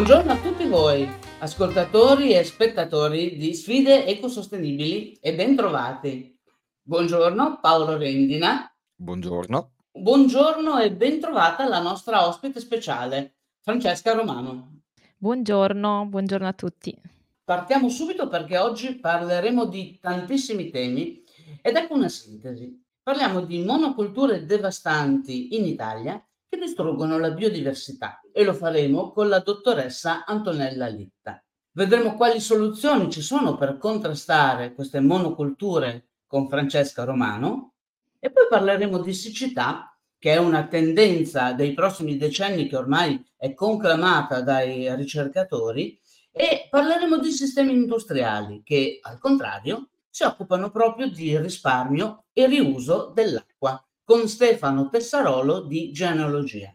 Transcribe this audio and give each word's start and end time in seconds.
Buongiorno 0.00 0.32
a 0.32 0.36
tutti 0.38 0.64
voi, 0.64 1.06
ascoltatori 1.40 2.32
e 2.32 2.42
spettatori 2.42 3.36
di 3.36 3.52
Sfide 3.52 4.06
Ecosostenibili 4.06 5.12
e 5.20 5.34
bentrovati. 5.34 6.40
Buongiorno 6.80 7.58
Paolo 7.60 7.98
Rendina. 7.98 8.74
Buongiorno. 8.94 9.72
Buongiorno 9.92 10.78
e 10.78 10.90
bentrovata 10.90 11.68
la 11.68 11.82
nostra 11.82 12.26
ospite 12.26 12.60
speciale, 12.60 13.34
Francesca 13.60 14.14
Romano. 14.14 14.80
Buongiorno, 15.18 16.06
buongiorno 16.06 16.48
a 16.48 16.54
tutti. 16.54 16.98
Partiamo 17.44 17.90
subito 17.90 18.26
perché 18.26 18.56
oggi 18.56 18.94
parleremo 18.94 19.66
di 19.66 19.98
tantissimi 20.00 20.70
temi 20.70 21.22
ed 21.60 21.76
ecco 21.76 21.92
una 21.92 22.08
sintesi. 22.08 22.82
Parliamo 23.02 23.42
di 23.42 23.62
monoculture 23.62 24.46
devastanti 24.46 25.54
in 25.56 25.66
Italia 25.66 26.18
che 26.50 26.58
distruggono 26.58 27.16
la 27.16 27.30
biodiversità 27.30 28.20
e 28.32 28.42
lo 28.42 28.54
faremo 28.54 29.12
con 29.12 29.28
la 29.28 29.38
dottoressa 29.38 30.24
Antonella 30.24 30.88
Litta. 30.88 31.40
Vedremo 31.70 32.16
quali 32.16 32.40
soluzioni 32.40 33.08
ci 33.08 33.22
sono 33.22 33.56
per 33.56 33.78
contrastare 33.78 34.74
queste 34.74 34.98
monoculture 34.98 36.08
con 36.26 36.48
Francesca 36.48 37.04
Romano 37.04 37.74
e 38.18 38.32
poi 38.32 38.48
parleremo 38.48 38.98
di 38.98 39.14
siccità, 39.14 39.96
che 40.18 40.32
è 40.32 40.38
una 40.38 40.66
tendenza 40.66 41.52
dei 41.52 41.72
prossimi 41.72 42.16
decenni 42.16 42.66
che 42.66 42.76
ormai 42.76 43.24
è 43.36 43.54
conclamata 43.54 44.42
dai 44.42 44.92
ricercatori, 44.96 45.98
e 46.32 46.66
parleremo 46.68 47.18
di 47.18 47.30
sistemi 47.30 47.72
industriali 47.72 48.62
che, 48.64 48.98
al 49.02 49.18
contrario, 49.18 49.90
si 50.08 50.24
occupano 50.24 50.70
proprio 50.70 51.08
di 51.08 51.38
risparmio 51.38 52.24
e 52.32 52.46
riuso 52.46 53.12
dell'acqua 53.14 53.80
con 54.10 54.26
Stefano 54.26 54.88
Tessarolo 54.88 55.60
di 55.60 55.92
Genealogia. 55.92 56.74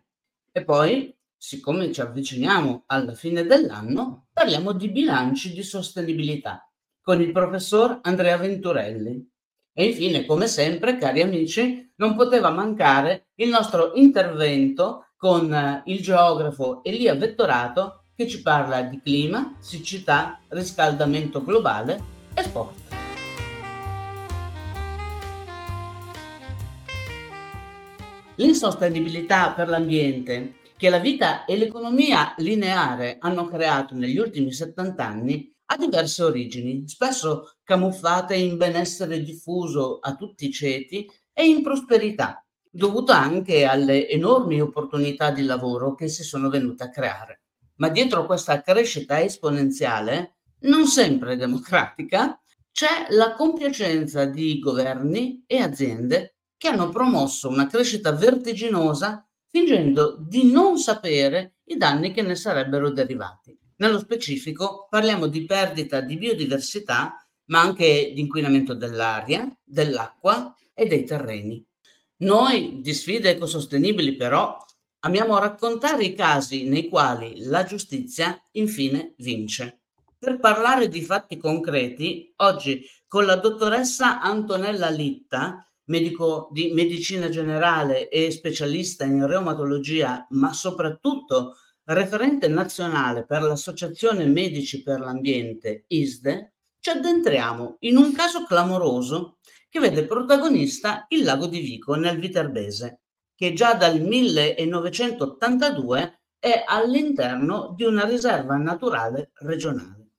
E 0.54 0.64
poi, 0.64 1.14
siccome 1.36 1.92
ci 1.92 2.00
avviciniamo 2.00 2.84
alla 2.86 3.14
fine 3.14 3.46
dell'anno, 3.46 4.28
parliamo 4.32 4.72
di 4.72 4.88
bilanci 4.88 5.52
di 5.52 5.62
sostenibilità 5.62 6.66
con 7.02 7.22
il 7.22 7.34
professor 7.34 8.00
Andrea 8.04 8.38
Venturelli. 8.38 9.30
E 9.74 9.86
infine, 9.86 10.26
come 10.26 10.48
sempre, 10.48 10.98
cari 10.98 11.24
amici, 11.24 11.92
non 11.98 12.16
poteva 12.16 12.52
mancare 12.52 13.32
il 13.36 13.50
nostro 13.50 13.92
intervento 13.96 15.08
con 15.18 15.54
eh, 15.54 15.82
il 15.88 16.02
geografo 16.02 16.86
Elia 16.86 17.16
Vettorato 17.16 18.06
che 18.16 18.30
ci 18.30 18.42
parla 18.42 18.82
di 18.84 19.02
clima, 19.02 19.58
siccità, 19.60 20.40
riscaldamento 20.48 21.44
globale 21.44 22.02
e 22.34 22.44
sport. 22.44 22.85
L'insostenibilità 28.38 29.54
per 29.54 29.70
l'ambiente 29.70 30.56
che 30.76 30.90
la 30.90 31.00
vita 31.00 31.46
e 31.46 31.56
l'economia 31.56 32.34
lineare 32.38 33.16
hanno 33.20 33.48
creato 33.48 33.96
negli 33.96 34.18
ultimi 34.18 34.52
70 34.52 35.06
anni 35.06 35.54
ha 35.68 35.78
diverse 35.78 36.22
origini, 36.22 36.86
spesso 36.86 37.56
camuffate 37.64 38.36
in 38.36 38.58
benessere 38.58 39.24
diffuso 39.24 40.00
a 40.00 40.16
tutti 40.16 40.48
i 40.48 40.52
ceti 40.52 41.10
e 41.32 41.48
in 41.48 41.64
prosperità, 41.64 42.46
dovuta 42.70 43.18
anche 43.18 43.64
alle 43.64 44.10
enormi 44.10 44.62
opportunità 44.62 45.32
di 45.32 45.44
lavoro 45.44 45.96
che 45.96 46.10
si 46.10 46.24
sono 46.24 46.50
venute 46.50 46.84
a 46.84 46.90
creare. 46.90 47.42
Ma 47.76 47.88
dietro 47.88 48.26
questa 48.26 48.62
crescita 48.62 49.22
esponenziale, 49.22 50.36
non 50.64 50.88
sempre 50.88 51.38
democratica, 51.38 52.38
c'è 52.72 53.08
la 53.10 53.34
compiacenza 53.34 54.26
di 54.26 54.60
governi 54.60 55.46
e 55.48 55.60
aziende 55.60 56.35
che 56.66 56.72
hanno 56.72 56.90
promosso 56.90 57.48
una 57.48 57.68
crescita 57.68 58.12
vertiginosa 58.12 59.24
fingendo 59.46 60.18
di 60.20 60.52
non 60.52 60.80
sapere 60.80 61.58
i 61.66 61.78
danni 61.78 62.12
che 62.12 62.24
ne 62.24 62.34
sarebbero 62.34 62.90
derivati. 62.90 63.56
Nello 63.76 64.00
specifico 64.00 64.88
parliamo 64.90 65.28
di 65.28 65.46
perdita 65.46 66.02
di 66.02 66.18
biodiversità, 66.18 67.24
ma 67.50 67.60
anche 67.60 68.12
di 68.16 68.20
inquinamento 68.20 68.74
dell'aria, 68.74 69.48
dell'acqua 69.64 70.56
e 70.74 70.88
dei 70.88 71.04
terreni. 71.04 71.64
Noi 72.22 72.82
di 72.82 72.94
sfide 72.96 73.30
ecosostenibili 73.30 74.16
però 74.16 74.58
amiamo 75.02 75.38
raccontare 75.38 76.04
i 76.04 76.16
casi 76.16 76.64
nei 76.64 76.90
quali 76.90 77.44
la 77.44 77.64
giustizia 77.64 78.44
infine 78.54 79.14
vince. 79.18 79.82
Per 80.18 80.40
parlare 80.40 80.88
di 80.88 81.04
fatti 81.04 81.38
concreti, 81.38 82.34
oggi 82.38 82.84
con 83.08 83.26
la 83.26 83.36
dottoressa 83.36 84.20
Antonella 84.20 84.90
Litta 84.90 85.60
medico 85.86 86.50
di 86.52 86.72
medicina 86.72 87.30
generale 87.30 88.10
e 88.10 88.32
specialista 88.32 89.04
in 89.04 89.28
reumatologia, 89.28 90.26
ma 90.32 90.54
soprattutto 90.54 91.58
referente 91.86 92.48
nazionale 92.48 93.26
per 93.26 93.44
l'Associazione 93.44 94.26
Medici 94.26 94.82
per 94.82 95.00
l'Ambiente, 95.00 95.86
ISDE, 95.88 96.54
ci 96.80 96.90
addentriamo 96.90 97.78
in 97.80 97.98
un 97.98 98.14
caso 98.14 98.46
clamoroso 98.46 99.38
che 99.70 99.80
vede 99.80 100.06
protagonista 100.06 101.06
il 101.10 101.24
lago 101.24 101.48
di 101.48 101.60
Vico 101.60 101.96
nel 101.96 102.20
Viterbese, 102.20 103.02
che 103.36 103.54
già 103.54 103.74
dal 103.74 104.00
1982 104.00 106.22
è 106.40 106.64
all'interno 106.66 107.74
di 107.76 107.84
una 107.84 108.06
riserva 108.06 108.56
naturale 108.56 109.32
regionale. 109.40 110.12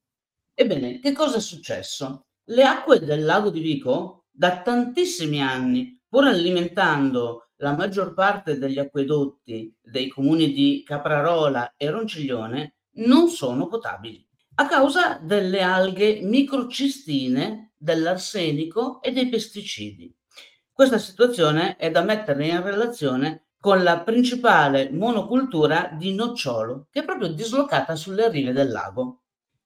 Ebbene, 0.55 1.00
che 1.00 1.12
cosa 1.12 1.37
è 1.37 1.41
successo? 1.41 2.26
Le 2.44 2.65
acque 2.65 3.00
del 3.00 3.25
lago 3.25 3.49
di 3.50 3.60
Vico 3.60 4.25
da 4.37 4.61
tantissimi 4.61 5.41
anni, 5.41 6.01
pur 6.09 6.27
alimentando 6.27 7.49
la 7.57 7.75
maggior 7.75 8.13
parte 8.13 8.59
degli 8.59 8.79
acquedotti 8.79 9.75
dei 9.83 10.09
comuni 10.09 10.53
di 10.53 10.83
Caprarola 10.85 11.75
e 11.77 11.89
Ronciglione, 11.89 12.77
non 12.97 13.29
sono 13.29 13.67
potabili 13.67 14.27
a 14.59 14.67
causa 14.67 15.19
delle 15.19 15.61
alghe 15.61 16.21
microcistine, 16.23 17.73
dell'arsenico 17.77 19.03
e 19.03 19.13
dei 19.13 19.29
pesticidi. 19.29 20.15
Questa 20.73 20.97
situazione 20.97 21.77
è 21.77 21.91
da 21.91 22.03
mettere 22.03 22.47
in 22.47 22.63
relazione 22.63 23.49
con 23.61 23.83
la 23.83 24.01
principale 24.01 24.91
monocultura 24.91 25.91
di 25.93 26.15
nocciolo, 26.15 26.87
che 26.91 27.01
è 27.01 27.05
proprio 27.05 27.29
dislocata 27.29 27.97
sulle 27.97 28.31
rive 28.31 28.53
del 28.53 28.71
lago. 28.71 29.23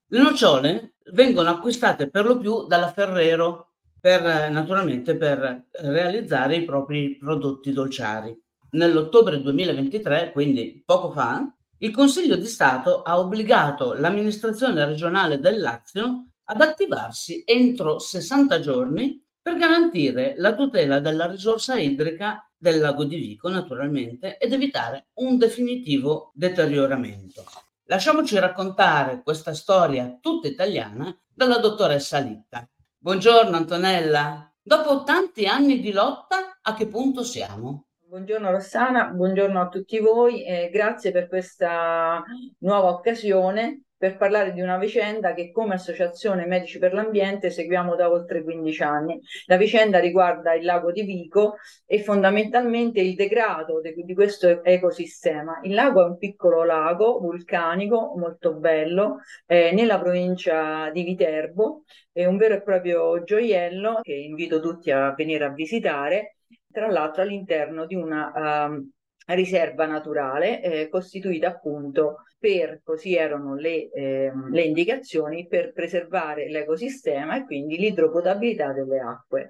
Le 0.08 0.20
nocciole 0.20 0.94
vengono 1.12 1.50
acquistate 1.50 2.10
per 2.10 2.26
lo 2.26 2.38
più 2.38 2.66
dalla 2.66 2.90
Ferrero, 2.90 3.69
per, 4.00 4.50
naturalmente 4.50 5.16
per 5.16 5.66
realizzare 5.82 6.56
i 6.56 6.64
propri 6.64 7.16
prodotti 7.16 7.72
dolciari. 7.72 8.36
Nell'ottobre 8.70 9.40
2023, 9.40 10.32
quindi 10.32 10.82
poco 10.84 11.10
fa, 11.10 11.52
il 11.78 11.90
Consiglio 11.92 12.36
di 12.36 12.46
Stato 12.46 13.02
ha 13.02 13.18
obbligato 13.18 13.94
l'amministrazione 13.94 14.84
regionale 14.84 15.38
del 15.38 15.60
Lazio 15.60 16.26
ad 16.44 16.60
attivarsi 16.60 17.42
entro 17.44 17.98
60 17.98 18.60
giorni 18.60 19.22
per 19.40 19.56
garantire 19.56 20.34
la 20.36 20.54
tutela 20.54 21.00
della 21.00 21.26
risorsa 21.26 21.78
idrica 21.78 22.44
del 22.56 22.78
lago 22.78 23.04
di 23.04 23.16
Vico, 23.16 23.48
naturalmente, 23.48 24.36
ed 24.36 24.52
evitare 24.52 25.08
un 25.14 25.38
definitivo 25.38 26.30
deterioramento. 26.34 27.44
Lasciamoci 27.84 28.38
raccontare 28.38 29.22
questa 29.22 29.54
storia 29.54 30.18
tutta 30.20 30.46
italiana 30.46 31.16
dalla 31.32 31.58
dottoressa 31.58 32.18
Litta. 32.18 32.68
Buongiorno 33.02 33.56
Antonella. 33.56 34.52
Dopo 34.60 35.04
tanti 35.04 35.46
anni 35.46 35.80
di 35.80 35.90
lotta, 35.90 36.58
a 36.60 36.74
che 36.74 36.86
punto 36.86 37.24
siamo? 37.24 37.86
Buongiorno 38.06 38.50
Rossana, 38.50 39.06
buongiorno 39.06 39.58
a 39.58 39.68
tutti 39.68 39.98
voi 40.00 40.44
e 40.44 40.68
grazie 40.70 41.10
per 41.10 41.26
questa 41.26 42.22
nuova 42.58 42.90
occasione 42.90 43.84
per 44.00 44.16
parlare 44.16 44.54
di 44.54 44.62
una 44.62 44.78
vicenda 44.78 45.34
che 45.34 45.52
come 45.52 45.74
Associazione 45.74 46.46
Medici 46.46 46.78
per 46.78 46.94
l'Ambiente 46.94 47.50
seguiamo 47.50 47.96
da 47.96 48.10
oltre 48.10 48.42
15 48.42 48.82
anni. 48.82 49.20
La 49.44 49.58
vicenda 49.58 49.98
riguarda 49.98 50.54
il 50.54 50.64
lago 50.64 50.90
di 50.90 51.02
Vico 51.02 51.56
e 51.84 52.02
fondamentalmente 52.02 53.02
il 53.02 53.14
degrado 53.14 53.82
di, 53.82 53.92
di 54.02 54.14
questo 54.14 54.64
ecosistema. 54.64 55.60
Il 55.64 55.74
lago 55.74 56.00
è 56.00 56.08
un 56.08 56.16
piccolo 56.16 56.64
lago 56.64 57.18
vulcanico 57.18 58.14
molto 58.16 58.54
bello 58.54 59.18
eh, 59.44 59.70
nella 59.72 60.00
provincia 60.00 60.88
di 60.88 61.02
Viterbo, 61.02 61.82
è 62.10 62.24
un 62.24 62.38
vero 62.38 62.54
e 62.54 62.62
proprio 62.62 63.22
gioiello 63.22 64.00
che 64.00 64.14
invito 64.14 64.60
tutti 64.60 64.90
a 64.90 65.12
venire 65.12 65.44
a 65.44 65.50
visitare, 65.50 66.36
tra 66.72 66.90
l'altro 66.90 67.20
all'interno 67.20 67.84
di 67.84 67.96
una... 67.96 68.32
Um, 68.66 68.92
riserva 69.34 69.86
naturale 69.86 70.60
eh, 70.62 70.88
costituita 70.88 71.48
appunto 71.48 72.24
per, 72.38 72.80
così 72.82 73.14
erano 73.14 73.54
le, 73.54 73.90
eh, 73.90 74.32
le 74.50 74.62
indicazioni, 74.62 75.46
per 75.46 75.72
preservare 75.72 76.48
l'ecosistema 76.48 77.36
e 77.36 77.44
quindi 77.44 77.76
l'idropotabilità 77.76 78.72
delle 78.72 78.98
acque. 78.98 79.48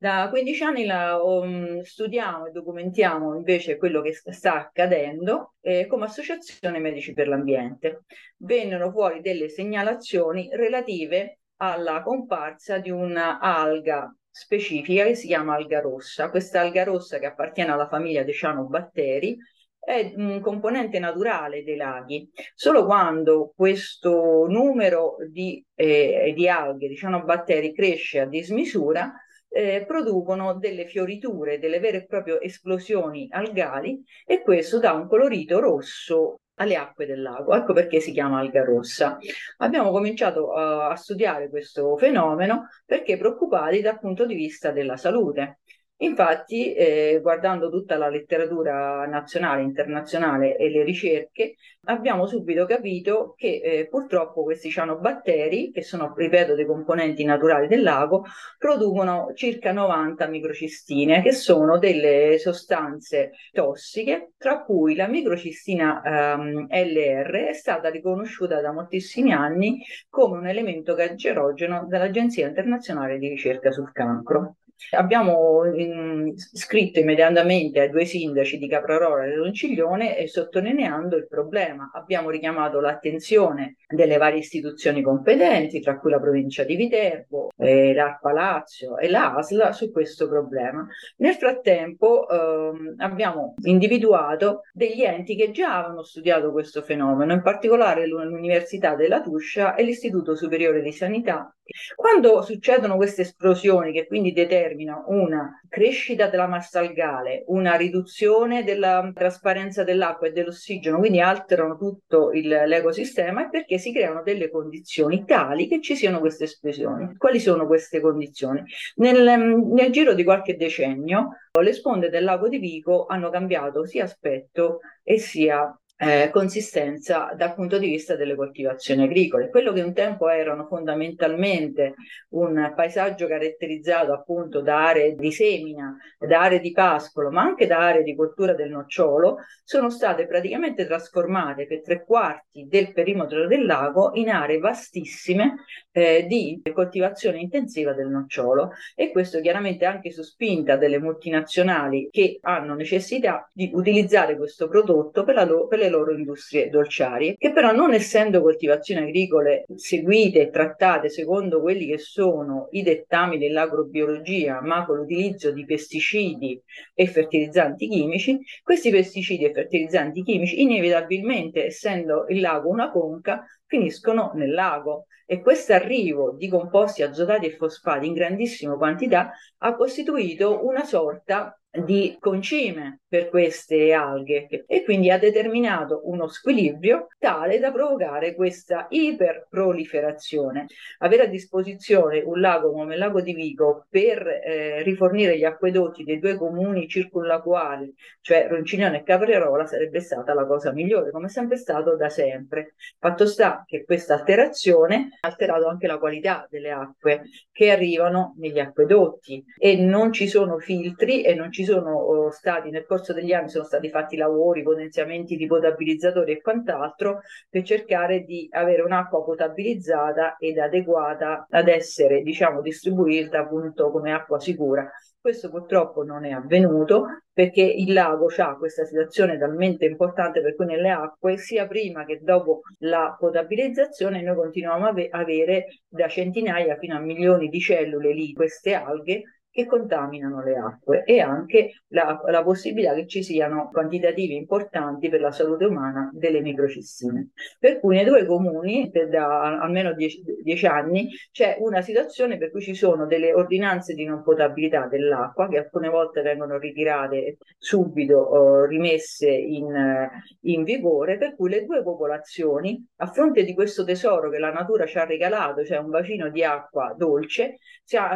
Da 0.00 0.28
15 0.30 0.62
anni 0.62 0.84
la, 0.84 1.20
um, 1.20 1.80
studiamo 1.80 2.46
e 2.46 2.52
documentiamo 2.52 3.34
invece 3.34 3.76
quello 3.78 4.00
che 4.00 4.12
sta 4.12 4.54
accadendo 4.54 5.54
eh, 5.60 5.86
come 5.88 6.04
Associazione 6.04 6.78
Medici 6.78 7.12
per 7.14 7.26
l'Ambiente. 7.26 8.04
Vennero 8.36 8.92
fuori 8.92 9.20
delle 9.20 9.48
segnalazioni 9.48 10.48
relative 10.52 11.40
alla 11.56 12.02
comparsa 12.02 12.78
di 12.78 12.90
un'alga 12.90 14.14
specifica 14.38 15.04
che 15.04 15.16
si 15.16 15.26
chiama 15.26 15.54
alga 15.54 15.80
rossa. 15.80 16.30
Questa 16.30 16.60
alga 16.60 16.84
rossa 16.84 17.18
che 17.18 17.26
appartiene 17.26 17.72
alla 17.72 17.88
famiglia 17.88 18.22
dei 18.22 18.34
cianobatteri 18.34 19.36
è 19.80 20.12
un 20.16 20.40
componente 20.40 21.00
naturale 21.00 21.64
dei 21.64 21.76
laghi. 21.76 22.30
Solo 22.54 22.84
quando 22.84 23.52
questo 23.56 24.46
numero 24.48 25.16
di, 25.28 25.64
eh, 25.74 26.32
di 26.36 26.48
alghe, 26.48 26.86
diciamo 26.86 27.24
batteri, 27.24 27.74
cresce 27.74 28.20
a 28.20 28.26
dismisura, 28.26 29.12
eh, 29.48 29.84
producono 29.86 30.54
delle 30.54 30.86
fioriture, 30.86 31.58
delle 31.58 31.80
vere 31.80 31.98
e 31.98 32.06
proprie 32.06 32.40
esplosioni 32.40 33.26
algali 33.30 34.00
e 34.24 34.42
questo 34.42 34.78
dà 34.78 34.92
un 34.92 35.08
colorito 35.08 35.58
rosso 35.58 36.40
alle 36.58 36.76
acque 36.76 37.06
del 37.06 37.22
lago. 37.22 37.54
Ecco 37.54 37.72
perché 37.72 38.00
si 38.00 38.12
chiama 38.12 38.38
alga 38.38 38.62
rossa. 38.62 39.18
Abbiamo 39.58 39.90
cominciato 39.90 40.48
uh, 40.50 40.90
a 40.90 40.94
studiare 40.96 41.48
questo 41.48 41.96
fenomeno 41.96 42.68
perché 42.84 43.16
preoccupati 43.16 43.80
dal 43.80 43.98
punto 43.98 44.26
di 44.26 44.34
vista 44.34 44.70
della 44.70 44.96
salute. 44.96 45.58
Infatti, 46.00 46.72
eh, 46.74 47.18
guardando 47.20 47.70
tutta 47.70 47.96
la 47.96 48.08
letteratura 48.08 49.04
nazionale, 49.06 49.62
internazionale 49.62 50.56
e 50.56 50.70
le 50.70 50.84
ricerche, 50.84 51.56
abbiamo 51.86 52.26
subito 52.26 52.66
capito 52.66 53.34
che 53.36 53.60
eh, 53.60 53.88
purtroppo 53.88 54.44
questi 54.44 54.70
cianobatteri, 54.70 55.72
che 55.72 55.82
sono, 55.82 56.14
ripeto, 56.16 56.54
dei 56.54 56.66
componenti 56.66 57.24
naturali 57.24 57.66
del 57.66 57.82
lago, 57.82 58.24
producono 58.58 59.32
circa 59.34 59.72
90 59.72 60.28
microcistine, 60.28 61.20
che 61.20 61.32
sono 61.32 61.78
delle 61.78 62.38
sostanze 62.38 63.32
tossiche, 63.50 64.34
tra 64.36 64.62
cui 64.62 64.94
la 64.94 65.08
microcistina 65.08 66.00
ehm, 66.02 66.68
LR 66.70 67.46
è 67.48 67.52
stata 67.54 67.90
riconosciuta 67.90 68.60
da 68.60 68.72
moltissimi 68.72 69.32
anni 69.32 69.82
come 70.08 70.38
un 70.38 70.46
elemento 70.46 70.94
cancerogeno 70.94 71.86
dall'Agenzia 71.88 72.46
internazionale 72.46 73.18
di 73.18 73.26
ricerca 73.28 73.72
sul 73.72 73.90
cancro. 73.90 74.58
Abbiamo 74.92 75.64
in, 75.74 76.34
scritto 76.36 77.00
immediatamente 77.00 77.80
ai 77.80 77.90
due 77.90 78.04
sindaci 78.04 78.58
di 78.58 78.68
Caprarora 78.68 79.24
e 79.24 79.34
Ronciglione 79.34 80.16
e 80.16 80.28
sottolineando 80.28 81.16
il 81.16 81.26
problema. 81.26 81.90
Abbiamo 81.92 82.30
richiamato 82.30 82.80
l'attenzione 82.80 83.76
delle 83.88 84.16
varie 84.16 84.38
istituzioni 84.38 85.02
competenti, 85.02 85.80
tra 85.80 85.98
cui 85.98 86.10
la 86.10 86.20
provincia 86.20 86.62
di 86.64 86.76
Viterbo, 86.76 87.50
eh, 87.56 87.92
l'ARPA 87.92 88.32
Lazio 88.32 88.98
e 88.98 89.08
l'ASL 89.08 89.72
su 89.72 89.90
questo 89.90 90.28
problema. 90.28 90.86
Nel 91.16 91.34
frattempo 91.34 92.28
ehm, 92.28 92.94
abbiamo 92.98 93.54
individuato 93.64 94.62
degli 94.72 95.02
enti 95.02 95.36
che 95.36 95.50
già 95.50 95.78
avevano 95.78 96.02
studiato 96.02 96.52
questo 96.52 96.82
fenomeno, 96.82 97.32
in 97.32 97.42
particolare 97.42 98.06
l'Università 98.06 98.94
della 98.94 99.22
Tuscia 99.22 99.74
e 99.74 99.82
l'Istituto 99.82 100.34
Superiore 100.36 100.82
di 100.82 100.92
Sanità 100.92 101.52
quando 101.94 102.42
succedono 102.42 102.96
queste 102.96 103.22
esplosioni 103.22 103.92
che 103.92 104.06
quindi 104.06 104.32
determinano 104.32 105.04
una 105.08 105.60
crescita 105.68 106.28
della 106.28 106.46
massa 106.46 106.80
algale, 106.80 107.44
una 107.46 107.74
riduzione 107.74 108.64
della 108.64 109.10
trasparenza 109.14 109.84
dell'acqua 109.84 110.28
e 110.28 110.32
dell'ossigeno, 110.32 110.98
quindi 110.98 111.20
alterano 111.20 111.76
tutto 111.76 112.30
il, 112.32 112.48
l'ecosistema, 112.48 113.46
è 113.46 113.50
perché 113.50 113.78
si 113.78 113.92
creano 113.92 114.22
delle 114.22 114.50
condizioni 114.50 115.24
tali 115.24 115.68
che 115.68 115.80
ci 115.80 115.94
siano 115.94 116.20
queste 116.20 116.44
esplosioni. 116.44 117.16
Quali 117.16 117.40
sono 117.40 117.66
queste 117.66 118.00
condizioni? 118.00 118.62
Nel, 118.96 119.22
nel 119.22 119.90
giro 119.90 120.14
di 120.14 120.24
qualche 120.24 120.56
decennio 120.56 121.30
le 121.60 121.72
sponde 121.72 122.08
del 122.08 122.24
lago 122.24 122.48
di 122.48 122.58
Vico 122.58 123.06
hanno 123.06 123.30
cambiato 123.30 123.84
sia 123.84 124.04
aspetto 124.04 124.80
e 125.02 125.18
sia 125.18 125.76
eh, 126.00 126.30
consistenza 126.30 127.32
dal 127.36 127.54
punto 127.54 127.76
di 127.76 127.88
vista 127.88 128.14
delle 128.14 128.36
coltivazioni 128.36 129.02
agricole. 129.02 129.50
Quello 129.50 129.72
che 129.72 129.82
un 129.82 129.92
tempo 129.92 130.28
erano 130.28 130.66
fondamentalmente 130.66 131.94
un 132.30 132.72
paesaggio 132.74 133.26
caratterizzato 133.26 134.12
appunto 134.12 134.60
da 134.60 134.86
aree 134.86 135.16
di 135.16 135.32
semina, 135.32 135.96
da 136.16 136.42
aree 136.42 136.60
di 136.60 136.70
pascolo, 136.70 137.30
ma 137.30 137.42
anche 137.42 137.66
da 137.66 137.80
aree 137.80 138.04
di 138.04 138.14
coltura 138.14 138.54
del 138.54 138.70
nocciolo, 138.70 139.38
sono 139.64 139.90
state 139.90 140.26
praticamente 140.26 140.86
trasformate 140.86 141.66
per 141.66 141.82
tre 141.82 142.04
quarti 142.04 142.66
del 142.68 142.92
perimetro 142.92 143.48
del 143.48 143.66
lago 143.66 144.12
in 144.14 144.30
aree 144.30 144.58
vastissime 144.58 145.64
eh, 145.90 146.26
di 146.28 146.62
coltivazione 146.72 147.40
intensiva 147.40 147.92
del 147.92 148.08
nocciolo 148.08 148.70
e 148.94 149.10
questo 149.10 149.40
chiaramente 149.40 149.84
anche 149.84 150.12
su 150.12 150.22
spinta 150.22 150.76
delle 150.76 151.00
multinazionali 151.00 152.08
che 152.10 152.38
hanno 152.42 152.74
necessità 152.74 153.48
di 153.52 153.70
utilizzare 153.74 154.36
questo 154.36 154.68
prodotto 154.68 155.24
per, 155.24 155.34
la 155.34 155.44
lo- 155.44 155.66
per 155.66 155.78
le 155.80 155.87
loro 155.88 156.12
industrie 156.12 156.68
dolciarie, 156.68 157.34
che 157.36 157.52
però 157.52 157.72
non 157.72 157.92
essendo 157.92 158.40
coltivazioni 158.40 159.02
agricole 159.02 159.64
seguite 159.74 160.40
e 160.40 160.50
trattate 160.50 161.08
secondo 161.08 161.60
quelli 161.60 161.86
che 161.86 161.98
sono 161.98 162.68
i 162.72 162.82
dettami 162.82 163.38
dell'agrobiologia, 163.38 164.60
ma 164.62 164.84
con 164.84 164.96
l'utilizzo 164.96 165.50
di 165.50 165.64
pesticidi 165.64 166.60
e 166.94 167.06
fertilizzanti 167.06 167.88
chimici, 167.88 168.38
questi 168.62 168.90
pesticidi 168.90 169.44
e 169.44 169.52
fertilizzanti 169.52 170.22
chimici 170.22 170.62
inevitabilmente, 170.62 171.66
essendo 171.66 172.26
il 172.28 172.40
lago 172.40 172.68
una 172.68 172.90
conca, 172.90 173.44
finiscono 173.66 174.32
nel 174.34 174.52
lago. 174.52 175.06
E 175.30 175.42
questo 175.42 175.74
arrivo 175.74 176.32
di 176.32 176.48
composti 176.48 177.02
azotati 177.02 177.44
e 177.44 177.56
fosfati 177.56 178.06
in 178.06 178.14
grandissima 178.14 178.76
quantità 178.76 179.30
ha 179.58 179.74
costituito 179.76 180.64
una 180.64 180.84
sorta 180.84 181.57
di 181.70 182.16
concime 182.18 183.00
per 183.08 183.28
queste 183.28 183.92
alghe 183.92 184.46
e 184.66 184.84
quindi 184.84 185.10
ha 185.10 185.18
determinato 185.18 186.02
uno 186.04 186.26
squilibrio 186.28 187.08
tale 187.18 187.58
da 187.58 187.72
provocare 187.72 188.34
questa 188.34 188.86
iperproliferazione. 188.88 190.66
Avere 190.98 191.24
a 191.24 191.26
disposizione 191.26 192.20
un 192.20 192.40
lago 192.40 192.72
come 192.72 192.94
il 192.94 193.00
lago 193.00 193.20
di 193.20 193.34
Vigo 193.34 193.86
per 193.88 194.26
eh, 194.26 194.82
rifornire 194.82 195.38
gli 195.38 195.44
acquedotti 195.44 196.04
dei 196.04 196.18
due 196.18 196.36
comuni 196.36 196.88
circunlacuali, 196.88 197.94
cioè 198.20 198.46
Ronciglione 198.48 198.98
e 198.98 199.02
Caprerola, 199.02 199.66
sarebbe 199.66 200.00
stata 200.00 200.34
la 200.34 200.46
cosa 200.46 200.72
migliore, 200.72 201.10
come 201.10 201.26
è 201.26 201.30
sempre 201.30 201.56
stato 201.56 201.96
da 201.96 202.08
sempre. 202.08 202.74
Fatto 202.98 203.26
sta 203.26 203.64
che 203.66 203.84
questa 203.84 204.14
alterazione 204.14 205.16
ha 205.20 205.28
alterato 205.28 205.66
anche 205.68 205.86
la 205.86 205.98
qualità 205.98 206.46
delle 206.50 206.70
acque 206.70 207.22
che 207.52 207.70
arrivano 207.70 208.34
negli 208.38 208.58
acquedotti 208.58 209.42
e 209.56 209.76
non 209.76 210.12
ci 210.12 210.28
sono 210.28 210.58
filtri 210.58 211.22
e 211.22 211.34
non 211.34 211.50
ci 211.50 211.57
sono 211.64 211.96
oh, 211.96 212.30
stati 212.30 212.70
nel 212.70 212.84
corso 212.86 213.12
degli 213.12 213.32
anni 213.32 213.48
sono 213.48 213.64
stati 213.64 213.88
fatti 213.90 214.16
lavori, 214.16 214.62
potenziamenti 214.62 215.36
di 215.36 215.46
potabilizzatori 215.46 216.32
e 216.32 216.40
quant'altro 216.40 217.20
per 217.48 217.62
cercare 217.62 218.22
di 218.22 218.48
avere 218.50 218.82
un'acqua 218.82 219.24
potabilizzata 219.24 220.36
ed 220.38 220.58
adeguata 220.58 221.46
ad 221.48 221.68
essere 221.68 222.22
diciamo 222.22 222.60
distribuita 222.60 223.40
appunto 223.40 223.90
come 223.90 224.12
acqua 224.12 224.38
sicura. 224.38 224.90
Questo 225.20 225.50
purtroppo 225.50 226.04
non 226.04 226.24
è 226.24 226.30
avvenuto 226.30 227.06
perché 227.32 227.62
il 227.62 227.92
lago 227.92 228.28
ha 228.36 228.56
questa 228.56 228.84
situazione 228.84 229.36
talmente 229.36 229.84
importante 229.84 230.40
per 230.40 230.54
cui 230.54 230.66
nelle 230.66 230.90
acque, 230.90 231.36
sia 231.36 231.66
prima 231.66 232.04
che 232.04 232.20
dopo 232.22 232.62
la 232.78 233.14
potabilizzazione, 233.18 234.22
noi 234.22 234.36
continuiamo 234.36 234.86
a 234.86 234.94
avere 235.10 235.66
da 235.88 236.08
centinaia 236.08 236.76
fino 236.78 236.96
a 236.96 237.00
milioni 237.00 237.48
di 237.48 237.60
cellule 237.60 238.12
lì, 238.12 238.32
queste 238.32 238.74
alghe, 238.74 239.22
che 239.58 239.66
contaminano 239.66 240.40
le 240.40 240.56
acque 240.56 241.02
e 241.02 241.18
anche 241.18 241.82
la, 241.88 242.22
la, 242.26 242.44
possibilità 242.44 242.94
che 242.94 243.08
ci 243.08 243.24
siano 243.24 243.70
quantitativi 243.72 244.36
importanti 244.36 245.08
per 245.08 245.20
la 245.20 245.32
salute 245.32 245.64
umana 245.64 246.10
delle 246.12 246.40
microcistine. 246.40 247.30
Per 247.58 247.80
cui 247.80 247.96
nei 247.96 248.04
due 248.04 248.24
comuni, 248.24 248.88
da 249.10 249.58
almeno 249.60 249.94
dieci, 249.94 250.22
dieci 250.44 250.64
anni, 250.66 251.08
c'è 251.32 251.56
una 251.58 251.80
situazione 251.80 252.38
per 252.38 252.52
cui 252.52 252.60
ci 252.60 252.74
sono 252.74 253.06
delle 253.06 253.32
ordinanze 253.34 253.94
di 253.94 254.04
non 254.04 254.22
potabilità 254.22 254.86
dell'acqua 254.86 255.48
che 255.48 255.58
alcune 255.58 255.88
volte 255.88 256.22
vengono 256.22 256.56
ritirate 256.56 257.38
subito, 257.58 258.62
eh, 258.62 258.68
rimesse 258.68 259.28
in, 259.28 260.08
in 260.42 260.62
vigore, 260.62 261.18
per 261.18 261.34
cui 261.34 261.50
le 261.50 261.64
due 261.64 261.82
popolazioni, 261.82 262.80
a 262.98 263.06
fronte 263.06 263.42
di 263.42 263.54
questo 263.54 263.82
tesoro 263.82 264.30
che 264.30 264.38
la 264.38 264.52
natura 264.52 264.86
ci 264.86 264.98
ha 264.98 265.04
regalato, 265.04 265.64
cioè 265.64 265.78
un 265.78 265.90
bacino 265.90 266.28
di 266.28 266.44
acqua 266.44 266.94
dolce, 266.96 267.56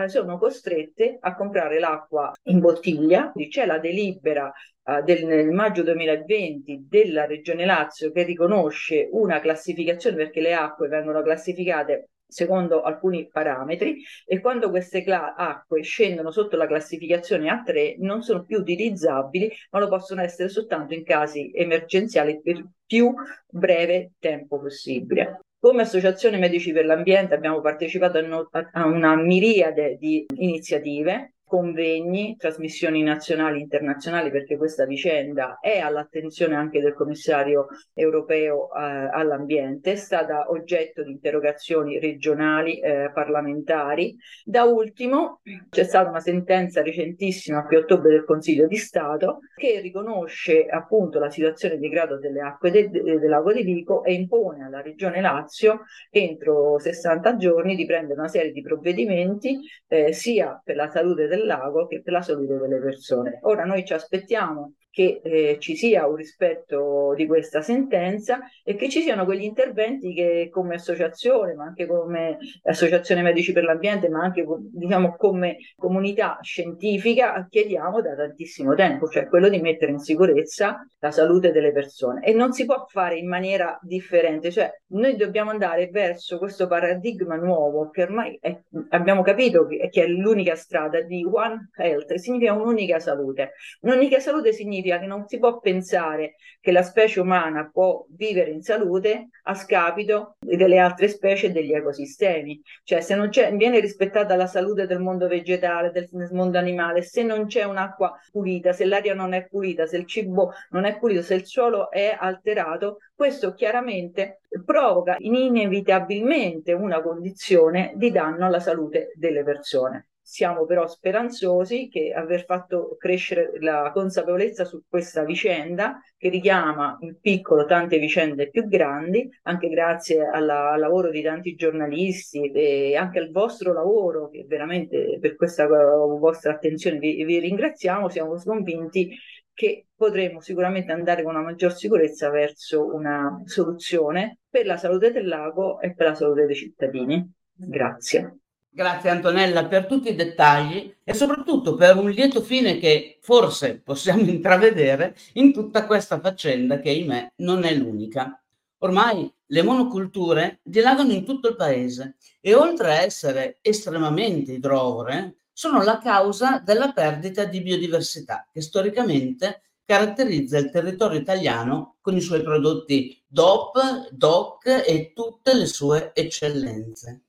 sono 0.06 0.38
costrette 0.38 1.16
a 1.18 1.31
comprare 1.34 1.78
l'acqua 1.78 2.32
in 2.44 2.60
bottiglia, 2.60 3.32
c'è 3.48 3.66
la 3.66 3.78
delibera 3.78 4.52
uh, 4.84 5.02
del 5.02 5.24
nel 5.24 5.50
maggio 5.50 5.82
2020 5.82 6.86
della 6.88 7.26
Regione 7.26 7.64
Lazio 7.64 8.12
che 8.12 8.22
riconosce 8.22 9.08
una 9.12 9.40
classificazione 9.40 10.16
perché 10.16 10.40
le 10.40 10.54
acque 10.54 10.88
vengono 10.88 11.22
classificate 11.22 12.08
secondo 12.32 12.80
alcuni 12.82 13.28
parametri 13.30 14.02
e 14.26 14.40
quando 14.40 14.70
queste 14.70 15.02
cla- 15.02 15.34
acque 15.34 15.82
scendono 15.82 16.30
sotto 16.30 16.56
la 16.56 16.66
classificazione 16.66 17.50
A3 17.50 17.96
non 17.98 18.22
sono 18.22 18.44
più 18.44 18.58
utilizzabili 18.58 19.52
ma 19.70 19.78
lo 19.78 19.88
possono 19.88 20.22
essere 20.22 20.48
soltanto 20.48 20.94
in 20.94 21.04
casi 21.04 21.52
emergenziali 21.54 22.40
per 22.40 22.64
più 22.86 23.12
breve 23.48 24.12
tempo 24.18 24.58
possibile. 24.58 25.40
Come 25.64 25.82
Associazione 25.82 26.38
Medici 26.38 26.72
per 26.72 26.84
l'Ambiente 26.84 27.34
abbiamo 27.34 27.60
partecipato 27.60 28.18
a, 28.18 28.84
una 28.84 29.14
miriade 29.14 29.96
di 29.96 30.26
iniziative 30.38 31.34
convegni, 31.52 32.34
trasmissioni 32.38 33.02
nazionali 33.02 33.58
e 33.58 33.62
internazionali, 33.64 34.30
perché 34.30 34.56
questa 34.56 34.86
vicenda 34.86 35.58
è 35.60 35.80
all'attenzione 35.80 36.54
anche 36.54 36.80
del 36.80 36.94
commissario 36.94 37.66
europeo 37.92 38.74
eh, 38.74 38.80
all'ambiente, 39.12 39.92
è 39.92 39.96
stata 39.96 40.50
oggetto 40.50 41.02
di 41.02 41.10
interrogazioni 41.10 41.98
regionali, 41.98 42.80
eh, 42.80 43.10
parlamentari. 43.12 44.16
Da 44.46 44.62
ultimo 44.64 45.42
c'è 45.68 45.84
stata 45.84 46.08
una 46.08 46.20
sentenza 46.20 46.80
recentissima, 46.80 47.66
più 47.66 47.76
ottobre 47.76 48.12
del 48.12 48.24
Consiglio 48.24 48.66
di 48.66 48.76
Stato, 48.76 49.40
che 49.54 49.78
riconosce 49.80 50.64
appunto 50.64 51.18
la 51.18 51.28
situazione 51.28 51.76
di 51.76 51.88
grado 51.90 52.18
delle 52.18 52.40
acque 52.40 52.70
de- 52.70 52.88
de- 52.88 53.18
del 53.18 53.28
lago 53.28 53.52
di 53.52 53.62
Vico 53.62 54.04
e 54.04 54.14
impone 54.14 54.64
alla 54.64 54.80
Regione 54.80 55.20
Lazio 55.20 55.82
entro 56.08 56.78
60 56.78 57.36
giorni 57.36 57.76
di 57.76 57.84
prendere 57.84 58.18
una 58.18 58.28
serie 58.28 58.52
di 58.52 58.62
provvedimenti 58.62 59.60
eh, 59.88 60.14
sia 60.14 60.58
per 60.64 60.76
la 60.76 60.88
salute 60.88 61.26
del 61.42 61.46
lago 61.46 61.86
che 61.86 62.02
per 62.02 62.12
la 62.12 62.22
salute 62.22 62.56
delle 62.56 62.78
persone. 62.78 63.38
Ora 63.42 63.64
noi 63.64 63.84
ci 63.84 63.92
aspettiamo 63.92 64.74
che 64.92 65.22
eh, 65.24 65.56
ci 65.58 65.74
sia 65.74 66.06
un 66.06 66.16
rispetto 66.16 67.14
di 67.16 67.26
questa 67.26 67.62
sentenza 67.62 68.40
e 68.62 68.74
che 68.74 68.90
ci 68.90 69.00
siano 69.00 69.24
quegli 69.24 69.42
interventi 69.42 70.12
che 70.12 70.50
come 70.52 70.74
associazione, 70.74 71.54
ma 71.54 71.64
anche 71.64 71.86
come 71.86 72.36
associazione 72.64 73.22
medici 73.22 73.52
per 73.52 73.64
l'ambiente, 73.64 74.10
ma 74.10 74.22
anche 74.22 74.44
diciamo 74.70 75.16
come 75.16 75.56
comunità 75.76 76.38
scientifica 76.42 77.46
chiediamo 77.48 78.02
da 78.02 78.14
tantissimo 78.14 78.74
tempo, 78.74 79.08
cioè 79.08 79.28
quello 79.28 79.48
di 79.48 79.60
mettere 79.60 79.92
in 79.92 79.98
sicurezza 79.98 80.86
la 80.98 81.10
salute 81.10 81.52
delle 81.52 81.72
persone 81.72 82.22
e 82.22 82.34
non 82.34 82.52
si 82.52 82.66
può 82.66 82.84
fare 82.86 83.16
in 83.16 83.28
maniera 83.28 83.78
differente, 83.80 84.50
cioè 84.50 84.70
noi 84.88 85.16
dobbiamo 85.16 85.50
andare 85.50 85.88
verso 85.88 86.36
questo 86.36 86.66
paradigma 86.66 87.36
nuovo 87.36 87.88
che 87.88 88.02
ormai 88.02 88.36
è, 88.42 88.54
abbiamo 88.90 89.22
capito 89.22 89.66
che, 89.66 89.88
è 89.90 90.06
l'unica 90.06 90.54
strada 90.54 91.00
di 91.00 91.24
One 91.24 91.70
Health, 91.76 92.12
significa 92.16 92.52
un'unica 92.52 92.98
salute. 92.98 93.52
Un'unica 93.80 94.20
salute 94.20 94.52
significa 94.52 94.81
significa 94.82 94.98
che 94.98 95.06
non 95.06 95.26
si 95.26 95.38
può 95.38 95.58
pensare 95.60 96.34
che 96.60 96.72
la 96.72 96.82
specie 96.82 97.20
umana 97.20 97.70
può 97.72 98.04
vivere 98.10 98.50
in 98.50 98.62
salute 98.62 99.28
a 99.44 99.54
scapito 99.54 100.36
delle 100.40 100.78
altre 100.78 101.08
specie 101.08 101.46
e 101.46 101.50
degli 101.50 101.72
ecosistemi. 101.72 102.60
Cioè 102.82 103.00
se 103.00 103.14
non 103.14 103.30
viene 103.30 103.80
rispettata 103.80 104.34
la 104.36 104.46
salute 104.46 104.86
del 104.86 105.00
mondo 105.00 105.28
vegetale, 105.28 105.92
del 105.92 106.08
mondo 106.32 106.58
animale, 106.58 107.02
se 107.02 107.22
non 107.22 107.46
c'è 107.46 107.64
un'acqua 107.64 108.12
pulita, 108.30 108.72
se 108.72 108.84
l'aria 108.84 109.14
non 109.14 109.32
è 109.32 109.46
pulita, 109.46 109.86
se 109.86 109.96
il 109.96 110.06
cibo 110.06 110.52
non 110.70 110.84
è 110.84 110.98
pulito, 110.98 111.22
se 111.22 111.34
il 111.34 111.46
suolo 111.46 111.90
è 111.90 112.16
alterato, 112.18 112.98
questo 113.14 113.54
chiaramente 113.54 114.40
provoca 114.64 115.16
inevitabilmente 115.18 116.72
una 116.72 117.00
condizione 117.00 117.92
di 117.94 118.10
danno 118.10 118.46
alla 118.46 118.60
salute 118.60 119.12
delle 119.14 119.44
persone. 119.44 120.08
Siamo 120.32 120.64
però 120.64 120.86
speranzosi 120.86 121.90
che 121.90 122.10
aver 122.10 122.46
fatto 122.46 122.96
crescere 122.98 123.52
la 123.60 123.90
consapevolezza 123.92 124.64
su 124.64 124.80
questa 124.88 125.24
vicenda, 125.24 126.00
che 126.16 126.30
richiama 126.30 126.96
in 127.00 127.18
piccolo 127.20 127.66
tante 127.66 127.98
vicende 127.98 128.48
più 128.48 128.66
grandi, 128.66 129.28
anche 129.42 129.68
grazie 129.68 130.24
alla, 130.24 130.70
al 130.70 130.80
lavoro 130.80 131.10
di 131.10 131.20
tanti 131.20 131.54
giornalisti 131.54 132.50
e 132.50 132.96
anche 132.96 133.18
al 133.18 133.30
vostro 133.30 133.74
lavoro, 133.74 134.30
che 134.30 134.46
veramente 134.48 135.18
per 135.20 135.36
questa 135.36 135.66
vostra 135.66 136.52
attenzione 136.52 136.96
vi, 136.98 137.22
vi 137.24 137.38
ringraziamo, 137.38 138.08
siamo 138.08 138.34
convinti 138.42 139.14
che 139.52 139.88
potremo 139.94 140.40
sicuramente 140.40 140.92
andare 140.92 141.24
con 141.24 141.34
una 141.34 141.44
maggior 141.44 141.74
sicurezza 141.74 142.30
verso 142.30 142.86
una 142.86 143.42
soluzione 143.44 144.38
per 144.48 144.64
la 144.64 144.78
salute 144.78 145.12
del 145.12 145.26
lago 145.26 145.78
e 145.78 145.92
per 145.92 146.06
la 146.06 146.14
salute 146.14 146.46
dei 146.46 146.56
cittadini. 146.56 147.30
Grazie. 147.54 148.38
Grazie 148.74 149.10
Antonella 149.10 149.66
per 149.66 149.84
tutti 149.84 150.08
i 150.08 150.14
dettagli 150.14 150.96
e 151.04 151.12
soprattutto 151.12 151.74
per 151.74 151.94
un 151.98 152.08
lieto 152.08 152.40
fine 152.40 152.78
che 152.78 153.18
forse 153.20 153.78
possiamo 153.78 154.22
intravedere 154.24 155.14
in 155.34 155.52
tutta 155.52 155.84
questa 155.84 156.18
faccenda 156.18 156.80
che, 156.80 156.88
ahimè, 156.88 157.32
non 157.36 157.64
è 157.64 157.74
l'unica. 157.74 158.42
Ormai 158.78 159.30
le 159.44 159.62
monoculture 159.62 160.60
dilagano 160.62 161.12
in 161.12 161.26
tutto 161.26 161.48
il 161.48 161.56
paese 161.56 162.16
e 162.40 162.54
oltre 162.54 162.92
a 162.92 163.02
essere 163.02 163.58
estremamente 163.60 164.52
idrovore, 164.52 165.36
sono 165.52 165.82
la 165.82 165.98
causa 165.98 166.58
della 166.64 166.92
perdita 166.92 167.44
di 167.44 167.60
biodiversità 167.60 168.48
che 168.50 168.62
storicamente 168.62 169.64
caratterizza 169.84 170.56
il 170.56 170.70
territorio 170.70 171.18
italiano 171.18 171.96
con 172.00 172.16
i 172.16 172.22
suoi 172.22 172.42
prodotti 172.42 173.22
DOP, 173.26 174.08
DOC 174.12 174.82
e 174.86 175.12
tutte 175.14 175.52
le 175.52 175.66
sue 175.66 176.12
eccellenze. 176.14 177.24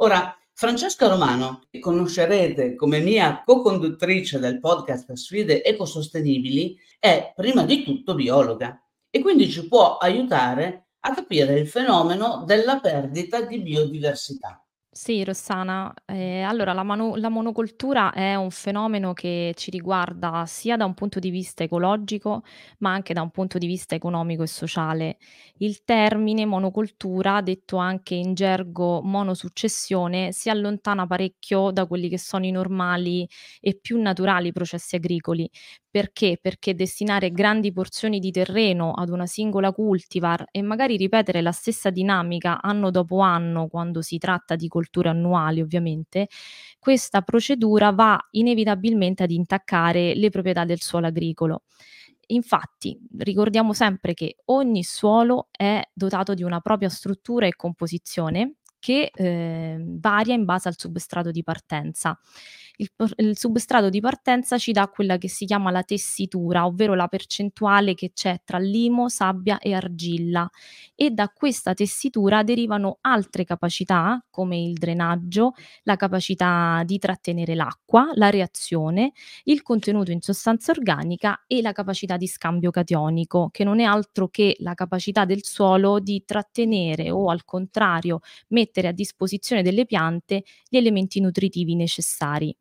Ora, 0.00 0.36
Francesca 0.58 1.06
Romano, 1.06 1.60
che 1.70 1.78
conoscerete 1.78 2.74
come 2.74 2.98
mia 2.98 3.44
co-conduttrice 3.46 4.40
del 4.40 4.58
podcast 4.58 5.12
Sfide 5.12 5.62
ecosostenibili, 5.62 6.76
è 6.98 7.32
prima 7.36 7.62
di 7.62 7.84
tutto 7.84 8.16
biologa 8.16 8.76
e 9.08 9.20
quindi 9.20 9.48
ci 9.48 9.68
può 9.68 9.98
aiutare 9.98 10.88
a 10.98 11.14
capire 11.14 11.60
il 11.60 11.68
fenomeno 11.68 12.42
della 12.44 12.80
perdita 12.80 13.42
di 13.42 13.60
biodiversità. 13.60 14.60
Sì, 14.90 15.22
Rossana. 15.22 15.92
Ehm, 16.06 16.48
allora 16.48 16.72
la 16.72 16.82
mano 16.82 17.14
la 17.16 17.28
monocoltura 17.28 18.10
è 18.12 18.34
un 18.34 18.50
fenomeno 18.50 19.12
che 19.12 19.52
ci 19.56 19.70
riguarda 19.70 20.44
sia 20.46 20.76
da 20.76 20.86
un 20.86 20.94
punto 20.94 21.18
di 21.20 21.30
vista 21.30 21.62
ecologico, 21.62 22.42
ma 22.78 22.92
anche 22.94 23.12
da 23.12 23.20
un 23.22 23.30
punto 23.30 23.58
di 23.58 23.66
vista 23.66 23.94
economico 23.94 24.42
e 24.42 24.46
sociale. 24.46 25.18
Il 25.58 25.84
termine 25.84 26.46
monocoltura, 26.46 27.42
detto 27.42 27.76
anche 27.76 28.14
in 28.14 28.34
gergo 28.34 29.00
monosuccessione, 29.02 30.32
si 30.32 30.48
allontana 30.50 31.06
parecchio 31.06 31.70
da 31.70 31.86
quelli 31.86 32.08
che 32.08 32.18
sono 32.18 32.46
i 32.46 32.50
normali 32.50 33.28
e 33.60 33.78
più 33.80 34.00
naturali 34.00 34.52
processi 34.52 34.96
agricoli. 34.96 35.48
Perché? 35.90 36.38
Perché 36.40 36.74
destinare 36.74 37.30
grandi 37.30 37.72
porzioni 37.72 38.18
di 38.18 38.30
terreno 38.30 38.92
ad 38.92 39.08
una 39.08 39.24
singola 39.26 39.72
cultivar 39.72 40.44
e 40.50 40.60
magari 40.60 40.96
ripetere 40.98 41.40
la 41.40 41.50
stessa 41.50 41.88
dinamica 41.88 42.60
anno 42.60 42.90
dopo 42.90 43.20
anno, 43.20 43.68
quando 43.68 44.02
si 44.02 44.18
tratta 44.18 44.54
di 44.54 44.68
colture 44.68 45.08
annuali 45.08 45.62
ovviamente, 45.62 46.28
questa 46.78 47.22
procedura 47.22 47.90
va 47.92 48.18
inevitabilmente 48.32 49.22
ad 49.22 49.30
intaccare 49.30 50.14
le 50.14 50.28
proprietà 50.28 50.64
del 50.66 50.82
suolo 50.82 51.06
agricolo. 51.06 51.62
Infatti, 52.30 52.98
ricordiamo 53.18 53.72
sempre 53.72 54.12
che 54.12 54.36
ogni 54.46 54.82
suolo 54.84 55.48
è 55.50 55.80
dotato 55.94 56.34
di 56.34 56.42
una 56.42 56.60
propria 56.60 56.90
struttura 56.90 57.46
e 57.46 57.56
composizione 57.56 58.56
che 58.78 59.10
eh, 59.12 59.76
varia 59.82 60.34
in 60.34 60.44
base 60.44 60.68
al 60.68 60.78
substrato 60.78 61.30
di 61.30 61.42
partenza. 61.42 62.18
Il, 62.80 62.88
il, 63.16 63.36
substrato 63.36 63.88
di 63.88 63.98
partenza 63.98 64.56
ci 64.56 64.70
dà 64.70 64.86
quella 64.86 65.18
che 65.18 65.28
si 65.28 65.46
chiama 65.46 65.72
la 65.72 65.82
tessitura, 65.82 66.64
ovvero 66.64 66.94
la 66.94 67.08
percentuale 67.08 67.94
che 67.94 68.12
c'è 68.12 68.42
tra 68.44 68.58
limo, 68.58 69.08
sabbia 69.08 69.58
e 69.58 69.74
argilla 69.74 70.48
e 70.94 71.10
da 71.10 71.28
questa 71.28 71.74
tessitura 71.74 72.44
derivano 72.44 72.98
altre 73.00 73.42
capacità 73.44 74.24
come 74.30 74.60
il 74.62 74.74
drenaggio, 74.74 75.54
la 75.82 75.96
capacità 75.96 76.82
di 76.84 76.98
trattenere 76.98 77.56
l'acqua, 77.56 78.10
la 78.14 78.30
reazione, 78.30 79.10
il 79.44 79.62
contenuto 79.62 80.12
in 80.12 80.20
sostanza 80.20 80.70
organica 80.70 81.42
e 81.48 81.60
la 81.62 81.72
capacità 81.72 82.16
di 82.16 82.28
scambio 82.28 82.70
cationico, 82.70 83.48
che 83.50 83.64
non 83.64 83.80
è 83.80 83.84
altro 83.84 84.28
che 84.28 84.54
la 84.60 84.74
capacità 84.74 85.24
del 85.24 85.42
suolo 85.42 85.98
di 85.98 86.22
trattenere 86.24 87.10
o 87.10 87.28
al 87.28 87.44
contrario 87.44 88.20
mettere 88.48 88.86
a 88.86 88.92
disposizione 88.92 89.62
delle 89.62 89.84
piante 89.84 90.44
gli 90.68 90.76
elementi 90.76 91.20
nutritivi 91.20 91.74
necessari. 91.74 92.56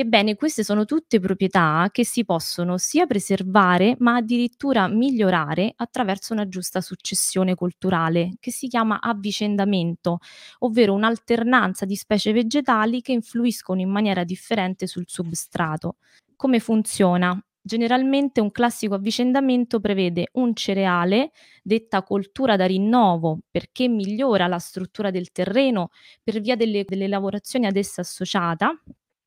Ebbene, 0.00 0.34
queste 0.34 0.64
sono 0.64 0.86
tutte 0.86 1.20
proprietà 1.20 1.90
che 1.92 2.06
si 2.06 2.24
possono 2.24 2.78
sia 2.78 3.04
preservare, 3.04 3.96
ma 3.98 4.14
addirittura 4.14 4.88
migliorare 4.88 5.74
attraverso 5.76 6.32
una 6.32 6.48
giusta 6.48 6.80
successione 6.80 7.54
culturale, 7.54 8.36
che 8.40 8.50
si 8.50 8.66
chiama 8.66 8.98
avvicendamento, 8.98 10.20
ovvero 10.60 10.94
un'alternanza 10.94 11.84
di 11.84 11.96
specie 11.96 12.32
vegetali 12.32 13.02
che 13.02 13.12
influiscono 13.12 13.82
in 13.82 13.90
maniera 13.90 14.24
differente 14.24 14.86
sul 14.86 15.04
substrato. 15.06 15.96
Come 16.34 16.60
funziona? 16.60 17.38
Generalmente 17.60 18.40
un 18.40 18.50
classico 18.52 18.94
avvicendamento 18.94 19.80
prevede 19.80 20.28
un 20.32 20.54
cereale, 20.54 21.32
detta 21.62 22.02
coltura 22.02 22.56
da 22.56 22.64
rinnovo, 22.64 23.40
perché 23.50 23.86
migliora 23.86 24.46
la 24.46 24.58
struttura 24.58 25.10
del 25.10 25.30
terreno 25.30 25.90
per 26.22 26.40
via 26.40 26.56
delle, 26.56 26.84
delle 26.88 27.06
lavorazioni 27.06 27.66
ad 27.66 27.76
essa 27.76 28.00
associata, 28.00 28.72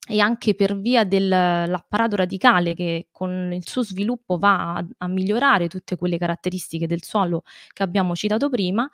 e 0.07 0.19
anche 0.19 0.53
per 0.53 0.77
via 0.79 1.05
dell'apparato 1.05 2.17
radicale 2.17 2.73
che 2.73 3.07
con 3.11 3.51
il 3.53 3.65
suo 3.67 3.83
sviluppo 3.83 4.37
va 4.37 4.75
a, 4.75 4.85
a 4.97 5.07
migliorare 5.07 5.69
tutte 5.69 5.95
quelle 5.95 6.17
caratteristiche 6.17 6.87
del 6.87 7.03
suolo 7.03 7.43
che 7.71 7.83
abbiamo 7.83 8.13
citato 8.15 8.49
prima, 8.49 8.89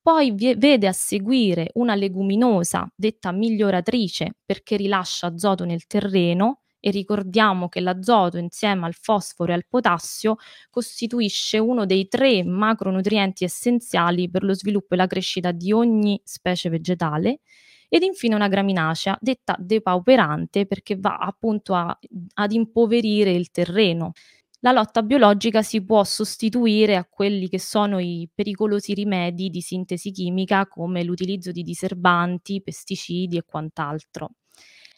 poi 0.00 0.32
vede 0.34 0.86
a 0.88 0.92
seguire 0.92 1.70
una 1.74 1.94
leguminosa 1.94 2.90
detta 2.94 3.30
miglioratrice 3.30 4.36
perché 4.44 4.76
rilascia 4.76 5.26
azoto 5.26 5.64
nel 5.64 5.86
terreno 5.86 6.62
e 6.80 6.90
ricordiamo 6.90 7.68
che 7.68 7.80
l'azoto 7.80 8.38
insieme 8.38 8.86
al 8.86 8.94
fosforo 8.94 9.50
e 9.52 9.54
al 9.54 9.66
potassio 9.68 10.36
costituisce 10.70 11.58
uno 11.58 11.84
dei 11.86 12.08
tre 12.08 12.42
macronutrienti 12.44 13.44
essenziali 13.44 14.30
per 14.30 14.44
lo 14.44 14.54
sviluppo 14.54 14.94
e 14.94 14.96
la 14.96 15.06
crescita 15.06 15.50
di 15.52 15.72
ogni 15.72 16.20
specie 16.24 16.68
vegetale 16.70 17.40
ed 17.88 18.02
infine 18.02 18.34
una 18.34 18.48
graminacea 18.48 19.16
detta 19.20 19.56
depauperante 19.58 20.66
perché 20.66 20.96
va 20.96 21.16
appunto 21.18 21.74
a, 21.74 21.98
ad 22.34 22.52
impoverire 22.52 23.32
il 23.32 23.50
terreno. 23.50 24.12
La 24.60 24.72
lotta 24.72 25.02
biologica 25.02 25.62
si 25.62 25.84
può 25.84 26.02
sostituire 26.04 26.96
a 26.96 27.06
quelli 27.08 27.48
che 27.48 27.60
sono 27.60 27.98
i 28.00 28.28
pericolosi 28.34 28.92
rimedi 28.92 29.50
di 29.50 29.60
sintesi 29.60 30.10
chimica 30.10 30.66
come 30.66 31.04
l'utilizzo 31.04 31.52
di 31.52 31.62
diserbanti, 31.62 32.60
pesticidi 32.62 33.36
e 33.36 33.44
quant'altro. 33.44 34.30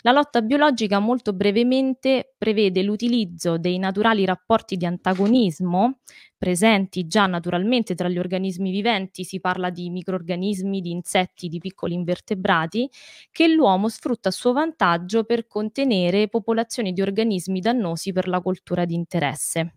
La 0.02 0.12
lotta 0.12 0.40
biologica 0.42 0.98
molto 0.98 1.32
brevemente 1.32 2.34
prevede 2.38 2.82
l'utilizzo 2.82 3.58
dei 3.58 3.78
naturali 3.78 4.24
rapporti 4.24 4.76
di 4.76 4.86
antagonismo 4.86 5.98
presenti 6.38 7.06
già 7.06 7.26
naturalmente 7.26 7.94
tra 7.94 8.08
gli 8.08 8.18
organismi 8.18 8.70
viventi, 8.70 9.24
si 9.24 9.40
parla 9.40 9.68
di 9.70 9.90
microrganismi, 9.90 10.80
di 10.80 10.90
insetti, 10.90 11.48
di 11.48 11.58
piccoli 11.58 11.92
invertebrati, 11.94 12.88
che 13.30 13.46
l'uomo 13.48 13.88
sfrutta 13.88 14.30
a 14.30 14.32
suo 14.32 14.52
vantaggio 14.52 15.24
per 15.24 15.46
contenere 15.46 16.28
popolazioni 16.28 16.92
di 16.92 17.02
organismi 17.02 17.60
dannosi 17.60 18.12
per 18.12 18.26
la 18.28 18.40
coltura 18.40 18.86
di 18.86 18.94
interesse. 18.94 19.74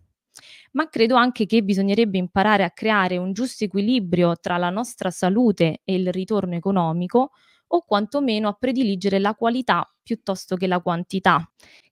Ma 0.72 0.88
credo 0.88 1.14
anche 1.16 1.46
che 1.46 1.62
bisognerebbe 1.62 2.18
imparare 2.18 2.64
a 2.64 2.70
creare 2.70 3.16
un 3.16 3.32
giusto 3.32 3.64
equilibrio 3.64 4.34
tra 4.40 4.56
la 4.56 4.70
nostra 4.70 5.10
salute 5.10 5.80
e 5.84 5.94
il 5.94 6.10
ritorno 6.12 6.54
economico, 6.54 7.30
o 7.74 7.82
quantomeno 7.82 8.48
a 8.48 8.52
prediligere 8.54 9.18
la 9.18 9.34
qualità 9.34 9.88
piuttosto 10.02 10.56
che 10.56 10.66
la 10.66 10.80
quantità. 10.80 11.46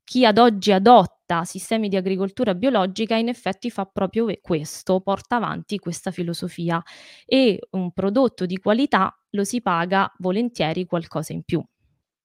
Chi 0.05 0.27
ad 0.27 0.39
oggi 0.39 0.73
adotta 0.73 1.45
sistemi 1.45 1.89
di 1.89 1.97
agricoltura 1.97 2.55
biologica 2.55 3.15
in 3.17 3.29
effetti 3.29 3.71
fa 3.71 3.85
proprio 3.87 4.27
questo, 4.41 5.01
porta 5.01 5.37
avanti 5.37 5.79
questa 5.79 6.11
filosofia 6.11 6.83
e 7.25 7.59
un 7.71 7.93
prodotto 7.93 8.45
di 8.47 8.59
qualità 8.59 9.15
lo 9.31 9.45
si 9.45 9.63
paga 9.63 10.13
volentieri 10.19 10.85
qualcosa 10.87 11.33
in 11.33 11.43
più. 11.43 11.63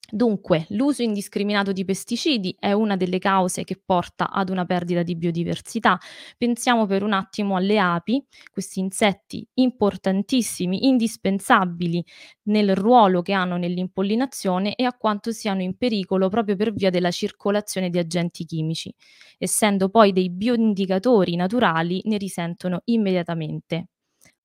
Dunque, 0.09 0.65
l'uso 0.69 1.01
indiscriminato 1.01 1.73
di 1.73 1.83
pesticidi 1.83 2.55
è 2.57 2.71
una 2.71 2.95
delle 2.95 3.19
cause 3.19 3.65
che 3.65 3.77
porta 3.83 4.29
ad 4.31 4.49
una 4.49 4.63
perdita 4.65 5.03
di 5.03 5.17
biodiversità. 5.17 5.99
Pensiamo 6.37 6.85
per 6.85 7.03
un 7.03 7.11
attimo 7.11 7.57
alle 7.57 7.77
api, 7.77 8.23
questi 8.51 8.79
insetti 8.79 9.45
importantissimi, 9.55 10.87
indispensabili 10.87 12.01
nel 12.43 12.73
ruolo 12.75 13.21
che 13.21 13.33
hanno 13.33 13.57
nell'impollinazione 13.57 14.75
e 14.75 14.85
a 14.85 14.93
quanto 14.93 15.31
siano 15.31 15.61
in 15.61 15.75
pericolo 15.75 16.29
proprio 16.29 16.55
per 16.55 16.71
via 16.73 16.89
della 16.89 17.11
circolazione 17.11 17.89
di 17.89 17.97
agenti 17.97 18.45
chimici. 18.45 18.93
Essendo 19.37 19.89
poi 19.89 20.13
dei 20.13 20.29
bioindicatori 20.29 21.35
naturali, 21.35 21.99
ne 22.05 22.15
risentono 22.17 22.81
immediatamente. 22.85 23.87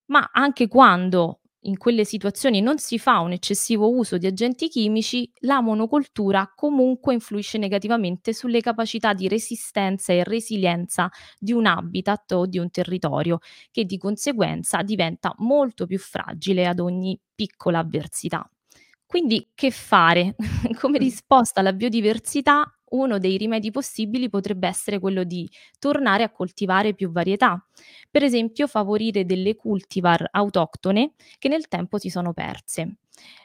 Ma 0.07 0.29
anche 0.33 0.69
quando 0.69 1.41
in 1.63 1.77
quelle 1.77 2.05
situazioni 2.05 2.61
non 2.61 2.79
si 2.79 2.99
fa 2.99 3.21
un 3.21 3.33
eccessivo 3.33 3.91
uso 3.91 4.19
di 4.19 4.27
agenti 4.27 4.69
chimici, 4.69 5.31
la 5.41 5.61
monocoltura 5.61 6.53
comunque 6.55 7.15
influisce 7.15 7.59
negativamente 7.59 8.33
sulle 8.33 8.61
capacità 8.61 9.13
di 9.13 9.29
resistenza 9.29 10.13
e 10.13 10.25
resilienza 10.25 11.09
di 11.39 11.53
un 11.53 11.67
habitat 11.67 12.33
o 12.33 12.47
di 12.47 12.59
un 12.59 12.71
territorio, 12.71 13.39
che 13.71 13.85
di 13.85 13.99
conseguenza 13.99 14.83
diventa 14.83 15.35
molto 15.39 15.87
più 15.87 15.99
fragile 15.99 16.67
ad 16.67 16.81
ogni 16.81 17.19
piccola 17.35 17.79
avversità. 17.79 18.49
Quindi 19.07 19.51
che 19.55 19.71
fare? 19.71 20.35
Come 20.81 20.99
risposta 20.99 21.61
alla 21.61 21.73
biodiversità, 21.73 22.65
uno 22.93 23.19
dei 23.19 23.37
rimedi 23.37 23.71
possibili 23.71 24.29
potrebbe 24.29 24.67
essere 24.69 24.99
quello 24.99 25.25
di 25.25 25.49
tornare 25.79 26.23
a 26.23 26.31
coltivare 26.31 26.95
più 26.95 27.11
varietà, 27.11 27.63
per 28.11 28.23
esempio 28.23 28.67
favorire 28.67 29.25
delle 29.25 29.55
cultivar 29.55 30.29
autoctone 30.31 31.13
che 31.39 31.49
nel 31.49 31.69
tempo 31.69 31.99
si 31.99 32.09
sono 32.11 32.33
perse. 32.33 32.97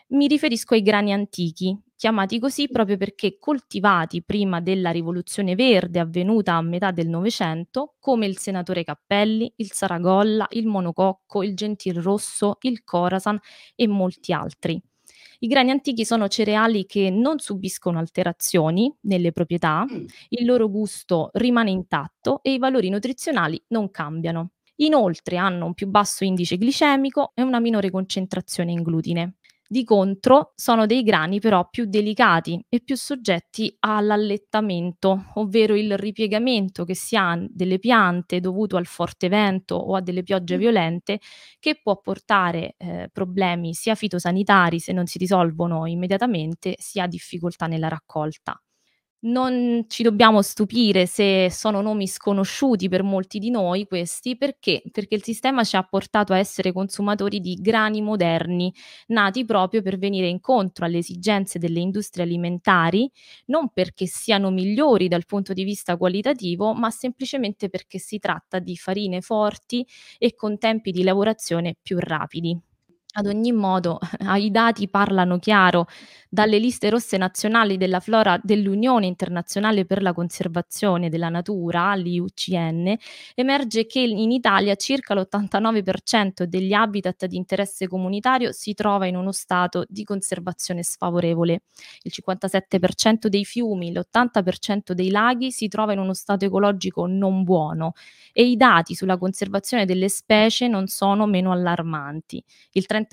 Mi 0.10 0.28
riferisco 0.28 0.74
ai 0.74 0.82
grani 0.82 1.12
antichi, 1.12 1.78
chiamati 1.96 2.40
così 2.40 2.70
proprio 2.70 2.96
perché 2.98 3.38
coltivati 3.38 4.24
prima 4.24 4.62
della 4.62 4.90
rivoluzione 4.92 5.56
verde 5.56 6.00
avvenuta 6.00 6.54
a 6.54 6.62
metà 6.62 6.92
del 6.92 7.10
Novecento, 7.10 7.96
come 8.00 8.26
il 8.26 8.38
senatore 8.38 8.84
Cappelli, 8.86 9.52
il 9.58 9.72
Saragolla, 9.72 10.48
il 10.52 10.66
monococco, 10.68 11.44
il 11.44 11.56
gentil 11.56 12.02
rosso, 12.02 12.58
il 12.62 12.84
corasan 12.84 13.38
e 13.76 13.88
molti 13.88 14.32
altri. 14.32 14.82
I 15.40 15.48
grani 15.48 15.72
antichi 15.72 16.06
sono 16.06 16.28
cereali 16.28 16.86
che 16.86 17.10
non 17.10 17.40
subiscono 17.40 18.00
alterazioni 18.00 18.94
nelle 19.02 19.32
proprietà, 19.32 19.86
Mm. 19.92 20.06
il 20.30 20.46
loro 20.46 20.70
gusto 20.70 21.30
rimane 21.34 21.70
intatto 21.72 22.40
e 22.44 22.54
i 22.54 22.58
valori 22.58 22.90
nutrizionali 22.90 23.62
non 23.70 23.92
cambiano. 23.92 24.52
Inoltre 24.78 25.38
hanno 25.38 25.66
un 25.66 25.74
più 25.74 25.88
basso 25.88 26.24
indice 26.24 26.58
glicemico 26.58 27.32
e 27.36 27.42
una 27.42 27.60
minore 27.60 27.90
concentrazione 27.90 28.72
in 28.72 28.84
glutine. 28.84 29.36
Di 29.70 29.84
contro 29.84 30.54
sono 30.56 30.86
dei 30.86 31.04
grani 31.04 31.40
però 31.40 31.68
più 31.70 31.86
delicati 31.86 32.64
e 32.70 32.80
più 32.82 32.96
soggetti 32.96 33.76
all'allettamento, 33.80 35.26
ovvero 35.36 35.76
il 35.76 35.98
ripiegamento 35.98 36.86
che 36.86 36.96
si 36.96 37.16
ha 37.18 37.38
delle 37.50 37.78
piante 37.80 38.40
dovuto 38.40 38.78
al 38.78 38.86
forte 38.86 39.28
vento 39.28 39.76
o 39.76 39.96
a 39.96 40.02
delle 40.02 40.24
piogge 40.24 40.58
violente 40.58 41.20
che 41.60 41.80
può 41.82 42.00
portare 42.00 42.76
eh, 42.78 43.10
problemi 43.12 43.74
sia 43.74 43.96
fitosanitari 43.96 44.80
se 44.80 44.94
non 44.94 45.06
si 45.06 45.18
risolvono 45.18 45.86
immediatamente, 45.86 46.76
sia 46.78 47.06
difficoltà 47.08 47.68
nella 47.68 47.90
raccolta. 47.90 48.58
Non 49.20 49.86
ci 49.88 50.04
dobbiamo 50.04 50.44
stupire 50.44 51.08
se 51.08 51.50
sono 51.50 51.82
nomi 51.82 52.08
sconosciuti 52.08 52.88
per 52.88 53.02
molti 53.02 53.40
di 53.40 53.50
noi 53.50 53.86
questi, 53.88 54.38
perché? 54.38 54.84
Perché 54.92 55.16
il 55.16 55.24
sistema 55.24 55.64
ci 55.64 55.76
ha 55.76 55.82
portato 55.84 56.34
a 56.34 56.38
essere 56.38 56.72
consumatori 56.72 57.40
di 57.40 57.56
grani 57.56 58.02
moderni, 58.02 58.72
nati 59.08 59.44
proprio 59.44 59.82
per 59.82 59.98
venire 59.98 60.28
incontro 60.28 60.86
alle 60.86 61.00
esigenze 61.00 61.58
delle 61.58 61.80
industrie 61.80 62.26
alimentari, 62.26 63.10
non 63.46 63.70
perché 63.74 64.06
siano 64.06 64.52
migliori 64.52 65.08
dal 65.08 65.26
punto 65.26 65.52
di 65.52 65.64
vista 65.64 65.98
qualitativo, 65.98 66.74
ma 66.74 66.92
semplicemente 66.92 67.70
perché 67.70 67.98
si 67.98 68.20
tratta 68.20 68.60
di 68.60 68.78
farine 68.78 69.22
forti 69.22 69.86
e 70.20 70.36
con 70.36 70.60
tempi 70.60 70.92
di 70.92 71.02
lavorazione 71.04 71.76
più 71.82 71.98
rapidi. 72.00 72.56
Ad 73.20 73.26
ogni 73.26 73.52
modo, 73.52 73.98
i 74.38 74.52
dati 74.52 74.88
parlano 74.90 75.40
chiaro. 75.40 75.88
Dalle 76.30 76.60
liste 76.60 76.90
rosse 76.90 77.18
nazionali 77.18 77.78
della 77.78 78.00
flora 78.00 78.38
dell'Unione 78.44 79.08
Internazionale 79.08 79.86
per 79.86 80.02
la 80.04 80.14
Conservazione 80.14 81.10
della 81.10 81.30
Natura, 81.30 81.96
l'IUCN, 81.96 82.96
emerge 83.34 83.88
che 83.88 84.02
in 84.02 84.30
Italia 84.32 84.76
circa 84.76 85.16
l'89% 85.16 86.44
degli 86.44 86.74
habitat 86.74 87.26
di 87.26 87.38
interesse 87.38 87.88
comunitario 87.88 88.52
si 88.52 88.74
trova 88.76 89.08
in 89.08 89.16
uno 89.16 89.32
stato 89.32 89.86
di 89.88 90.04
conservazione 90.04 90.84
sfavorevole. 90.84 91.62
Il 92.04 92.12
57% 92.14 93.28
dei 93.28 93.46
fiumi, 93.46 93.92
l'80% 93.94 94.92
dei 94.92 95.10
laghi 95.10 95.52
si 95.52 95.68
trova 95.70 95.94
in 95.94 96.00
uno 96.00 96.14
stato 96.14 96.46
ecologico 96.46 97.08
non 97.08 97.44
buono 97.44 97.94
e 98.34 98.44
i 98.46 98.56
dati 98.58 98.94
sulla 98.96 99.18
conservazione 99.18 99.86
delle 99.86 100.10
specie 100.10 100.68
non 100.68 100.88
sono 100.88 101.26
meno 101.26 101.52
allarmanti. 101.52 102.44
Il 102.74 102.86
30% 102.88 103.06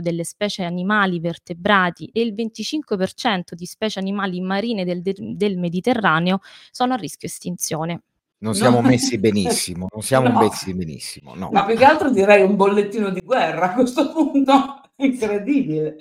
delle 0.00 0.24
specie 0.24 0.64
animali 0.64 1.18
vertebrati 1.20 2.10
e 2.12 2.20
il 2.20 2.34
25% 2.34 3.52
di 3.52 3.64
specie 3.64 3.98
animali 3.98 4.40
marine 4.40 4.84
del, 4.84 5.02
del 5.02 5.56
Mediterraneo 5.56 6.40
sono 6.70 6.94
a 6.94 6.96
rischio 6.96 7.28
estinzione. 7.28 8.02
Non 8.38 8.54
siamo 8.54 8.80
no. 8.80 8.88
messi 8.88 9.18
benissimo, 9.18 9.86
non 9.90 10.02
siamo 10.02 10.28
no. 10.30 10.40
messi 10.40 10.74
benissimo, 10.74 11.34
no. 11.34 11.48
Ma 11.50 11.64
più 11.64 11.76
che 11.76 11.84
altro 11.84 12.10
direi 12.10 12.42
un 12.42 12.54
bollettino 12.56 13.10
di 13.10 13.20
guerra 13.20 13.70
a 13.70 13.74
questo 13.74 14.12
punto, 14.12 14.82
incredibile. 14.96 15.96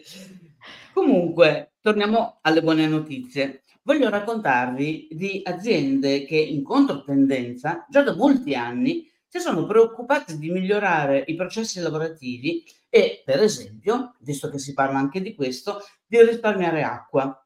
Comunque, 0.93 1.75
torniamo 1.81 2.39
alle 2.41 2.61
buone 2.61 2.87
notizie. 2.87 3.61
Voglio 3.83 4.09
raccontarvi 4.09 5.09
di 5.11 5.41
aziende 5.43 6.25
che 6.25 6.37
in 6.37 6.63
controtendenza 6.63 7.85
già 7.89 8.01
da 8.01 8.15
molti 8.15 8.55
anni 8.55 9.07
si 9.27 9.39
sono 9.39 9.65
preoccupate 9.65 10.37
di 10.37 10.49
migliorare 10.49 11.23
i 11.27 11.35
processi 11.35 11.79
lavorativi 11.79 12.63
e, 12.95 13.23
per 13.25 13.43
esempio, 13.43 14.15
visto 14.19 14.49
che 14.49 14.57
si 14.57 14.71
parla 14.71 14.97
anche 14.99 15.21
di 15.21 15.35
questo, 15.35 15.81
di 16.05 16.23
risparmiare 16.23 16.81
acqua 16.81 17.37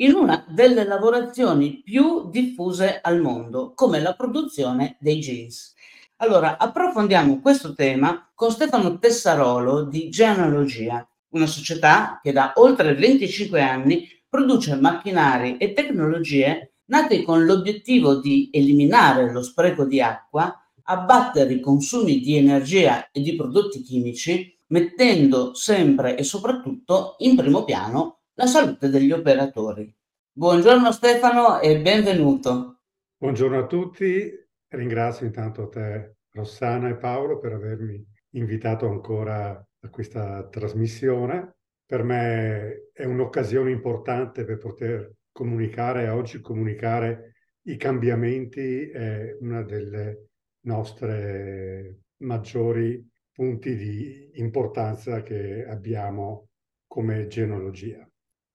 in 0.00 0.12
una 0.12 0.44
delle 0.46 0.84
lavorazioni 0.84 1.80
più 1.82 2.28
diffuse 2.28 2.98
al 3.00 3.18
mondo, 3.22 3.72
come 3.72 4.00
la 4.00 4.12
produzione 4.12 4.98
dei 5.00 5.18
jeans. 5.20 5.72
Allora, 6.16 6.58
approfondiamo 6.58 7.40
questo 7.40 7.72
tema 7.72 8.30
con 8.34 8.50
Stefano 8.50 8.98
Tessarolo 8.98 9.84
di 9.84 10.10
Genealogia, 10.10 11.08
una 11.30 11.46
società 11.46 12.20
che 12.22 12.32
da 12.32 12.52
oltre 12.56 12.94
25 12.94 13.62
anni 13.62 14.06
produce 14.28 14.74
macchinari 14.74 15.56
e 15.56 15.72
tecnologie 15.72 16.74
nati 16.88 17.22
con 17.22 17.46
l'obiettivo 17.46 18.16
di 18.16 18.50
eliminare 18.52 19.32
lo 19.32 19.42
spreco 19.42 19.86
di 19.86 20.02
acqua, 20.02 20.54
abbattere 20.82 21.54
i 21.54 21.60
consumi 21.60 22.20
di 22.20 22.36
energia 22.36 23.10
e 23.10 23.22
di 23.22 23.34
prodotti 23.36 23.80
chimici, 23.80 24.56
mettendo 24.68 25.54
sempre 25.54 26.16
e 26.16 26.22
soprattutto 26.22 27.16
in 27.18 27.36
primo 27.36 27.64
piano 27.64 28.20
la 28.34 28.46
salute 28.46 28.88
degli 28.88 29.12
operatori. 29.12 29.94
Buongiorno 30.32 30.92
Stefano 30.92 31.60
e 31.60 31.80
benvenuto. 31.80 32.80
Buongiorno 33.16 33.58
a 33.58 33.66
tutti, 33.66 34.30
ringrazio 34.68 35.26
intanto 35.26 35.68
te 35.68 36.16
Rossana 36.30 36.88
e 36.88 36.96
Paolo 36.96 37.38
per 37.38 37.52
avermi 37.52 38.04
invitato 38.32 38.88
ancora 38.88 39.50
a 39.50 39.88
questa 39.90 40.46
trasmissione 40.48 41.56
per 41.88 42.02
me 42.02 42.90
è 42.92 43.06
un'occasione 43.06 43.70
importante 43.70 44.44
per 44.44 44.58
poter 44.58 45.14
comunicare 45.32 46.10
oggi, 46.10 46.42
comunicare 46.42 47.32
i 47.62 47.78
cambiamenti 47.78 48.90
è 48.90 49.34
una 49.40 49.62
delle 49.62 50.26
nostre 50.66 52.00
maggiori 52.18 53.02
punti 53.38 53.76
di 53.76 54.30
importanza 54.40 55.22
che 55.22 55.64
abbiamo 55.64 56.48
come 56.88 57.28
genealogia. 57.28 58.04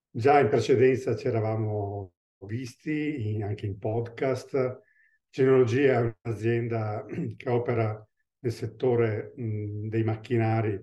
Già 0.09 0.41
in 0.41 0.49
precedenza 0.49 1.15
ci 1.15 1.27
eravamo 1.27 2.11
visti 2.39 3.33
in, 3.33 3.45
anche 3.45 3.65
in 3.65 3.79
podcast. 3.79 4.81
Genealogia 5.29 5.99
è 5.99 6.13
un'azienda 6.25 7.05
che 7.37 7.49
opera 7.49 8.05
nel 8.39 8.51
settore 8.51 9.31
mh, 9.37 9.87
dei 9.87 10.03
macchinari 10.03 10.77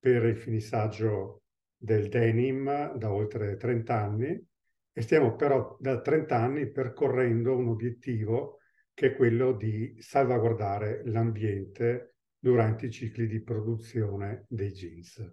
per 0.00 0.24
il 0.24 0.36
finissaggio 0.36 1.42
del 1.76 2.08
denim 2.08 2.96
da 2.96 3.12
oltre 3.12 3.56
30 3.56 3.96
anni 3.96 4.46
e 4.92 5.00
stiamo 5.00 5.36
però 5.36 5.76
da 5.78 6.00
30 6.00 6.36
anni 6.36 6.72
percorrendo 6.72 7.56
un 7.56 7.68
obiettivo 7.68 8.58
che 8.92 9.12
è 9.12 9.14
quello 9.14 9.52
di 9.52 9.94
salvaguardare 10.00 11.02
l'ambiente 11.04 12.13
durante 12.44 12.86
i 12.86 12.90
cicli 12.90 13.26
di 13.26 13.40
produzione 13.40 14.44
dei 14.48 14.70
jeans. 14.70 15.32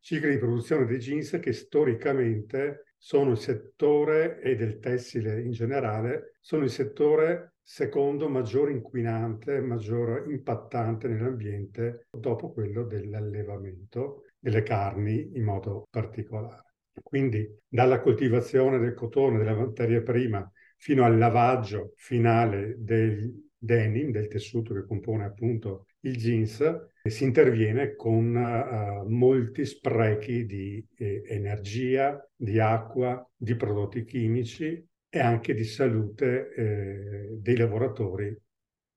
Cicli 0.00 0.30
di 0.30 0.38
produzione 0.38 0.86
dei 0.86 0.96
jeans 0.96 1.38
che 1.38 1.52
storicamente 1.52 2.94
sono 2.96 3.32
il 3.32 3.36
settore 3.36 4.40
e 4.40 4.56
del 4.56 4.78
tessile 4.78 5.42
in 5.42 5.50
generale, 5.50 6.38
sono 6.40 6.64
il 6.64 6.70
settore 6.70 7.56
secondo 7.60 8.30
maggior 8.30 8.70
inquinante, 8.70 9.60
maggior 9.60 10.30
impattante 10.30 11.08
nell'ambiente 11.08 12.06
dopo 12.10 12.50
quello 12.50 12.84
dell'allevamento 12.84 14.22
delle 14.38 14.62
carni 14.62 15.32
in 15.34 15.44
modo 15.44 15.86
particolare. 15.90 16.72
Quindi 17.02 17.46
dalla 17.68 18.00
coltivazione 18.00 18.78
del 18.78 18.94
cotone, 18.94 19.36
della 19.36 19.54
materia 19.54 20.00
prima, 20.00 20.50
fino 20.78 21.04
al 21.04 21.18
lavaggio 21.18 21.92
finale 21.96 22.76
del 22.78 23.44
denim, 23.58 24.10
del 24.10 24.28
tessuto 24.28 24.72
che 24.72 24.86
compone 24.86 25.24
appunto 25.24 25.86
il 26.06 26.16
jeans, 26.16 26.88
si 27.02 27.24
interviene 27.24 27.94
con 27.94 28.34
uh, 28.34 29.08
molti 29.08 29.64
sprechi 29.64 30.44
di 30.44 30.84
eh, 30.96 31.22
energia, 31.26 32.20
di 32.34 32.58
acqua, 32.58 33.24
di 33.36 33.54
prodotti 33.54 34.04
chimici 34.04 34.84
e 35.08 35.18
anche 35.18 35.54
di 35.54 35.64
salute 35.64 36.52
eh, 36.52 37.28
dei 37.38 37.56
lavoratori 37.56 38.36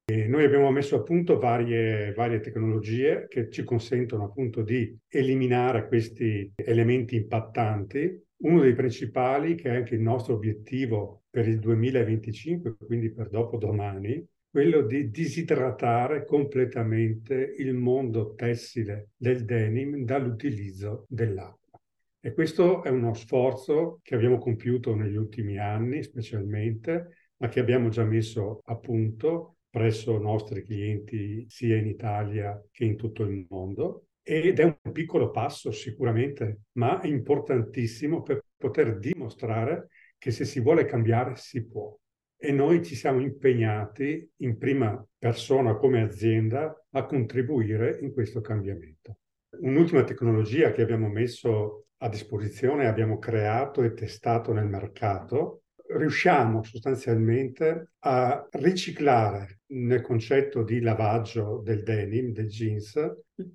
e 0.09 0.25
noi 0.27 0.43
abbiamo 0.43 0.71
messo 0.71 0.95
a 0.95 1.03
punto 1.03 1.37
varie, 1.37 2.13
varie, 2.13 2.39
tecnologie 2.39 3.27
che 3.29 3.51
ci 3.51 3.63
consentono 3.63 4.23
appunto 4.23 4.63
di 4.63 4.97
eliminare 5.07 5.87
questi 5.87 6.51
elementi 6.55 7.15
impattanti. 7.15 8.19
Uno 8.37 8.61
dei 8.61 8.73
principali, 8.73 9.53
che 9.53 9.69
è 9.69 9.75
anche 9.75 9.93
il 9.93 10.01
nostro 10.01 10.33
obiettivo 10.33 11.25
per 11.29 11.47
il 11.47 11.59
2025, 11.59 12.75
quindi 12.87 13.11
per 13.11 13.29
dopodomani, 13.29 14.25
quello 14.49 14.81
di 14.81 15.11
disidratare 15.11 16.25
completamente 16.25 17.53
il 17.57 17.73
mondo 17.75 18.33
tessile 18.33 19.09
del 19.15 19.45
denim 19.45 20.03
dall'utilizzo 20.03 21.05
dell'acqua. 21.07 21.79
E 22.19 22.33
questo 22.33 22.83
è 22.83 22.89
uno 22.89 23.13
sforzo 23.13 23.99
che 24.01 24.15
abbiamo 24.15 24.39
compiuto 24.39 24.95
negli 24.95 25.15
ultimi 25.15 25.57
anni 25.57 26.03
specialmente, 26.03 27.31
ma 27.37 27.47
che 27.47 27.59
abbiamo 27.59 27.89
già 27.89 28.03
messo 28.03 28.61
a 28.65 28.75
punto 28.75 29.57
presso 29.69 30.15
i 30.15 30.21
nostri 30.21 30.63
clienti 30.63 31.45
sia 31.47 31.77
in 31.77 31.85
Italia 31.85 32.59
che 32.71 32.85
in 32.85 32.97
tutto 32.97 33.23
il 33.23 33.45
mondo 33.49 34.05
ed 34.23 34.59
è 34.59 34.63
un 34.63 34.91
piccolo 34.91 35.29
passo 35.29 35.71
sicuramente, 35.71 36.61
ma 36.73 36.99
importantissimo 37.03 38.21
per 38.21 38.43
poter 38.57 38.97
dimostrare 38.97 39.89
che 40.17 40.31
se 40.31 40.43
si 40.43 40.59
vuole 40.59 40.85
cambiare 40.85 41.35
si 41.35 41.65
può. 41.65 41.95
E 42.41 42.53
noi 42.53 42.85
ci 42.85 42.95
siamo 42.95 43.19
impegnati 43.19 44.31
in 44.37 44.57
prima 44.57 45.05
persona 45.17 45.75
come 45.75 46.01
azienda 46.01 46.85
a 46.91 47.05
contribuire 47.05 47.99
in 47.99 48.13
questo 48.13 48.39
cambiamento. 48.39 49.17
Un'ultima 49.59 50.05
tecnologia 50.05 50.71
che 50.71 50.81
abbiamo 50.81 51.09
messo 51.09 51.87
a 51.97 52.07
disposizione, 52.07 52.87
abbiamo 52.87 53.17
creato 53.17 53.83
e 53.83 53.93
testato 53.93 54.53
nel 54.53 54.67
mercato, 54.67 55.63
riusciamo 55.97 56.63
sostanzialmente 56.63 57.91
a 57.99 58.47
riciclare 58.51 59.59
nel 59.73 60.01
concetto 60.01 60.63
di 60.63 60.79
lavaggio 60.79 61.61
del 61.61 61.83
denim, 61.83 62.31
del 62.31 62.47
jeans, 62.47 62.97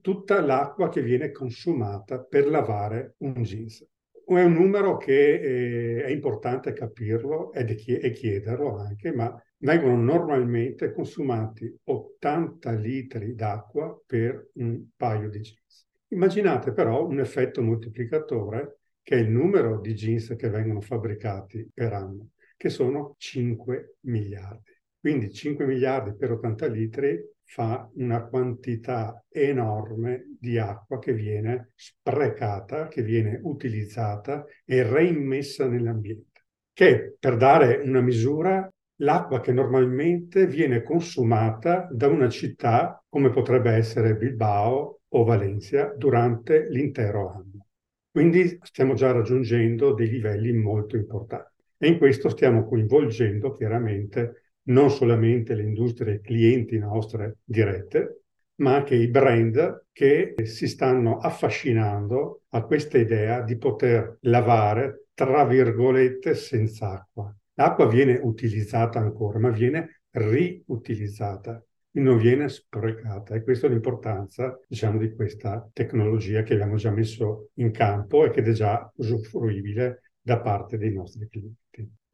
tutta 0.03 0.43
l'acqua 0.43 0.91
che 0.91 1.01
viene 1.01 1.31
consumata 1.31 2.23
per 2.23 2.49
lavare 2.49 3.15
un 3.21 3.43
jeans. 3.43 3.83
È 4.27 4.43
un 4.43 4.53
numero 4.53 4.97
che 4.97 5.35
eh, 5.35 6.05
è 6.05 6.11
importante 6.11 6.73
capirlo 6.73 7.53
e 7.53 8.11
chiederlo 8.13 8.79
anche, 8.79 9.13
ma 9.13 9.39
vengono 9.59 9.97
normalmente 9.97 10.93
consumati 10.93 11.73
80 11.85 12.73
litri 12.73 13.35
d'acqua 13.35 14.01
per 14.07 14.51
un 14.55 14.87
paio 14.97 15.29
di 15.29 15.41
jeans. 15.41 15.87
Immaginate 16.09 16.73
però 16.73 17.07
un 17.07 17.21
effetto 17.21 17.61
moltiplicatore 17.61 18.79
che 19.03 19.17
è 19.17 19.21
il 19.21 19.29
numero 19.29 19.79
di 19.79 19.93
jeans 19.93 20.35
che 20.37 20.49
vengono 20.49 20.81
fabbricati 20.81 21.69
per 21.73 21.93
anno, 21.93 22.31
che 22.57 22.71
sono 22.71 23.15
5 23.19 23.97
miliardi. 24.01 24.73
Quindi 24.99 25.31
5 25.31 25.67
miliardi 25.67 26.15
per 26.17 26.33
80 26.33 26.67
litri 26.69 27.21
fa 27.45 27.89
una 27.95 28.25
quantità 28.25 29.25
enorme 29.29 30.37
di 30.41 30.59
acqua 30.59 30.99
che 30.99 31.13
viene 31.13 31.71
sprecata, 31.75 32.89
che 32.89 33.03
viene 33.03 33.41
utilizzata 33.43 34.45
e 34.65 34.83
reimmessa 34.83 35.69
nell'ambiente. 35.69 36.43
Che 36.73 37.17
per 37.19 37.37
dare 37.37 37.81
una 37.85 38.01
misura, 38.01 38.69
l'acqua 38.99 39.41
che 39.41 39.53
normalmente 39.53 40.47
viene 40.47 40.83
consumata 40.83 41.89
da 41.91 42.09
una 42.09 42.29
città 42.29 43.03
come 43.09 43.31
potrebbe 43.31 43.73
essere 43.73 44.17
Bilbao 44.17 45.01
o 45.09 45.25
Valencia 45.25 45.93
durante 45.97 46.69
l'intero 46.69 47.31
anno. 47.31 47.67
Quindi 48.11 48.59
stiamo 48.63 48.95
già 48.95 49.11
raggiungendo 49.13 49.93
dei 49.93 50.09
livelli 50.09 50.53
molto 50.53 50.97
importanti 50.97 51.63
e 51.79 51.89
in 51.89 51.99
questo 51.99 52.29
stiamo 52.29 52.65
coinvolgendo 52.67 53.51
chiaramente 53.53 54.44
non 54.65 54.91
solamente 54.91 55.55
le 55.55 55.63
industrie 55.63 56.21
clienti 56.21 56.79
nostre 56.79 57.39
dirette, 57.45 58.23
ma 58.57 58.77
anche 58.77 58.95
i 58.95 59.09
brand 59.09 59.87
che 59.93 60.35
si 60.45 60.69
stanno 60.69 61.19
affascinando 61.19 62.43
a 62.51 62.63
questa 62.65 62.99
idea 62.99 63.41
di 63.41 63.57
poter 63.57 64.19
lavare, 64.23 65.07
tra 65.15 65.45
virgolette, 65.45 66.35
senza 66.35 66.93
acqua. 66.93 67.35
L'acqua 67.55 67.87
viene 67.89 68.19
utilizzata 68.23 68.99
ancora, 68.99 69.39
ma 69.39 69.51
viene 69.51 70.03
riutilizzata 70.11 71.63
non 71.95 72.17
viene 72.17 72.49
sprecata 72.49 73.35
e 73.35 73.43
questa 73.43 73.67
è 73.67 73.71
l'importanza 73.71 74.59
diciamo 74.67 74.99
di 74.99 75.15
questa 75.15 75.69
tecnologia 75.73 76.43
che 76.43 76.55
abbiamo 76.55 76.77
già 76.77 76.91
messo 76.91 77.51
in 77.55 77.71
campo 77.71 78.25
e 78.25 78.31
che 78.31 78.43
è 78.43 78.53
già 78.53 78.91
usufruibile 78.97 80.13
da 80.21 80.41
parte 80.41 80.77
dei 80.77 80.93
nostri 80.93 81.29
clienti. 81.29 81.64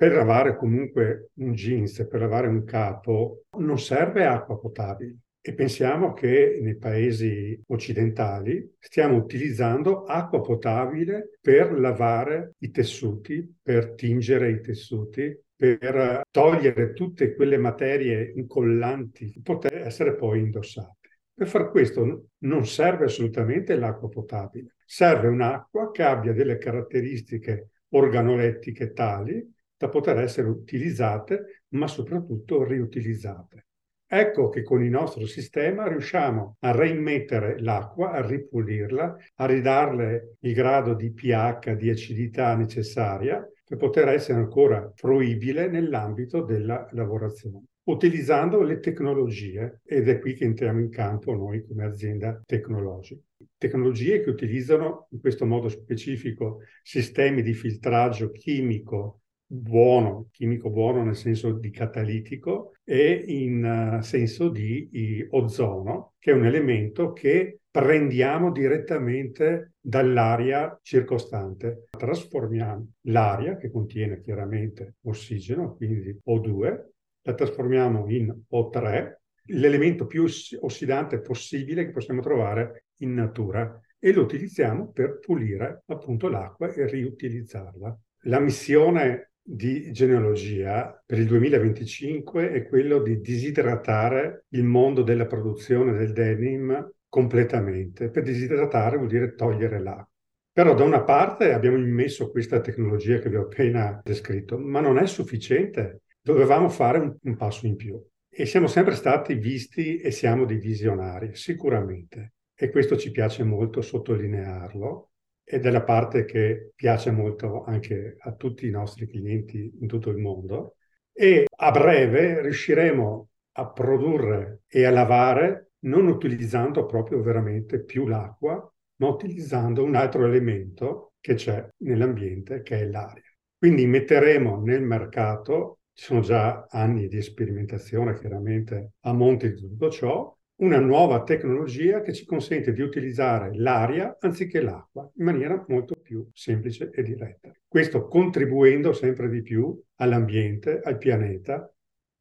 Per 0.01 0.15
lavare 0.15 0.57
comunque 0.57 1.29
un 1.35 1.53
jeans, 1.53 2.07
per 2.09 2.21
lavare 2.21 2.49
un 2.49 2.65
capo, 2.65 3.43
non 3.59 3.79
serve 3.79 4.25
acqua 4.25 4.59
potabile. 4.59 5.17
E 5.43 5.53
pensiamo 5.53 6.15
che 6.15 6.59
nei 6.63 6.79
paesi 6.79 7.63
occidentali 7.67 8.77
stiamo 8.79 9.17
utilizzando 9.17 10.05
acqua 10.05 10.41
potabile 10.41 11.39
per 11.39 11.79
lavare 11.79 12.55
i 12.61 12.71
tessuti, 12.71 13.47
per 13.63 13.93
tingere 13.93 14.51
i 14.51 14.63
tessuti, 14.63 15.39
per 15.55 16.23
togliere 16.31 16.95
tutte 16.95 17.35
quelle 17.35 17.59
materie 17.59 18.33
incollanti 18.37 19.31
che 19.31 19.41
possono 19.43 19.77
essere 19.85 20.15
poi 20.15 20.41
indossate. 20.41 21.19
Per 21.35 21.47
far 21.47 21.71
questo 21.71 22.29
non 22.39 22.67
serve 22.67 23.05
assolutamente 23.05 23.77
l'acqua 23.77 24.09
potabile, 24.09 24.77
serve 24.83 25.29
un'acqua 25.29 25.91
che 25.91 26.03
abbia 26.03 26.33
delle 26.33 26.57
caratteristiche 26.57 27.73
organolettiche 27.91 28.95
tali 28.95 29.59
da 29.81 29.89
poter 29.89 30.19
essere 30.19 30.47
utilizzate, 30.47 31.63
ma 31.69 31.87
soprattutto 31.87 32.65
riutilizzate. 32.65 33.65
Ecco 34.07 34.51
che 34.51 34.63
con 34.63 34.85
il 34.85 34.91
nostro 34.91 35.25
sistema 35.25 35.89
riusciamo 35.89 36.57
a 36.59 36.73
reimmettere 36.73 37.59
l'acqua, 37.61 38.11
a 38.11 38.27
ripulirla, 38.27 39.17
a 39.37 39.47
ridarle 39.47 40.37
il 40.41 40.53
grado 40.53 40.93
di 40.93 41.11
pH, 41.13 41.77
di 41.77 41.89
acidità 41.89 42.55
necessaria 42.57 43.43
per 43.65 43.79
poter 43.79 44.09
essere 44.09 44.39
ancora 44.39 44.93
fruibile 44.95 45.69
nell'ambito 45.69 46.43
della 46.43 46.87
lavorazione 46.91 47.65
utilizzando 47.85 48.63
le 48.63 48.79
tecnologie 48.79 49.81
ed 49.85 50.09
è 50.09 50.21
qui 50.21 50.35
che 50.35 50.45
entriamo 50.45 50.79
in 50.79 50.91
campo 50.91 51.35
noi 51.35 51.67
come 51.67 51.85
azienda 51.85 52.41
tecnologica. 52.47 53.21
Tecnologie 53.59 54.21
che 54.23 54.31
utilizzano 54.31 55.09
in 55.11 55.21
questo 55.21 55.45
modo 55.45 55.69
specifico 55.69 56.61
sistemi 56.83 57.43
di 57.43 57.53
filtraggio 57.53 58.31
chimico 58.31 59.23
buono, 59.53 60.29
chimico 60.31 60.71
buono 60.71 61.03
nel 61.03 61.17
senso 61.17 61.51
di 61.53 61.71
catalitico 61.71 62.75
e 62.85 63.25
in 63.27 63.97
uh, 63.99 64.01
senso 64.01 64.49
di 64.49 65.27
ozono, 65.31 66.13
che 66.21 66.31
è 66.31 66.35
un 66.35 66.45
elemento 66.45 67.13
che 67.13 67.61
prendiamo 67.69 68.53
direttamente 68.53 69.73
dall'aria 69.81 70.79
circostante. 70.83 71.87
Trasformiamo 71.91 72.93
l'aria, 73.03 73.57
che 73.57 73.71
contiene 73.71 74.21
chiaramente 74.21 74.97
ossigeno, 75.03 75.75
quindi 75.75 76.17
O2, 76.25 76.85
la 77.23 77.35
trasformiamo 77.35 78.09
in 78.09 78.33
O3, 78.51 79.15
l'elemento 79.47 80.07
più 80.07 80.25
ossidante 80.61 81.21
possibile 81.21 81.85
che 81.85 81.91
possiamo 81.91 82.21
trovare 82.21 82.85
in 82.99 83.15
natura 83.15 83.81
e 83.99 84.13
lo 84.13 84.23
utilizziamo 84.23 84.91
per 84.93 85.19
pulire 85.19 85.83
appunto 85.87 86.29
l'acqua 86.29 86.73
e 86.73 86.87
riutilizzarla. 86.87 87.99
La 88.25 88.39
missione 88.39 89.30
di 89.53 89.91
genealogia 89.91 91.03
per 91.05 91.19
il 91.19 91.27
2025 91.27 92.53
è 92.53 92.69
quello 92.69 93.03
di 93.03 93.21
disidratare 93.21 94.45
il 94.51 94.63
mondo 94.63 95.03
della 95.03 95.27
produzione 95.27 95.93
del 95.93 96.13
denim 96.13 96.89
completamente. 97.09 98.11
Per 98.11 98.23
disidratare 98.23 98.97
vuol 98.97 99.09
dire 99.09 99.35
togliere 99.35 99.81
l'acqua. 99.81 100.09
Però 100.53 100.75
da 100.75 100.85
una 100.85 101.03
parte 101.03 101.53
abbiamo 101.53 101.79
immesso 101.79 102.31
questa 102.31 102.61
tecnologia 102.61 103.19
che 103.19 103.29
vi 103.29 103.37
ho 103.37 103.43
appena 103.43 104.01
descritto, 104.05 104.57
ma 104.57 104.81
non 104.81 104.99
è 104.99 105.07
sufficiente. 105.07 106.03
Dovevamo 106.21 106.69
fare 106.69 106.99
un, 106.99 107.17
un 107.21 107.37
passo 107.37 107.67
in 107.67 107.75
più. 107.75 108.01
E 108.29 108.47
siamo 108.47 108.69
sempre 108.69 108.95
stati 108.95 109.35
visti 109.35 109.97
e 109.97 110.13
siamo 110.13 110.45
dei 110.45 110.59
visionari, 110.59 111.35
sicuramente. 111.35 112.35
E 112.55 112.71
questo 112.71 112.97
ci 112.97 113.11
piace 113.11 113.43
molto 113.43 113.81
sottolinearlo 113.81 115.10
ed 115.53 115.67
è 115.67 115.71
la 115.71 115.83
parte 115.83 116.25
che 116.25 116.71
piace 116.77 117.11
molto 117.11 117.65
anche 117.65 118.17
a 118.21 118.33
tutti 118.33 118.69
i 118.69 118.71
nostri 118.71 119.09
clienti 119.09 119.79
in 119.81 119.89
tutto 119.89 120.11
il 120.11 120.19
mondo. 120.19 120.77
E 121.13 121.47
a 121.49 121.71
breve 121.73 122.41
riusciremo 122.41 123.29
a 123.55 123.71
produrre 123.73 124.61
e 124.69 124.85
a 124.85 124.91
lavare 124.91 125.73
non 125.81 126.07
utilizzando 126.07 126.87
proprio 126.87 127.21
veramente 127.21 127.83
più 127.83 128.07
l'acqua, 128.07 128.73
ma 128.97 129.09
utilizzando 129.09 129.83
un 129.83 129.97
altro 129.97 130.25
elemento 130.25 131.15
che 131.19 131.35
c'è 131.35 131.69
nell'ambiente, 131.79 132.63
che 132.63 132.81
è 132.81 132.87
l'aria. 132.87 133.25
Quindi 133.59 133.87
metteremo 133.87 134.63
nel 134.63 134.83
mercato, 134.83 135.81
ci 135.93 136.05
sono 136.05 136.21
già 136.21 136.67
anni 136.71 137.09
di 137.09 137.21
sperimentazione 137.21 138.17
chiaramente 138.19 138.93
a 139.01 139.13
monte 139.13 139.53
di 139.53 139.61
tutto 139.61 139.91
ciò, 139.91 140.39
una 140.61 140.79
nuova 140.79 141.23
tecnologia 141.23 142.03
che 142.03 142.13
ci 142.13 142.25
consente 142.25 142.73
di 142.73 142.83
utilizzare 142.83 143.51
l'aria 143.55 144.17
anziché 144.21 144.61
l'acqua 144.61 145.11
in 145.17 145.25
maniera 145.25 145.65
molto 145.69 145.95
più 145.97 146.29
semplice 146.33 146.91
e 146.93 147.03
diretta. 147.03 147.51
Questo 147.67 148.07
contribuendo 148.07 148.93
sempre 148.93 149.29
di 149.29 149.43
più 149.43 149.81
all'ambiente, 149.97 150.81
al 150.81 150.99
pianeta, 150.99 151.73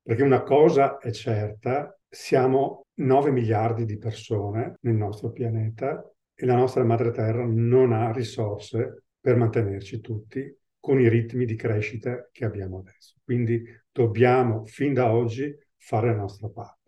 perché 0.02 0.24
una 0.24 0.44
cosa 0.44 0.98
è 0.98 1.12
certa, 1.12 1.98
siamo 2.08 2.86
9 2.96 3.32
miliardi 3.32 3.86
di 3.86 3.98
persone 3.98 4.78
nel 4.82 4.96
nostro 4.96 5.32
pianeta 5.32 6.02
e 6.34 6.46
la 6.46 6.56
nostra 6.56 6.84
madre 6.84 7.12
terra 7.12 7.46
non 7.46 7.92
ha 7.92 8.12
risorse 8.12 9.04
per 9.20 9.36
mantenerci 9.36 10.00
tutti 10.00 10.58
con 10.80 11.00
i 11.02 11.10
ritmi 11.10 11.44
di 11.44 11.56
crescita 11.56 12.30
che 12.32 12.46
abbiamo 12.46 12.80
adesso. 12.80 13.16
Quindi 13.22 13.62
dobbiamo 13.92 14.64
fin 14.66 14.94
da 14.94 15.12
oggi 15.12 15.54
fare 15.76 16.08
la 16.08 16.16
nostra 16.16 16.48
parte. 16.48 16.79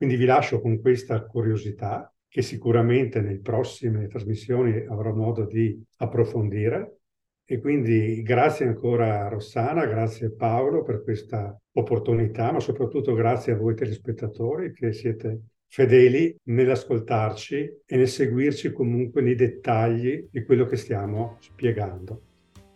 Quindi 0.00 0.16
vi 0.16 0.24
lascio 0.24 0.62
con 0.62 0.80
questa 0.80 1.26
curiosità 1.26 2.10
che 2.26 2.40
sicuramente 2.40 3.20
nelle 3.20 3.40
prossime 3.40 4.06
trasmissioni 4.06 4.86
avrò 4.88 5.12
modo 5.12 5.44
di 5.44 5.78
approfondire. 5.98 7.00
E 7.44 7.60
quindi 7.60 8.22
grazie 8.22 8.64
ancora 8.64 9.26
a 9.26 9.28
Rossana, 9.28 9.84
grazie 9.84 10.32
Paolo 10.32 10.82
per 10.82 11.02
questa 11.02 11.54
opportunità, 11.72 12.50
ma 12.50 12.60
soprattutto 12.60 13.12
grazie 13.12 13.52
a 13.52 13.56
voi 13.56 13.74
telespettatori 13.74 14.72
che 14.72 14.94
siete 14.94 15.40
fedeli 15.66 16.34
nell'ascoltarci 16.44 17.82
e 17.84 17.96
nel 17.98 18.08
seguirci 18.08 18.72
comunque 18.72 19.20
nei 19.20 19.34
dettagli 19.34 20.28
di 20.30 20.42
quello 20.44 20.64
che 20.64 20.76
stiamo 20.76 21.36
spiegando. 21.40 22.22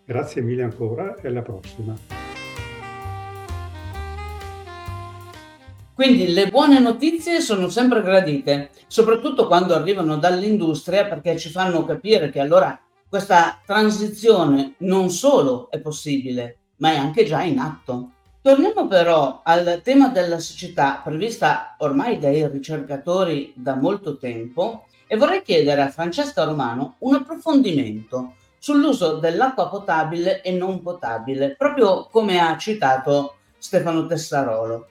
Grazie 0.04 0.42
mille 0.42 0.62
ancora 0.62 1.16
e 1.16 1.28
alla 1.28 1.40
prossima. 1.40 2.23
Quindi 5.94 6.32
le 6.32 6.48
buone 6.48 6.80
notizie 6.80 7.40
sono 7.40 7.68
sempre 7.68 8.02
gradite, 8.02 8.70
soprattutto 8.88 9.46
quando 9.46 9.76
arrivano 9.76 10.16
dall'industria 10.16 11.04
perché 11.06 11.38
ci 11.38 11.50
fanno 11.50 11.84
capire 11.84 12.30
che 12.30 12.40
allora 12.40 12.76
questa 13.08 13.60
transizione 13.64 14.74
non 14.78 15.08
solo 15.10 15.70
è 15.70 15.78
possibile, 15.78 16.58
ma 16.78 16.90
è 16.90 16.96
anche 16.96 17.24
già 17.24 17.42
in 17.42 17.60
atto. 17.60 18.10
Torniamo 18.42 18.88
però 18.88 19.42
al 19.44 19.82
tema 19.84 20.08
della 20.08 20.40
siccità 20.40 21.00
prevista 21.02 21.76
ormai 21.78 22.18
dai 22.18 22.44
ricercatori 22.48 23.52
da 23.54 23.76
molto 23.76 24.16
tempo 24.16 24.86
e 25.06 25.16
vorrei 25.16 25.42
chiedere 25.42 25.80
a 25.80 25.90
Francesca 25.90 26.42
Romano 26.42 26.96
un 26.98 27.14
approfondimento 27.14 28.34
sull'uso 28.58 29.18
dell'acqua 29.18 29.68
potabile 29.68 30.42
e 30.42 30.50
non 30.50 30.82
potabile, 30.82 31.54
proprio 31.56 32.08
come 32.10 32.40
ha 32.40 32.58
citato 32.58 33.36
Stefano 33.58 34.06
Tessarolo. 34.06 34.88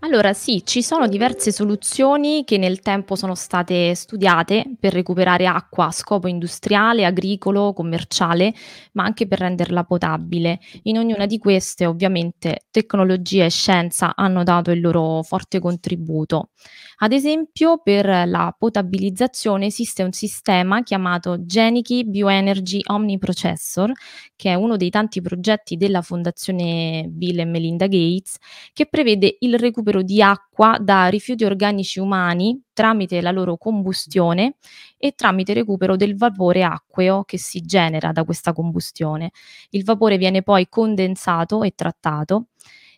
Allora 0.00 0.34
sì, 0.34 0.62
ci 0.64 0.82
sono 0.82 1.08
diverse 1.08 1.50
soluzioni 1.50 2.44
che 2.44 2.58
nel 2.58 2.80
tempo 2.80 3.16
sono 3.16 3.34
state 3.34 3.94
studiate 3.94 4.76
per 4.78 4.92
recuperare 4.92 5.46
acqua 5.46 5.86
a 5.86 5.90
scopo 5.90 6.28
industriale, 6.28 7.04
agricolo, 7.04 7.72
commerciale, 7.72 8.54
ma 8.92 9.04
anche 9.04 9.26
per 9.26 9.40
renderla 9.40 9.84
potabile. 9.84 10.60
In 10.82 10.98
ognuna 10.98 11.26
di 11.26 11.38
queste 11.38 11.86
ovviamente 11.86 12.66
tecnologia 12.70 13.46
e 13.46 13.50
scienza 13.50 14.14
hanno 14.14 14.44
dato 14.44 14.70
il 14.70 14.80
loro 14.80 15.22
forte 15.22 15.58
contributo. 15.58 16.50
Ad 16.98 17.12
esempio, 17.12 17.78
per 17.82 18.06
la 18.06 18.54
potabilizzazione 18.56 19.66
esiste 19.66 20.02
un 20.02 20.12
sistema 20.12 20.82
chiamato 20.82 21.44
Genichi 21.44 22.04
Bioenergy 22.06 22.80
Omniprocessor, 22.84 23.92
che 24.34 24.50
è 24.50 24.54
uno 24.54 24.76
dei 24.76 24.90
tanti 24.90 25.20
progetti 25.20 25.76
della 25.76 26.02
Fondazione 26.02 27.06
Bill 27.08 27.40
e 27.40 27.44
Melinda 27.44 27.86
Gates, 27.86 28.36
che 28.72 28.86
prevede 28.86 29.36
il 29.40 29.58
recupero 29.58 29.84
di 30.02 30.22
acqua 30.22 30.78
da 30.80 31.06
rifiuti 31.08 31.44
organici 31.44 31.98
umani 32.00 32.60
tramite 32.72 33.20
la 33.20 33.30
loro 33.30 33.56
combustione 33.56 34.56
e 34.98 35.12
tramite 35.14 35.52
recupero 35.54 35.96
del 35.96 36.16
vapore 36.16 36.62
acqueo 36.64 37.24
che 37.24 37.38
si 37.38 37.60
genera 37.60 38.12
da 38.12 38.24
questa 38.24 38.52
combustione. 38.52 39.30
Il 39.70 39.84
vapore 39.84 40.16
viene 40.18 40.42
poi 40.42 40.68
condensato 40.68 41.62
e 41.62 41.72
trattato 41.74 42.46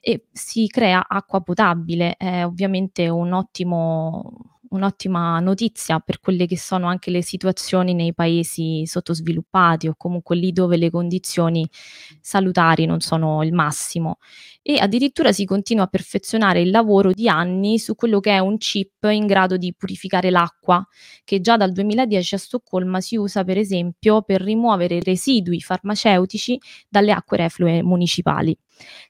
e 0.01 0.27
si 0.33 0.66
crea 0.68 1.05
acqua 1.09 1.40
potabile. 1.40 2.14
È 2.16 2.44
ovviamente 2.44 3.09
un 3.09 3.33
ottimo 3.33 4.33
un'ottima 4.70 5.40
notizia 5.40 5.98
per 5.98 6.20
quelle 6.20 6.46
che 6.46 6.59
sono 6.59 6.88
anche 6.88 7.11
le 7.11 7.22
situazioni 7.22 7.94
nei 7.94 8.12
paesi 8.12 8.85
sottosviluppati 8.87 9.88
o 9.88 9.94
comunque 9.96 10.37
lì 10.37 10.53
dove 10.53 10.77
le 10.77 10.90
condizioni 10.90 11.66
salutari 12.20 12.85
non 12.85 13.01
sono 13.01 13.42
il 13.42 13.53
massimo. 13.55 14.18
E 14.70 14.76
addirittura 14.78 15.33
si 15.33 15.46
continua 15.46 15.85
a 15.85 15.87
perfezionare 15.87 16.61
il 16.61 16.68
lavoro 16.68 17.12
di 17.12 17.26
anni 17.26 17.78
su 17.78 17.94
quello 17.94 18.20
che 18.20 18.33
è 18.33 18.38
un 18.38 18.59
chip 18.59 19.04
in 19.04 19.24
grado 19.24 19.57
di 19.57 19.72
purificare 19.74 20.28
l'acqua, 20.28 20.87
che 21.24 21.40
già 21.40 21.57
dal 21.57 21.72
2010 21.72 22.35
a 22.35 22.38
Stoccolma 22.38 23.00
si 23.00 23.16
usa 23.16 23.44
per 23.44 23.57
esempio 23.57 24.20
per 24.20 24.42
rimuovere 24.42 25.00
residui 25.00 25.62
farmaceutici 25.62 26.61
dalle 26.87 27.12
acque 27.12 27.38
reflue 27.38 27.83
municipali. 27.83 28.54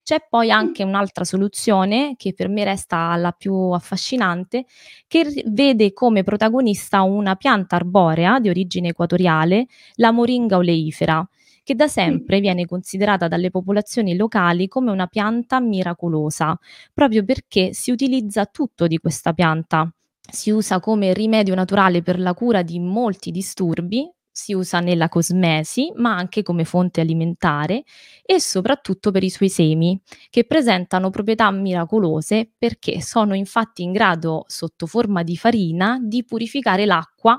C'è 0.04 0.24
poi 0.28 0.52
anche 0.52 0.84
un'altra 0.84 1.24
soluzione 1.24 2.14
che 2.16 2.34
per 2.34 2.48
me 2.48 2.62
resta 2.62 3.16
la 3.16 3.32
più 3.32 3.52
affascinante, 3.52 4.64
che 5.08 5.42
vede 5.46 5.92
come 5.92 6.22
protagonista 6.22 7.02
una 7.02 7.34
pianta 7.34 7.74
arborea 7.74 8.38
di 8.38 8.48
origine 8.48 8.90
equatoriale, 8.90 9.66
la 9.96 10.12
moringa 10.12 10.56
oleifera, 10.56 11.28
che 11.68 11.74
da 11.74 11.86
sempre 11.86 12.40
viene 12.40 12.64
considerata 12.64 13.28
dalle 13.28 13.50
popolazioni 13.50 14.16
locali 14.16 14.68
come 14.68 14.90
una 14.90 15.06
pianta 15.06 15.60
miracolosa, 15.60 16.58
proprio 16.94 17.22
perché 17.24 17.74
si 17.74 17.90
utilizza 17.90 18.46
tutto 18.46 18.86
di 18.86 18.96
questa 18.96 19.34
pianta. 19.34 19.86
Si 20.18 20.48
usa 20.48 20.80
come 20.80 21.12
rimedio 21.12 21.54
naturale 21.54 22.00
per 22.00 22.18
la 22.18 22.32
cura 22.32 22.62
di 22.62 22.78
molti 22.78 23.30
disturbi, 23.30 24.10
si 24.30 24.54
usa 24.54 24.80
nella 24.80 25.10
cosmesi, 25.10 25.92
ma 25.96 26.16
anche 26.16 26.42
come 26.42 26.64
fonte 26.64 27.02
alimentare 27.02 27.82
e 28.22 28.40
soprattutto 28.40 29.10
per 29.10 29.22
i 29.22 29.28
suoi 29.28 29.50
semi, 29.50 30.00
che 30.30 30.46
presentano 30.46 31.10
proprietà 31.10 31.50
miracolose 31.50 32.50
perché 32.56 33.02
sono 33.02 33.34
infatti 33.34 33.82
in 33.82 33.92
grado, 33.92 34.44
sotto 34.46 34.86
forma 34.86 35.22
di 35.22 35.36
farina, 35.36 35.98
di 36.00 36.24
purificare 36.24 36.86
l'acqua 36.86 37.38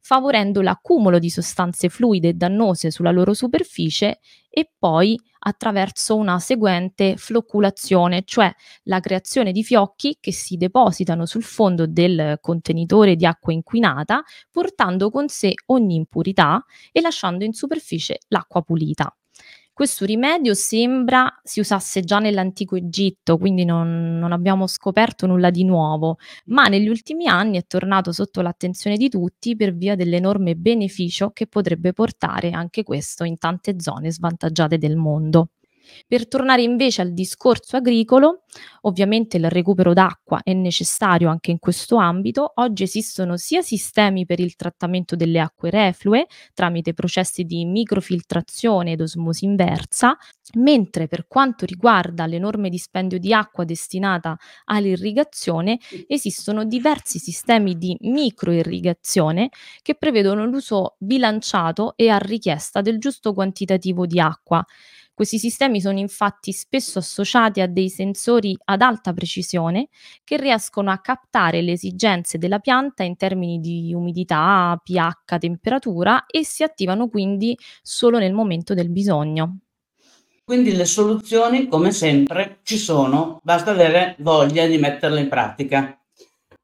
favorendo 0.00 0.60
l'accumulo 0.62 1.18
di 1.18 1.30
sostanze 1.30 1.88
fluide 1.88 2.28
e 2.28 2.32
dannose 2.34 2.90
sulla 2.90 3.10
loro 3.10 3.34
superficie 3.34 4.20
e 4.48 4.70
poi 4.78 5.18
attraverso 5.40 6.16
una 6.16 6.38
seguente 6.38 7.16
flocculazione, 7.16 8.22
cioè 8.24 8.52
la 8.84 9.00
creazione 9.00 9.52
di 9.52 9.62
fiocchi 9.62 10.16
che 10.20 10.32
si 10.32 10.56
depositano 10.56 11.26
sul 11.26 11.42
fondo 11.42 11.86
del 11.86 12.38
contenitore 12.40 13.16
di 13.16 13.26
acqua 13.26 13.52
inquinata, 13.52 14.22
portando 14.50 15.10
con 15.10 15.28
sé 15.28 15.52
ogni 15.66 15.94
impurità 15.96 16.64
e 16.92 17.00
lasciando 17.00 17.44
in 17.44 17.52
superficie 17.52 18.18
l'acqua 18.28 18.62
pulita. 18.62 19.12
Questo 19.78 20.04
rimedio 20.04 20.54
sembra 20.54 21.32
si 21.44 21.60
usasse 21.60 22.00
già 22.00 22.18
nell'antico 22.18 22.74
Egitto, 22.74 23.38
quindi 23.38 23.64
non, 23.64 24.18
non 24.18 24.32
abbiamo 24.32 24.66
scoperto 24.66 25.24
nulla 25.28 25.50
di 25.50 25.62
nuovo, 25.62 26.18
ma 26.46 26.64
negli 26.66 26.88
ultimi 26.88 27.28
anni 27.28 27.58
è 27.58 27.64
tornato 27.64 28.10
sotto 28.10 28.40
l'attenzione 28.40 28.96
di 28.96 29.08
tutti 29.08 29.54
per 29.54 29.76
via 29.76 29.94
dell'enorme 29.94 30.56
beneficio 30.56 31.30
che 31.30 31.46
potrebbe 31.46 31.92
portare 31.92 32.50
anche 32.50 32.82
questo 32.82 33.22
in 33.22 33.38
tante 33.38 33.76
zone 33.78 34.10
svantaggiate 34.10 34.78
del 34.78 34.96
mondo. 34.96 35.50
Per 36.06 36.28
tornare 36.28 36.62
invece 36.62 37.02
al 37.02 37.12
discorso 37.12 37.76
agricolo, 37.76 38.42
ovviamente 38.82 39.36
il 39.36 39.48
recupero 39.48 39.92
d'acqua 39.92 40.40
è 40.42 40.52
necessario 40.52 41.28
anche 41.28 41.50
in 41.50 41.58
questo 41.58 41.96
ambito. 41.96 42.52
Oggi 42.56 42.82
esistono 42.84 43.36
sia 43.36 43.62
sistemi 43.62 44.24
per 44.24 44.40
il 44.40 44.56
trattamento 44.56 45.16
delle 45.16 45.40
acque 45.40 45.70
reflue 45.70 46.26
tramite 46.54 46.94
processi 46.94 47.44
di 47.44 47.64
microfiltrazione 47.64 48.92
ed 48.92 49.00
osmosi 49.00 49.44
inversa, 49.44 50.16
mentre 50.54 51.06
per 51.06 51.26
quanto 51.26 51.66
riguarda 51.66 52.26
l'enorme 52.26 52.68
dispendio 52.68 53.18
di 53.18 53.32
acqua 53.32 53.64
destinata 53.64 54.36
all'irrigazione, 54.64 55.78
esistono 56.06 56.64
diversi 56.64 57.18
sistemi 57.18 57.76
di 57.76 57.96
microirrigazione 58.00 59.50
che 59.82 59.94
prevedono 59.94 60.46
l'uso 60.46 60.96
bilanciato 60.98 61.94
e 61.96 62.08
a 62.08 62.18
richiesta 62.18 62.80
del 62.80 62.98
giusto 62.98 63.32
quantitativo 63.34 64.06
di 64.06 64.20
acqua 64.20 64.64
questi 65.18 65.40
sistemi 65.40 65.80
sono 65.80 65.98
infatti 65.98 66.52
spesso 66.52 67.00
associati 67.00 67.60
a 67.60 67.66
dei 67.66 67.88
sensori 67.88 68.56
ad 68.66 68.82
alta 68.82 69.12
precisione 69.12 69.88
che 70.22 70.36
riescono 70.36 70.92
a 70.92 70.98
captare 70.98 71.60
le 71.60 71.72
esigenze 71.72 72.38
della 72.38 72.60
pianta 72.60 73.02
in 73.02 73.16
termini 73.16 73.58
di 73.58 73.92
umidità, 73.92 74.80
pH, 74.80 75.38
temperatura 75.40 76.24
e 76.24 76.44
si 76.44 76.62
attivano 76.62 77.08
quindi 77.08 77.58
solo 77.82 78.20
nel 78.20 78.32
momento 78.32 78.74
del 78.74 78.90
bisogno. 78.90 79.58
Quindi 80.44 80.76
le 80.76 80.84
soluzioni, 80.84 81.66
come 81.66 81.90
sempre, 81.90 82.60
ci 82.62 82.78
sono, 82.78 83.40
basta 83.42 83.72
avere 83.72 84.14
voglia 84.20 84.68
di 84.68 84.78
metterle 84.78 85.18
in 85.18 85.28
pratica. 85.28 86.00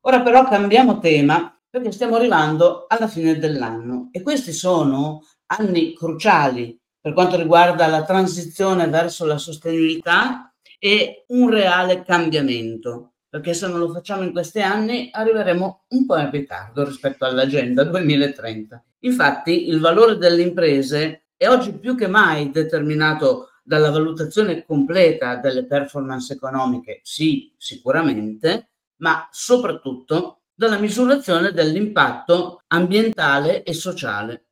Ora 0.02 0.22
però 0.22 0.46
cambiamo 0.48 1.00
tema 1.00 1.60
perché 1.68 1.90
stiamo 1.90 2.14
arrivando 2.14 2.84
alla 2.86 3.08
fine 3.08 3.36
dell'anno 3.36 4.10
e 4.12 4.22
questi 4.22 4.52
sono 4.52 5.22
anni 5.46 5.92
cruciali 5.92 6.80
per 7.04 7.12
quanto 7.12 7.36
riguarda 7.36 7.86
la 7.86 8.02
transizione 8.02 8.88
verso 8.88 9.26
la 9.26 9.36
sostenibilità 9.36 10.54
e 10.78 11.26
un 11.28 11.50
reale 11.50 12.02
cambiamento, 12.02 13.16
perché 13.28 13.52
se 13.52 13.68
non 13.68 13.78
lo 13.78 13.92
facciamo 13.92 14.22
in 14.22 14.32
questi 14.32 14.62
anni 14.62 15.10
arriveremo 15.12 15.84
un 15.86 16.06
po' 16.06 16.16
in 16.16 16.30
ritardo 16.30 16.82
rispetto 16.82 17.26
all'agenda 17.26 17.84
2030. 17.84 18.82
Infatti 19.00 19.68
il 19.68 19.80
valore 19.80 20.16
delle 20.16 20.40
imprese 20.40 21.26
è 21.36 21.46
oggi 21.46 21.74
più 21.74 21.94
che 21.94 22.06
mai 22.06 22.50
determinato 22.50 23.50
dalla 23.62 23.90
valutazione 23.90 24.64
completa 24.64 25.36
delle 25.36 25.66
performance 25.66 26.32
economiche, 26.32 27.00
sì, 27.02 27.52
sicuramente, 27.58 28.70
ma 29.00 29.28
soprattutto 29.30 30.44
dalla 30.54 30.78
misurazione 30.78 31.52
dell'impatto 31.52 32.62
ambientale 32.68 33.62
e 33.62 33.74
sociale. 33.74 34.46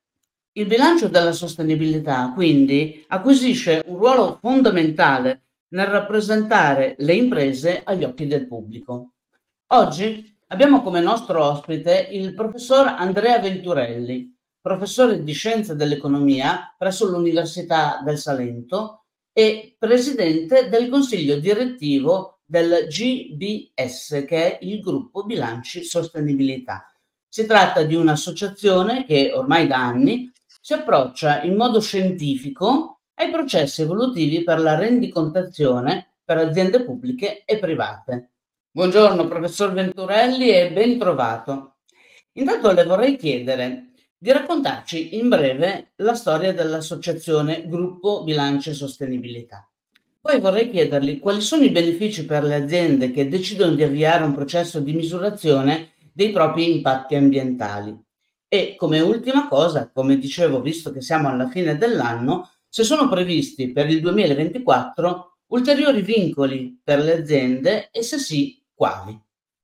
Il 0.55 0.67
bilancio 0.67 1.09
della 1.09 1.33
sostenibilità, 1.33 2.31
quindi, 2.35 3.03
acquisisce 3.09 3.83
un 3.87 3.97
ruolo 3.97 4.37
fondamentale 4.39 5.45
nel 5.69 5.87
rappresentare 5.87 6.95
le 6.99 7.15
imprese 7.15 7.81
agli 7.83 8.05
occhi 8.05 8.27
del 8.27 8.47
pubblico. 8.47 9.15
Oggi 9.69 10.37
abbiamo 10.49 10.83
come 10.83 11.01
nostro 11.01 11.43
ospite 11.43 12.09
il 12.11 12.35
professor 12.35 12.87
Andrea 12.87 13.39
Venturelli, 13.39 14.37
professore 14.61 15.23
di 15.23 15.33
scienze 15.33 15.75
dell'economia 15.75 16.75
presso 16.77 17.09
l'Università 17.09 18.03
del 18.05 18.19
Salento 18.19 19.05
e 19.33 19.75
presidente 19.79 20.69
del 20.69 20.91
consiglio 20.91 21.37
direttivo 21.37 22.41
del 22.45 22.89
GBS, 22.89 24.25
che 24.27 24.59
è 24.59 24.59
il 24.61 24.81
gruppo 24.81 25.25
Bilanci 25.25 25.83
Sostenibilità. 25.83 26.93
Si 27.27 27.47
tratta 27.47 27.85
di 27.85 27.95
un'associazione 27.95 29.07
che 29.07 29.33
ormai 29.35 29.67
da 29.67 29.79
anni 29.79 30.31
si 30.65 30.75
approccia 30.75 31.43
in 31.43 31.57
modo 31.57 31.81
scientifico 31.81 33.01
ai 33.15 33.33
processi 33.33 33.83
evolutivi 33.83 34.45
per 34.45 34.61
la 34.61 34.77
rendicontazione 34.77 36.13
per 36.25 36.37
aziende 36.37 36.85
pubbliche 36.85 37.43
e 37.45 37.59
private. 37.59 38.31
Buongiorno 38.71 39.27
professor 39.27 39.73
Venturelli 39.73 40.51
e 40.51 40.71
ben 40.71 40.99
trovato. 40.99 41.79
Intanto 42.35 42.71
le 42.71 42.85
vorrei 42.85 43.17
chiedere 43.17 43.89
di 44.17 44.31
raccontarci 44.31 45.19
in 45.19 45.29
breve 45.29 45.95
la 45.97 46.15
storia 46.15 46.53
dell'associazione 46.53 47.67
Gruppo 47.67 48.23
Bilancio 48.23 48.71
e 48.71 48.75
Sostenibilità. 48.75 49.69
Poi 50.21 50.39
vorrei 50.39 50.71
chiedergli 50.71 51.19
quali 51.19 51.41
sono 51.41 51.65
i 51.65 51.71
benefici 51.71 52.25
per 52.25 52.45
le 52.45 52.55
aziende 52.55 53.11
che 53.11 53.29
decidono 53.29 53.75
di 53.75 53.83
avviare 53.83 54.23
un 54.23 54.33
processo 54.33 54.79
di 54.79 54.93
misurazione 54.93 55.95
dei 56.13 56.31
propri 56.31 56.73
impatti 56.73 57.17
ambientali 57.17 58.11
e 58.53 58.75
come 58.77 59.01
ultima 59.01 59.49
cosa, 59.49 59.91
come 59.91 60.19
dicevo, 60.19 60.61
visto 60.61 60.93
che 60.93 61.01
siamo 61.01 61.31
alla 61.31 61.49
fine 61.49 61.79
dell'anno, 61.79 62.51
se 62.69 62.85
sono 62.85 63.09
previsti 63.09 63.73
per 63.73 63.89
il 63.89 64.03
2024 64.03 65.39
ulteriori 65.47 66.03
vincoli 66.03 66.79
per 66.85 66.99
le 66.99 67.21
aziende 67.21 67.89
e 67.91 68.03
se 68.03 68.19
sì, 68.19 68.63
quali? 68.75 69.19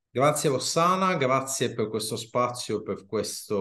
Grazie 0.08 0.48
Rossana, 0.48 1.16
grazie 1.16 1.74
per 1.74 1.90
questo 1.90 2.16
spazio, 2.16 2.80
per 2.80 3.04
questa 3.04 3.56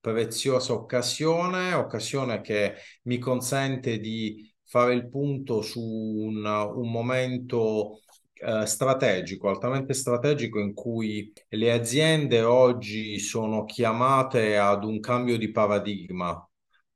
preziosa 0.00 0.72
occasione, 0.72 1.72
occasione 1.74 2.40
che 2.40 2.74
mi 3.04 3.18
consente 3.18 4.00
di 4.00 4.52
fare 4.64 4.94
il 4.94 5.08
punto 5.08 5.62
su 5.62 5.80
un, 5.80 6.44
un 6.44 6.90
momento 6.90 8.00
eh, 8.34 8.66
strategico, 8.66 9.48
altamente 9.48 9.94
strategico 9.94 10.58
in 10.58 10.74
cui 10.74 11.32
le 11.50 11.72
aziende 11.72 12.42
oggi 12.42 13.18
sono 13.18 13.64
chiamate 13.64 14.58
ad 14.58 14.84
un 14.84 15.00
cambio 15.00 15.38
di 15.38 15.50
paradigma. 15.50 16.46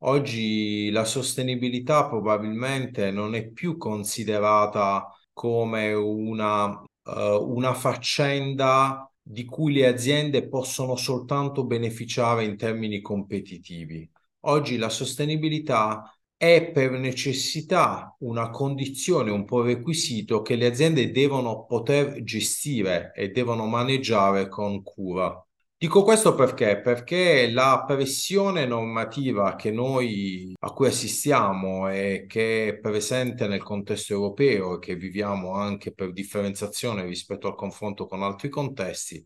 Oggi 0.03 0.91
la 0.91 1.05
sostenibilità 1.05 2.07
probabilmente 2.09 3.11
non 3.11 3.35
è 3.35 3.49
più 3.51 3.77
considerata 3.77 5.07
come 5.33 5.93
una, 5.93 6.67
uh, 6.67 7.55
una 7.55 7.75
faccenda 7.75 9.11
di 9.23 9.45
cui 9.45 9.73
le 9.73 9.87
aziende 9.87 10.49
possono 10.49 10.97
soltanto 10.97 11.65
beneficiare 11.65 12.45
in 12.45 12.57
termini 12.57 13.01
competitivi. 13.01 14.09
Oggi 14.43 14.77
la 14.79 14.89
sostenibilità 14.89 16.18
è 16.39 16.71
per 16.71 16.93
necessità 16.93 18.15
una 18.21 18.51
condizione, 18.51 19.33
un 19.33 19.45
po' 19.45 19.63
requisito 19.63 20.41
che 20.41 20.55
le 20.55 20.67
aziende 20.67 21.11
devono 21.11 21.67
poter 21.67 22.23
gestire 22.23 23.13
e 23.15 23.31
devono 23.31 23.67
maneggiare 23.67 24.49
con 24.49 24.83
cura. 24.85 25.45
Dico 25.77 26.03
questo 26.05 26.35
perché? 26.35 26.81
Perché 26.81 27.51
la 27.51 27.85
pressione 27.87 28.67
normativa 28.67 29.57
che 29.57 29.71
noi, 29.73 30.53
a 30.61 30.73
cui 30.73 30.87
assistiamo 30.89 31.89
e 31.89 32.25
che 32.29 32.69
è 32.69 32.79
presente 32.79 33.47
nel 33.49 33.63
contesto 33.63 34.13
europeo 34.13 34.77
e 34.77 34.79
che 34.79 34.97
viviamo 34.97 35.55
anche 35.55 35.93
per 35.93 36.13
differenziazione 36.13 37.05
rispetto 37.05 37.49
al 37.49 37.57
confronto 37.57 38.07
con 38.07 38.23
altri 38.23 38.49
contesti, 38.49 39.25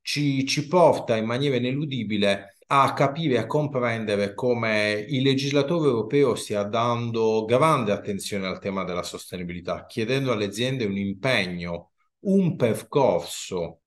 ci, 0.00 0.46
ci 0.46 0.68
porta 0.68 1.16
in 1.16 1.24
maniera 1.24 1.56
ineludibile 1.56 2.55
a 2.68 2.92
capire 2.94 3.38
a 3.38 3.46
comprendere 3.46 4.34
come 4.34 5.04
il 5.08 5.22
legislatore 5.22 5.88
europeo 5.88 6.34
stia 6.34 6.64
dando 6.64 7.44
grande 7.44 7.92
attenzione 7.92 8.46
al 8.46 8.58
tema 8.58 8.82
della 8.84 9.04
sostenibilità, 9.04 9.86
chiedendo 9.86 10.32
alle 10.32 10.46
aziende 10.46 10.84
un 10.84 10.96
impegno, 10.96 11.92
un 12.20 12.56
percorso. 12.56 13.82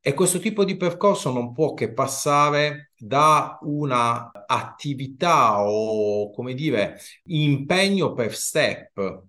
E 0.00 0.14
questo 0.14 0.38
tipo 0.38 0.64
di 0.64 0.76
percorso 0.76 1.32
non 1.32 1.52
può 1.52 1.74
che 1.74 1.92
passare 1.92 2.92
da 2.96 3.58
una 3.62 4.30
attività 4.46 5.62
o, 5.64 6.30
come 6.32 6.54
dire, 6.54 6.98
impegno 7.24 8.12
per 8.12 8.34
step, 8.34 9.24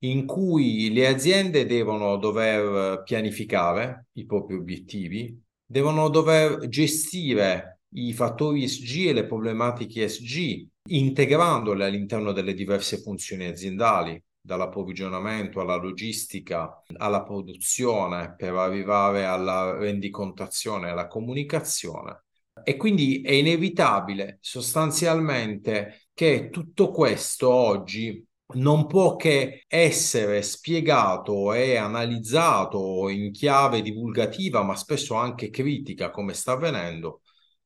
in 0.00 0.26
cui 0.26 0.92
le 0.92 1.06
aziende 1.06 1.66
devono 1.66 2.16
dover 2.16 3.02
pianificare 3.02 4.06
i 4.12 4.24
propri 4.26 4.54
obiettivi, 4.56 5.38
devono 5.64 6.08
dover 6.08 6.68
gestire 6.68 7.77
i 7.90 8.12
fattori 8.12 8.64
ESG 8.64 9.06
e 9.06 9.12
le 9.12 9.26
problematiche 9.26 10.04
ESG, 10.04 10.66
integrandole 10.90 11.84
all'interno 11.84 12.32
delle 12.32 12.54
diverse 12.54 12.98
funzioni 12.98 13.46
aziendali, 13.46 14.22
dall'approvvigionamento 14.40 15.60
alla 15.60 15.76
logistica, 15.76 16.82
alla 16.96 17.22
produzione, 17.22 18.34
per 18.36 18.54
arrivare 18.54 19.24
alla 19.24 19.76
rendicontazione 19.76 20.90
alla 20.90 21.06
comunicazione. 21.06 22.24
E 22.64 22.76
quindi 22.76 23.20
è 23.22 23.32
inevitabile 23.32 24.38
sostanzialmente 24.40 26.08
che 26.12 26.48
tutto 26.50 26.90
questo 26.90 27.48
oggi 27.48 28.24
non 28.54 28.86
può 28.86 29.16
che 29.16 29.64
essere 29.68 30.40
spiegato 30.42 31.52
e 31.52 31.76
analizzato 31.76 33.08
in 33.10 33.30
chiave 33.30 33.82
divulgativa, 33.82 34.62
ma 34.62 34.74
spesso 34.74 35.14
anche 35.14 35.50
critica, 35.50 36.10
come 36.10 36.32
sta 36.32 36.52
avvenendo, 36.52 37.20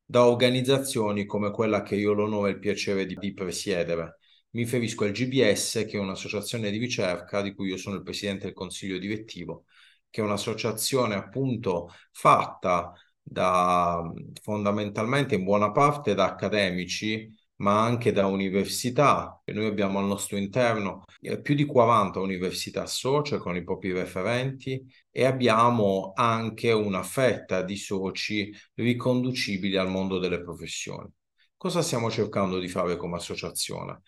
da 0.05 0.25
organizzazioni 0.27 1.25
come 1.25 1.51
quella 1.51 1.81
che 1.83 1.95
io 1.95 2.11
ho 2.11 2.13
l'onore 2.13 2.49
e 2.51 2.53
il 2.53 2.59
piacere 2.59 3.05
di, 3.05 3.15
di 3.17 3.33
presiedere, 3.33 4.17
Mi 4.51 4.63
riferisco 4.63 5.03
al 5.05 5.11
GBS, 5.11 5.85
che 5.87 5.97
è 5.97 5.99
un'associazione 5.99 6.69
di 6.71 6.77
ricerca 6.77 7.41
di 7.41 7.53
cui 7.55 7.69
io 7.69 7.77
sono 7.77 7.95
il 7.95 8.03
presidente 8.03 8.45
del 8.45 8.53
consiglio 8.53 8.97
direttivo, 8.99 9.65
che 10.09 10.21
è 10.21 10.23
un'associazione 10.23 11.15
appunto 11.15 11.89
fatta 12.11 12.93
da 13.21 14.01
fondamentalmente 14.41 15.35
in 15.35 15.43
buona 15.43 15.71
parte 15.71 16.13
da 16.13 16.25
accademici, 16.25 17.29
ma 17.57 17.83
anche 17.83 18.11
da 18.11 18.27
università. 18.27 19.41
Noi 19.45 19.65
abbiamo 19.65 19.99
al 19.99 20.05
nostro 20.05 20.37
interno 20.37 21.03
eh, 21.21 21.39
più 21.41 21.55
di 21.55 21.65
40 21.65 22.19
università 22.19 22.85
socie 22.85 23.37
con 23.37 23.55
i 23.55 23.63
propri 23.63 23.91
referenti 23.93 24.83
e 25.11 25.25
abbiamo 25.25 26.13
anche 26.15 26.71
una 26.71 27.03
fetta 27.03 27.61
di 27.61 27.77
soci 27.77 28.53
riconducibili 28.75 29.77
al 29.77 29.89
mondo 29.89 30.19
delle 30.19 30.41
professioni. 30.41 31.09
Cosa 31.55 31.81
stiamo 31.81 32.09
cercando 32.11 32.59
di 32.59 32.67
fare 32.67 32.97
come 32.97 33.15
associazione? 33.15 34.01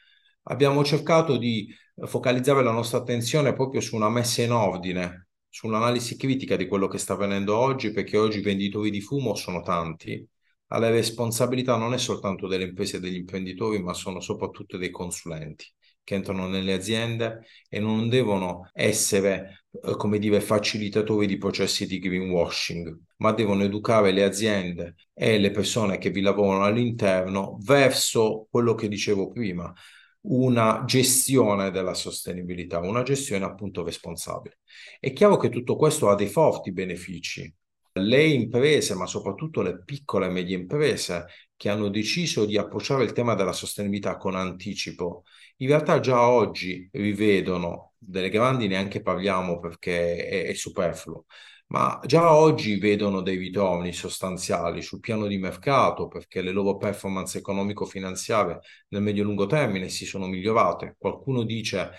Abbiamo 0.43 0.83
cercato 0.83 1.37
di 1.37 1.73
focalizzare 2.05 2.63
la 2.63 2.71
nostra 2.71 2.97
attenzione 2.99 3.53
proprio 3.53 3.81
su 3.81 3.95
una 3.95 4.09
messa 4.09 4.41
in 4.41 4.51
ordine, 4.51 5.27
su 5.49 5.67
un'analisi 5.67 6.17
critica 6.17 6.57
di 6.57 6.67
quello 6.67 6.87
che 6.87 6.97
sta 6.97 7.13
avvenendo 7.13 7.55
oggi, 7.57 7.91
perché 7.91 8.17
oggi 8.17 8.39
i 8.39 8.41
venditori 8.41 8.89
di 8.89 9.01
fumo 9.01 9.35
sono 9.35 9.61
tanti. 9.61 10.27
La 10.67 10.89
responsabilità 10.89 11.77
non 11.77 11.93
è 11.93 11.97
soltanto 11.97 12.47
delle 12.47 12.65
imprese 12.65 12.97
e 12.97 12.99
degli 12.99 13.15
imprenditori, 13.15 13.81
ma 13.81 13.93
sono 13.93 14.19
soprattutto 14.19 14.77
dei 14.77 14.89
consulenti 14.89 15.65
che 16.03 16.15
entrano 16.15 16.47
nelle 16.47 16.73
aziende 16.73 17.45
e 17.67 17.79
non 17.79 18.09
devono 18.09 18.69
essere, 18.73 19.65
eh, 19.71 19.95
come 19.95 20.19
dire, 20.19 20.39
facilitatori 20.39 21.25
di 21.27 21.37
processi 21.37 21.87
di 21.87 21.99
greenwashing, 21.99 22.95
ma 23.17 23.31
devono 23.33 23.63
educare 23.63 24.11
le 24.11 24.23
aziende 24.23 24.95
e 25.13 25.39
le 25.39 25.51
persone 25.51 25.97
che 25.97 26.11
vi 26.11 26.21
lavorano 26.21 26.63
all'interno 26.65 27.57
verso 27.61 28.47
quello 28.51 28.75
che 28.75 28.87
dicevo 28.87 29.31
prima, 29.31 29.73
una 30.27 30.83
gestione 30.85 31.71
della 31.71 31.93
sostenibilità, 31.93 32.79
una 32.79 33.03
gestione 33.03 33.45
appunto 33.45 33.83
responsabile. 33.83 34.59
È 34.99 35.11
chiaro 35.13 35.37
che 35.37 35.49
tutto 35.49 35.75
questo 35.75 36.09
ha 36.09 36.15
dei 36.15 36.27
forti 36.27 36.71
benefici. 36.71 37.51
Le 37.97 38.25
imprese, 38.25 38.93
ma 38.93 39.05
soprattutto 39.05 39.61
le 39.61 39.81
piccole 39.83 40.25
e 40.27 40.29
medie 40.29 40.57
imprese 40.57 41.27
che 41.55 41.69
hanno 41.69 41.87
deciso 41.87 42.45
di 42.45 42.57
approcciare 42.57 43.05
il 43.05 43.13
tema 43.13 43.35
della 43.35 43.53
sostenibilità 43.53 44.17
con 44.17 44.35
anticipo, 44.35 45.23
in 45.57 45.67
realtà 45.69 46.01
già 46.01 46.27
oggi 46.27 46.89
rivedono, 46.91 47.93
delle 47.97 48.29
grandi 48.29 48.67
neanche 48.67 49.01
parliamo 49.01 49.59
perché 49.59 50.27
è, 50.27 50.45
è 50.47 50.53
superfluo, 50.53 51.25
ma 51.67 51.97
già 52.05 52.33
oggi 52.35 52.77
vedono 52.77 53.21
dei 53.21 53.37
ritorni 53.37 53.93
sostanziali 53.93 54.81
sul 54.81 54.99
piano 54.99 55.25
di 55.25 55.37
mercato 55.37 56.07
perché 56.09 56.41
le 56.41 56.51
loro 56.51 56.75
performance 56.75 57.37
economico-finanziarie 57.37 58.59
nel 58.89 59.01
medio-lungo 59.03 59.45
termine 59.45 59.87
si 59.87 60.05
sono 60.05 60.27
migliorate. 60.27 60.95
Qualcuno 60.97 61.43
dice 61.43 61.91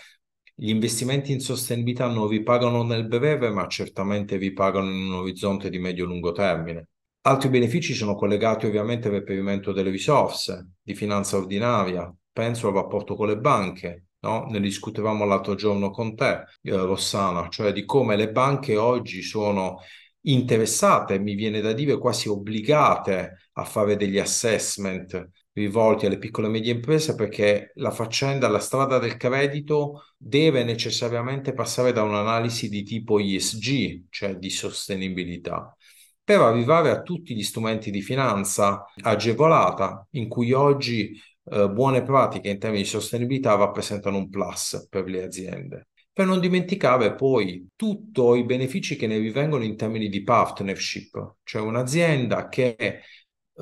gli 0.59 0.70
investimenti 0.70 1.32
in 1.32 1.40
sostenibilità 1.40 2.09
non 2.09 2.28
vi 2.28 2.42
pagano 2.42 2.82
nel 2.82 3.07
breve, 3.07 3.50
ma 3.50 3.66
certamente 3.66 4.38
vi 4.38 4.54
pagano 4.54 4.90
in 4.90 5.04
un 5.04 5.12
orizzonte 5.12 5.68
di 5.68 5.78
medio-lungo 5.78 6.32
termine. 6.32 6.88
Altri 7.26 7.50
benefici 7.50 7.92
sono 7.92 8.14
collegati 8.14 8.64
ovviamente 8.64 9.09
al 9.09 9.14
reperimento 9.14 9.72
delle 9.72 9.90
risorse 9.90 10.70
di 10.82 10.94
finanza 10.94 11.36
ordinaria, 11.36 12.11
penso 12.32 12.68
al 12.68 12.74
rapporto 12.74 13.16
con 13.16 13.26
le 13.26 13.36
banche, 13.36 14.07
no? 14.20 14.46
Ne 14.48 14.61
discutevamo 14.61 15.26
l'altro 15.26 15.57
giorno 15.57 15.90
con 15.90 16.16
te, 16.16 16.44
eh, 16.62 16.74
Rossana, 16.74 17.48
cioè 17.50 17.72
di 17.72 17.84
come 17.84 18.16
le 18.16 18.30
banche 18.30 18.78
oggi 18.78 19.20
sono 19.20 19.80
interessate, 20.29 21.18
mi 21.18 21.35
viene 21.35 21.61
da 21.61 21.72
dire 21.72 21.99
quasi 21.99 22.29
obbligate 22.29 23.51
a 23.55 23.64
fare 23.64 23.97
degli 23.97 24.18
assessment 24.18 25.31
rivolti 25.53 26.07
alle 26.07 26.18
piccole 26.18 26.49
e 26.49 26.51
medie 26.51 26.72
imprese 26.72 27.14
perché 27.14 27.72
la 27.77 27.91
faccenda, 27.91 28.49
la 28.49 28.59
strada 28.59 28.99
del 28.99 29.16
credito 29.16 30.05
deve 30.16 30.64
necessariamente 30.64 31.55
passare 31.55 31.93
da 31.93 32.03
un'analisi 32.03 32.68
di 32.68 32.83
tipo 32.83 33.18
ESG, 33.18 34.05
cioè 34.11 34.37
di 34.37 34.51
sostenibilità, 34.51 35.74
per 36.22 36.41
arrivare 36.41 36.91
a 36.91 37.03
tutti 37.03 37.35
gli 37.35 37.43
strumenti 37.43 37.91
di 37.91 38.03
finanza 38.03 38.85
agevolata 39.03 40.07
in 40.11 40.29
cui 40.29 40.53
oggi 40.53 41.18
eh, 41.45 41.70
buone 41.70 42.03
pratiche 42.03 42.51
in 42.51 42.59
termini 42.59 42.83
di 42.83 42.89
sostenibilità 42.89 43.55
rappresentano 43.55 44.18
un 44.18 44.29
plus 44.29 44.87
per 44.91 45.07
le 45.07 45.22
aziende. 45.22 45.89
Per 46.16 46.24
non 46.24 46.40
dimenticare 46.40 47.14
poi 47.14 47.68
tutti 47.76 48.22
i 48.22 48.44
benefici 48.46 48.96
che 48.96 49.06
ne 49.06 49.18
rivengono 49.18 49.64
in 49.64 49.76
termini 49.76 50.08
di 50.08 50.22
partnership, 50.22 51.34
cioè 51.42 51.60
un'azienda 51.60 52.48
che 52.48 53.02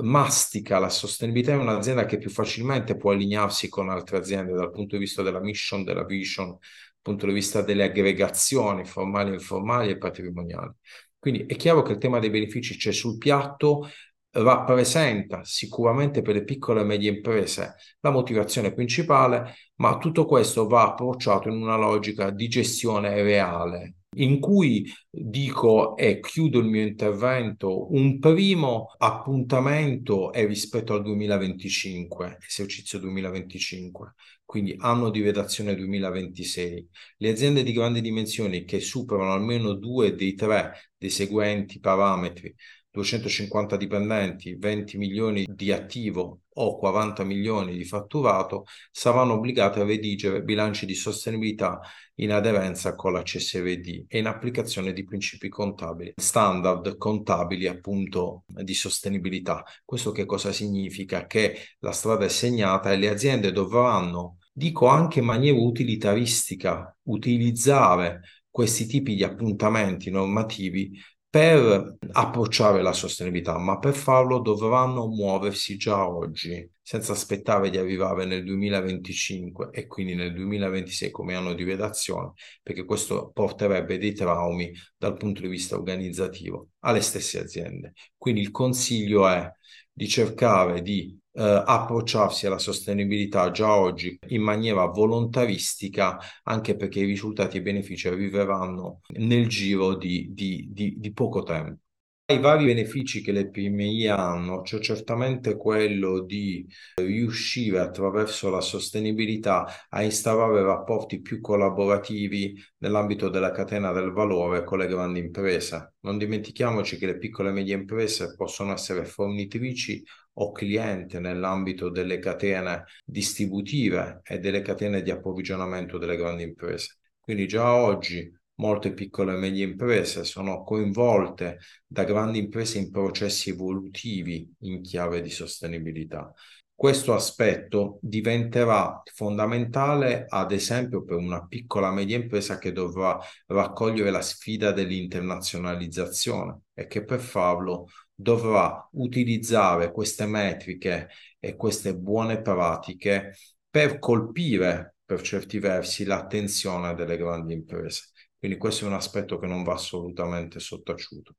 mastica 0.02 0.78
la 0.78 0.88
sostenibilità 0.88 1.50
è 1.50 1.56
un'azienda 1.56 2.06
che 2.06 2.16
più 2.16 2.30
facilmente 2.30 2.96
può 2.96 3.10
allinearsi 3.10 3.68
con 3.68 3.88
altre 3.88 4.18
aziende 4.18 4.52
dal 4.52 4.70
punto 4.70 4.94
di 4.94 5.02
vista 5.02 5.22
della 5.22 5.40
mission, 5.40 5.82
della 5.82 6.04
vision, 6.04 6.46
dal 6.50 6.60
punto 7.02 7.26
di 7.26 7.32
vista 7.32 7.60
delle 7.60 7.82
aggregazioni 7.82 8.84
formali 8.84 9.32
informali 9.32 9.90
e 9.90 9.98
patrimoniali. 9.98 10.70
Quindi 11.18 11.46
è 11.46 11.56
chiaro 11.56 11.82
che 11.82 11.90
il 11.90 11.98
tema 11.98 12.20
dei 12.20 12.30
benefici 12.30 12.76
c'è 12.76 12.92
sul 12.92 13.18
piatto, 13.18 13.88
rappresenta 14.34 15.44
sicuramente 15.44 16.22
per 16.22 16.34
le 16.34 16.44
piccole 16.44 16.80
e 16.80 16.84
medie 16.84 17.10
imprese 17.10 17.76
la 18.00 18.10
motivazione 18.10 18.72
principale, 18.72 19.54
ma 19.76 19.98
tutto 19.98 20.24
questo 20.24 20.66
va 20.66 20.88
approcciato 20.88 21.48
in 21.48 21.60
una 21.60 21.76
logica 21.76 22.30
di 22.30 22.48
gestione 22.48 23.22
reale, 23.22 23.94
in 24.16 24.40
cui 24.40 24.84
dico 25.10 25.96
e 25.96 26.20
chiudo 26.20 26.58
il 26.58 26.66
mio 26.66 26.82
intervento, 26.82 27.92
un 27.92 28.18
primo 28.18 28.94
appuntamento 28.98 30.32
è 30.32 30.46
rispetto 30.46 30.94
al 30.94 31.02
2025, 31.02 32.38
esercizio 32.46 32.98
2025, 32.98 34.14
quindi 34.44 34.74
anno 34.78 35.10
di 35.10 35.22
redazione 35.22 35.74
2026. 35.74 36.88
Le 37.18 37.28
aziende 37.28 37.62
di 37.62 37.72
grandi 37.72 38.00
dimensioni 38.00 38.64
che 38.64 38.80
superano 38.80 39.32
almeno 39.32 39.74
due 39.74 40.14
dei 40.14 40.34
tre 40.34 40.90
dei 40.96 41.10
seguenti 41.10 41.80
parametri 41.80 42.54
250 42.94 43.76
dipendenti, 43.76 44.54
20 44.54 44.98
milioni 44.98 45.44
di 45.48 45.72
attivo 45.72 46.42
o 46.48 46.78
40 46.78 47.24
milioni 47.24 47.76
di 47.76 47.84
fatturato, 47.84 48.66
saranno 48.92 49.32
obbligati 49.32 49.80
a 49.80 49.84
redigere 49.84 50.44
bilanci 50.44 50.86
di 50.86 50.94
sostenibilità 50.94 51.80
in 52.18 52.30
aderenza 52.30 52.94
con 52.94 53.12
la 53.12 53.22
CSRD 53.22 54.04
e 54.06 54.18
in 54.18 54.26
applicazione 54.26 54.92
di 54.92 55.02
principi 55.02 55.48
contabili, 55.48 56.12
standard 56.14 56.96
contabili 56.96 57.66
appunto 57.66 58.44
di 58.46 58.74
sostenibilità. 58.74 59.64
Questo 59.84 60.12
che 60.12 60.24
cosa 60.24 60.52
significa? 60.52 61.26
Che 61.26 61.56
la 61.80 61.90
strada 61.90 62.26
è 62.26 62.28
segnata 62.28 62.92
e 62.92 62.96
le 62.96 63.08
aziende 63.08 63.50
dovranno, 63.50 64.38
dico 64.52 64.86
anche 64.86 65.18
in 65.18 65.24
maniera 65.24 65.58
utilitaristica, 65.58 66.96
utilizzare 67.08 68.20
questi 68.48 68.86
tipi 68.86 69.16
di 69.16 69.24
appuntamenti 69.24 70.10
normativi 70.10 70.96
per 71.34 71.96
approcciare 72.12 72.80
la 72.80 72.92
sostenibilità, 72.92 73.58
ma 73.58 73.80
per 73.80 73.92
farlo 73.92 74.38
dovranno 74.38 75.08
muoversi 75.08 75.76
già 75.76 76.08
oggi, 76.08 76.70
senza 76.80 77.10
aspettare 77.10 77.70
di 77.70 77.76
arrivare 77.76 78.24
nel 78.24 78.44
2025 78.44 79.70
e 79.72 79.88
quindi 79.88 80.14
nel 80.14 80.32
2026 80.32 81.10
come 81.10 81.34
anno 81.34 81.52
di 81.54 81.64
redazione, 81.64 82.34
perché 82.62 82.84
questo 82.84 83.32
porterebbe 83.34 83.98
dei 83.98 84.14
traumi 84.14 84.70
dal 84.96 85.16
punto 85.16 85.40
di 85.40 85.48
vista 85.48 85.74
organizzativo 85.74 86.68
alle 86.80 87.00
stesse 87.00 87.40
aziende. 87.40 87.94
Quindi 88.16 88.40
il 88.40 88.52
consiglio 88.52 89.26
è 89.26 89.50
di 89.92 90.06
cercare 90.06 90.82
di 90.82 91.18
approcciarsi 91.42 92.46
alla 92.46 92.58
sostenibilità 92.58 93.50
già 93.50 93.76
oggi 93.76 94.18
in 94.28 94.42
maniera 94.42 94.86
volontaristica, 94.86 96.18
anche 96.44 96.76
perché 96.76 97.00
i 97.00 97.04
risultati 97.06 97.56
e 97.56 97.60
i 97.60 97.62
benefici 97.62 98.08
arriveranno 98.08 99.00
nel 99.18 99.48
giro 99.48 99.96
di, 99.96 100.28
di, 100.32 100.68
di, 100.70 100.94
di 100.98 101.12
poco 101.12 101.42
tempo. 101.42 101.83
I 102.26 102.38
vari 102.38 102.64
benefici 102.64 103.20
che 103.20 103.32
le 103.32 103.50
PMI 103.50 104.06
hanno, 104.06 104.62
c'è 104.62 104.78
certamente 104.78 105.56
quello 105.56 106.22
di 106.22 106.66
riuscire 106.94 107.80
attraverso 107.80 108.48
la 108.48 108.62
sostenibilità 108.62 109.86
a 109.90 110.02
instaurare 110.02 110.62
rapporti 110.62 111.20
più 111.20 111.42
collaborativi 111.42 112.54
nell'ambito 112.78 113.28
della 113.28 113.50
catena 113.50 113.92
del 113.92 114.10
valore 114.10 114.64
con 114.64 114.78
le 114.78 114.86
grandi 114.86 115.18
imprese. 115.20 115.96
Non 116.00 116.16
dimentichiamoci 116.16 116.96
che 116.96 117.04
le 117.04 117.18
piccole 117.18 117.50
e 117.50 117.52
medie 117.52 117.74
imprese 117.74 118.34
possono 118.34 118.72
essere 118.72 119.04
fornitrici 119.04 120.02
o 120.36 120.50
cliente 120.50 121.20
nell'ambito 121.20 121.90
delle 121.90 122.18
catene 122.20 122.84
distributive 123.04 124.20
e 124.24 124.38
delle 124.38 124.62
catene 124.62 125.02
di 125.02 125.10
approvvigionamento 125.10 125.98
delle 125.98 126.16
grandi 126.16 126.42
imprese. 126.42 126.96
Quindi 127.20 127.46
già 127.46 127.74
oggi 127.74 128.32
molte 128.56 128.92
piccole 128.92 129.34
e 129.34 129.38
medie 129.38 129.64
imprese 129.64 130.24
sono 130.24 130.62
coinvolte 130.62 131.58
da 131.86 132.04
grandi 132.04 132.38
imprese 132.38 132.78
in 132.78 132.90
processi 132.90 133.50
evolutivi 133.50 134.48
in 134.60 134.80
chiave 134.82 135.20
di 135.20 135.30
sostenibilità. 135.30 136.32
Questo 136.76 137.14
aspetto 137.14 137.98
diventerà 138.02 139.00
fondamentale, 139.12 140.26
ad 140.28 140.50
esempio, 140.50 141.04
per 141.04 141.16
una 141.16 141.46
piccola 141.46 141.90
e 141.90 141.94
media 141.94 142.16
impresa 142.16 142.58
che 142.58 142.72
dovrà 142.72 143.16
raccogliere 143.46 144.10
la 144.10 144.20
sfida 144.20 144.72
dell'internazionalizzazione 144.72 146.62
e 146.74 146.86
che 146.88 147.04
per 147.04 147.20
farlo 147.20 147.88
dovrà 148.12 148.86
utilizzare 148.92 149.92
queste 149.92 150.26
metriche 150.26 151.08
e 151.38 151.54
queste 151.54 151.96
buone 151.96 152.42
pratiche 152.42 153.36
per 153.70 153.98
colpire 154.00 154.96
per 155.04 155.22
certi 155.22 155.58
versi 155.60 156.04
l'attenzione 156.04 156.94
delle 156.94 157.16
grandi 157.16 157.54
imprese. 157.54 158.10
Quindi 158.44 158.60
questo 158.60 158.84
è 158.84 158.88
un 158.88 158.92
aspetto 158.92 159.38
che 159.38 159.46
non 159.46 159.62
va 159.62 159.72
assolutamente 159.72 160.60
sottaciuto. 160.60 161.36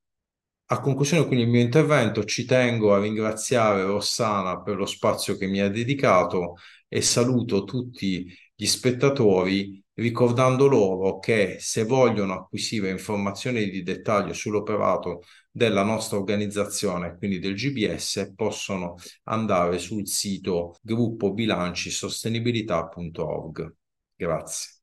A 0.70 0.80
conclusione 0.80 1.24
quindi 1.24 1.44
il 1.44 1.50
mio 1.50 1.60
intervento 1.60 2.24
ci 2.24 2.44
tengo 2.44 2.92
a 2.92 2.98
ringraziare 2.98 3.84
Rossana 3.84 4.60
per 4.60 4.74
lo 4.74 4.86
spazio 4.86 5.36
che 5.36 5.46
mi 5.46 5.60
ha 5.60 5.68
dedicato 5.68 6.56
e 6.88 7.02
saluto 7.02 7.62
tutti 7.62 8.26
gli 8.52 8.66
spettatori 8.66 9.80
ricordando 9.94 10.66
loro 10.66 11.20
che 11.20 11.58
se 11.60 11.84
vogliono 11.84 12.32
acquisire 12.32 12.90
informazioni 12.90 13.70
di 13.70 13.84
dettaglio 13.84 14.32
sull'operato 14.32 15.22
della 15.48 15.84
nostra 15.84 16.18
organizzazione, 16.18 17.16
quindi 17.18 17.38
del 17.38 17.54
GBS, 17.54 18.32
possono 18.34 18.96
andare 19.26 19.78
sul 19.78 20.08
sito 20.08 20.74
gruppobilancisostenibilità.org. 20.82 23.74
Grazie. 24.16 24.75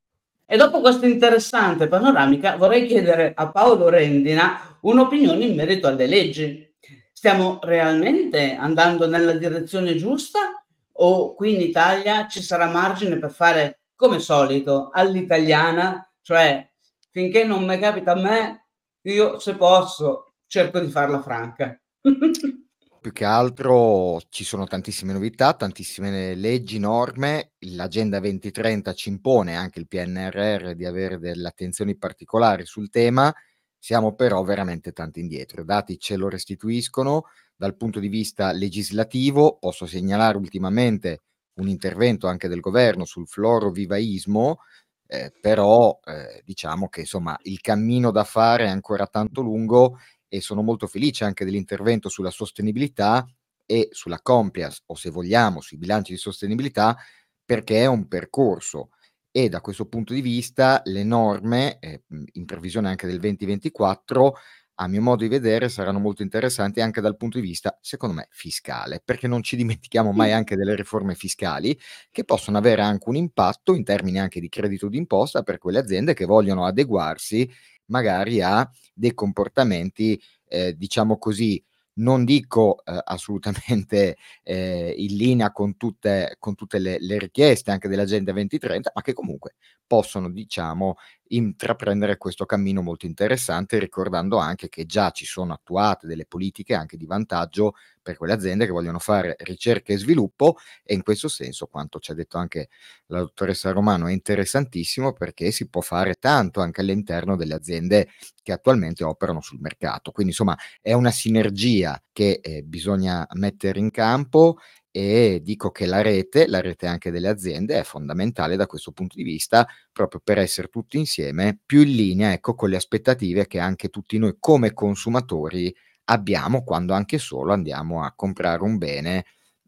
E 0.54 0.56
dopo 0.56 0.82
questa 0.82 1.08
interessante 1.08 1.88
panoramica 1.88 2.58
vorrei 2.58 2.86
chiedere 2.86 3.34
a 3.36 3.50
Paolo 3.50 3.90
Rendina 3.90 4.78
un'opinione 4.82 5.46
in 5.46 5.56
merito 5.56 5.88
alle 5.88 6.06
leggi. 6.06 6.76
Stiamo 7.12 7.58
realmente 7.64 8.54
andando 8.54 9.08
nella 9.08 9.34
direzione 9.34 9.96
giusta 9.96 10.64
o 10.92 11.34
qui 11.34 11.56
in 11.56 11.62
Italia 11.62 12.28
ci 12.28 12.44
sarà 12.44 12.68
margine 12.68 13.18
per 13.18 13.32
fare 13.32 13.80
come 13.96 14.20
solito 14.20 14.92
all'italiana, 14.94 16.08
cioè 16.22 16.70
finché 17.10 17.46
non 17.46 17.66
mi 17.66 17.80
capita 17.80 18.12
a 18.12 18.22
me, 18.22 18.68
io 19.08 19.40
se 19.40 19.56
posso 19.56 20.34
cerco 20.46 20.80
di 20.80 20.92
farla 20.92 21.20
franca. 21.20 21.76
Più 23.04 23.12
che 23.12 23.26
altro 23.26 24.22
ci 24.30 24.46
sono 24.46 24.66
tantissime 24.66 25.12
novità, 25.12 25.54
tantissime 25.56 26.36
leggi, 26.36 26.80
norme, 26.80 27.52
l'Agenda 27.76 28.22
2030 28.22 28.94
ci 28.94 29.10
impone 29.10 29.58
anche 29.58 29.80
il 29.80 29.90
PNRR 29.90 30.72
di 30.72 30.86
avere 30.86 31.20
delle 31.20 31.50
attenzioni 31.50 31.98
particolari 31.98 32.66
sul 32.66 32.90
tema, 32.90 33.30
siamo 33.78 34.16
però 34.16 34.42
veramente 34.44 34.94
tanto 34.94 35.20
indietro. 35.20 35.64
I 35.64 35.66
dati 35.66 36.00
ce 36.00 36.16
lo 36.16 36.30
restituiscono, 36.30 37.26
dal 37.58 37.76
punto 37.76 38.00
di 38.00 38.08
vista 38.08 38.54
legislativo, 38.54 39.58
posso 39.60 39.86
segnalare 39.86 40.38
ultimamente 40.38 41.24
un 41.56 41.68
intervento 41.68 42.28
anche 42.28 42.48
del 42.48 42.62
governo 42.62 43.04
sul 43.04 43.28
florovivaismo, 43.28 44.60
eh, 45.08 45.34
però 45.42 46.00
eh, 46.06 46.42
diciamo 46.46 46.88
che 46.88 47.02
insomma 47.02 47.38
il 47.42 47.60
cammino 47.60 48.12
da 48.12 48.24
fare 48.24 48.64
è 48.64 48.70
ancora 48.70 49.08
tanto 49.08 49.42
lungo 49.42 49.98
e 50.34 50.42
sono 50.42 50.64
molto 50.64 50.88
felice 50.88 51.26
anche 51.26 51.46
dell'intervento 51.46 52.10
sulla 52.10 52.32
sostenibilità 52.32 53.24
e 53.68 53.90
sulla 53.92 54.20
compliance 54.20 54.82
o 54.88 54.96
se 54.96 55.12
vogliamo 55.12 55.62
sui 55.62 55.78
bilanci 55.78 56.12
di 56.14 56.18
sostenibilità 56.18 56.98
perché 57.46 57.82
è 57.82 57.86
un 57.86 58.08
percorso. 58.08 58.90
E 59.30 59.48
da 59.50 59.62
questo 59.62 59.86
punto 59.86 60.12
di 60.12 60.22
vista 60.22 60.82
le 60.86 61.04
norme 61.04 61.78
eh, 61.78 62.04
in 62.34 62.46
previsione 62.46 62.90
anche 62.90 63.06
del 63.06 63.20
2024 63.20 64.34
a 64.78 64.88
mio 64.88 65.02
modo 65.02 65.22
di 65.22 65.30
vedere, 65.30 65.70
saranno 65.70 66.00
molto 66.00 66.24
interessanti 66.24 66.82
anche 66.82 67.00
dal 67.00 67.16
punto 67.16 67.40
di 67.40 67.46
vista, 67.46 67.78
secondo 67.80 68.16
me, 68.16 68.28
fiscale, 68.32 69.02
perché 69.06 69.28
non 69.28 69.44
ci 69.44 69.56
dimentichiamo 69.58 70.12
mai 70.12 70.32
anche 70.32 70.56
delle 70.56 70.76
riforme 70.76 71.14
fiscali 71.14 71.78
che 72.10 72.24
possono 72.24 72.58
avere 72.58 72.82
anche 72.82 73.08
un 73.10 73.16
impatto 73.16 73.76
in 73.76 73.84
termini 73.84 74.20
anche 74.20 74.40
di 74.40 74.50
credito 74.50 74.88
d'imposta 74.88 75.44
per 75.44 75.60
quelle 75.60 75.80
aziende 75.80 76.14
che 76.16 76.26
vogliono 76.26 76.66
adeguarsi 76.66 77.48
magari 77.88 78.42
a 78.42 78.70
dei 78.94 79.14
comportamenti, 79.14 80.22
eh, 80.48 80.76
diciamo 80.76 81.18
così, 81.18 81.64
non 81.96 82.26
dico 82.26 82.84
eh, 82.86 83.00
assolutamente 83.04 84.18
eh, 84.44 84.94
in 84.98 85.16
linea 85.16 85.52
con 85.52 85.78
tutte, 85.78 86.36
con 86.40 86.56
tutte 86.56 86.80
le, 86.80 86.98
le, 87.00 87.20
richieste 87.20 87.72
anche 87.72 87.88
dell'Agenda 87.88 88.32
2030, 88.32 88.92
ma 88.96 89.02
che 89.02 89.14
comunque 89.14 89.56
possono, 89.94 90.32
diciamo, 90.32 90.96
intraprendere 91.28 92.18
questo 92.18 92.46
cammino 92.48 92.82
molto 92.82 93.06
interessante, 93.06 93.78
ricordando 93.78 94.38
anche 94.38 94.68
che 94.68 94.88
già 94.88 95.12
ci 95.12 95.24
sono 95.24 95.54
attuate 95.54 96.08
delle 96.08 96.26
politiche 96.26 96.74
anche 96.74 96.98
di 96.98 97.06
vantaggio 97.06 97.76
per 98.02 98.18
quelle 98.18 98.34
aziende 98.34 98.66
che 98.66 98.72
vogliono 98.72 98.98
fare 98.98 99.36
ricerca 99.42 99.94
e 99.94 99.98
sviluppo 100.00 100.58
e 100.84 100.96
in 100.96 101.04
questo 101.04 101.28
senso 101.28 101.68
quanto 101.68 102.00
ci 102.00 102.10
ha 102.12 102.16
detto 102.16 102.40
anche 102.40 102.70
la 103.08 103.20
dottoressa 103.20 103.72
Romano 103.72 104.08
è 104.08 104.12
interessantissimo 104.12 105.14
perché 105.14 105.52
si 105.52 105.70
può 105.70 105.82
fare 105.82 106.16
tanto 106.16 106.60
anche 106.60 106.82
all'interno 106.82 107.36
delle 107.36 107.54
aziende 107.54 108.10
che 108.42 108.52
attualmente 108.52 109.04
operano 109.04 109.42
sul 109.42 109.60
mercato. 109.60 110.12
Quindi 110.12 110.32
insomma 110.32 110.58
è 110.82 110.94
una 110.94 111.12
sinergia 111.12 112.02
che 112.12 112.40
eh, 112.42 112.64
bisogna 112.64 113.28
mettere 113.34 113.78
in 113.80 113.92
campo 113.92 114.58
e 114.96 115.40
dico 115.42 115.72
che 115.72 115.88
la 115.88 116.04
rete, 116.04 116.46
la 116.48 116.62
rete 116.62 116.86
anche 116.86 117.10
delle 117.10 117.28
aziende, 117.28 117.80
è 117.80 117.84
fondamentale 117.84 118.56
da 118.56 118.68
questo 118.68 118.92
punto 118.92 119.16
di 119.16 119.24
vista, 119.24 119.68
proprio 119.92 120.22
per 120.24 120.38
essere 120.38 120.68
tutti 120.68 121.00
insieme 121.00 121.58
più 121.66 121.82
in 121.82 121.96
linea 121.96 122.32
ecco, 122.32 122.54
con 122.54 122.70
le 122.70 122.76
aspettative 122.76 123.48
che 123.48 123.58
anche 123.60 123.90
tutti 123.90 124.20
noi 124.20 124.36
come 124.40 124.74
consumatori 124.74 125.76
abbiamo 126.06 126.64
quando 126.64 126.94
anche 126.94 127.18
solo 127.18 127.54
andiamo 127.54 128.04
a 128.04 128.14
comprare 128.16 128.62
un 128.62 128.78
bene 128.78 129.26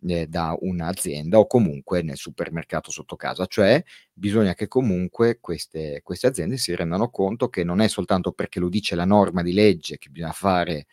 eh, 0.08 0.28
da 0.28 0.56
un'azienda 0.60 1.40
o 1.40 1.48
comunque 1.48 2.04
nel 2.04 2.18
supermercato 2.18 2.92
sotto 2.92 3.16
casa, 3.16 3.48
cioè 3.48 3.84
bisogna 4.14 4.54
che 4.54 4.68
comunque 4.68 5.40
queste, 5.40 6.02
queste 6.04 6.28
aziende 6.28 6.58
si 6.58 6.76
rendano 6.76 7.10
conto 7.10 7.50
che 7.50 7.64
non 7.64 7.80
è 7.82 7.88
soltanto 7.88 8.32
perché 8.32 8.60
lo 8.60 8.70
dice 8.70 8.94
la 8.96 9.06
norma 9.06 9.42
di 9.42 9.54
legge 9.54 9.98
che 9.98 10.10
bisogna 10.10 10.34
fare 10.34 10.86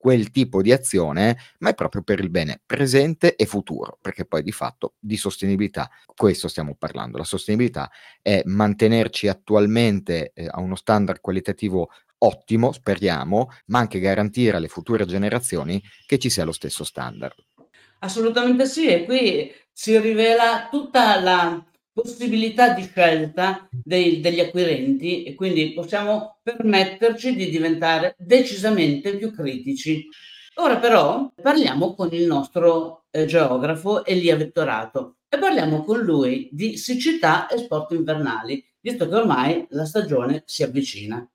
quel 0.00 0.30
tipo 0.30 0.62
di 0.62 0.72
azione, 0.72 1.36
ma 1.58 1.68
è 1.68 1.74
proprio 1.74 2.00
per 2.00 2.20
il 2.20 2.30
bene 2.30 2.58
presente 2.64 3.36
e 3.36 3.44
futuro, 3.44 3.98
perché 4.00 4.24
poi 4.24 4.42
di 4.42 4.50
fatto 4.50 4.94
di 4.98 5.18
sostenibilità, 5.18 5.90
questo 6.14 6.48
stiamo 6.48 6.74
parlando, 6.74 7.18
la 7.18 7.24
sostenibilità 7.24 7.90
è 8.22 8.40
mantenerci 8.46 9.28
attualmente 9.28 10.32
eh, 10.34 10.46
a 10.50 10.58
uno 10.58 10.74
standard 10.74 11.20
qualitativo 11.20 11.90
ottimo, 12.16 12.72
speriamo, 12.72 13.50
ma 13.66 13.80
anche 13.80 14.00
garantire 14.00 14.56
alle 14.56 14.68
future 14.68 15.04
generazioni 15.04 15.82
che 16.06 16.18
ci 16.18 16.30
sia 16.30 16.44
lo 16.44 16.52
stesso 16.52 16.82
standard. 16.82 17.34
Assolutamente 17.98 18.64
sì, 18.64 18.88
e 18.88 19.04
qui 19.04 19.52
si 19.70 19.98
rivela 19.98 20.68
tutta 20.70 21.20
la 21.20 21.62
possibilità 21.92 22.72
di 22.74 22.82
scelta 22.82 23.68
dei, 23.70 24.20
degli 24.20 24.40
acquirenti 24.40 25.24
e 25.24 25.34
quindi 25.34 25.72
possiamo 25.72 26.38
permetterci 26.42 27.34
di 27.34 27.50
diventare 27.50 28.14
decisamente 28.18 29.16
più 29.16 29.32
critici. 29.32 30.06
Ora 30.54 30.78
però 30.78 31.32
parliamo 31.40 31.94
con 31.94 32.08
il 32.12 32.26
nostro 32.26 33.04
eh, 33.10 33.24
geografo 33.24 34.04
Elia 34.04 34.36
Vettorato 34.36 35.16
e 35.28 35.38
parliamo 35.38 35.84
con 35.84 36.00
lui 36.00 36.48
di 36.52 36.76
siccità 36.76 37.46
e 37.48 37.58
sport 37.58 37.92
invernali, 37.92 38.64
visto 38.80 39.08
che 39.08 39.14
ormai 39.14 39.66
la 39.70 39.84
stagione 39.84 40.42
si 40.44 40.62
avvicina. 40.62 41.26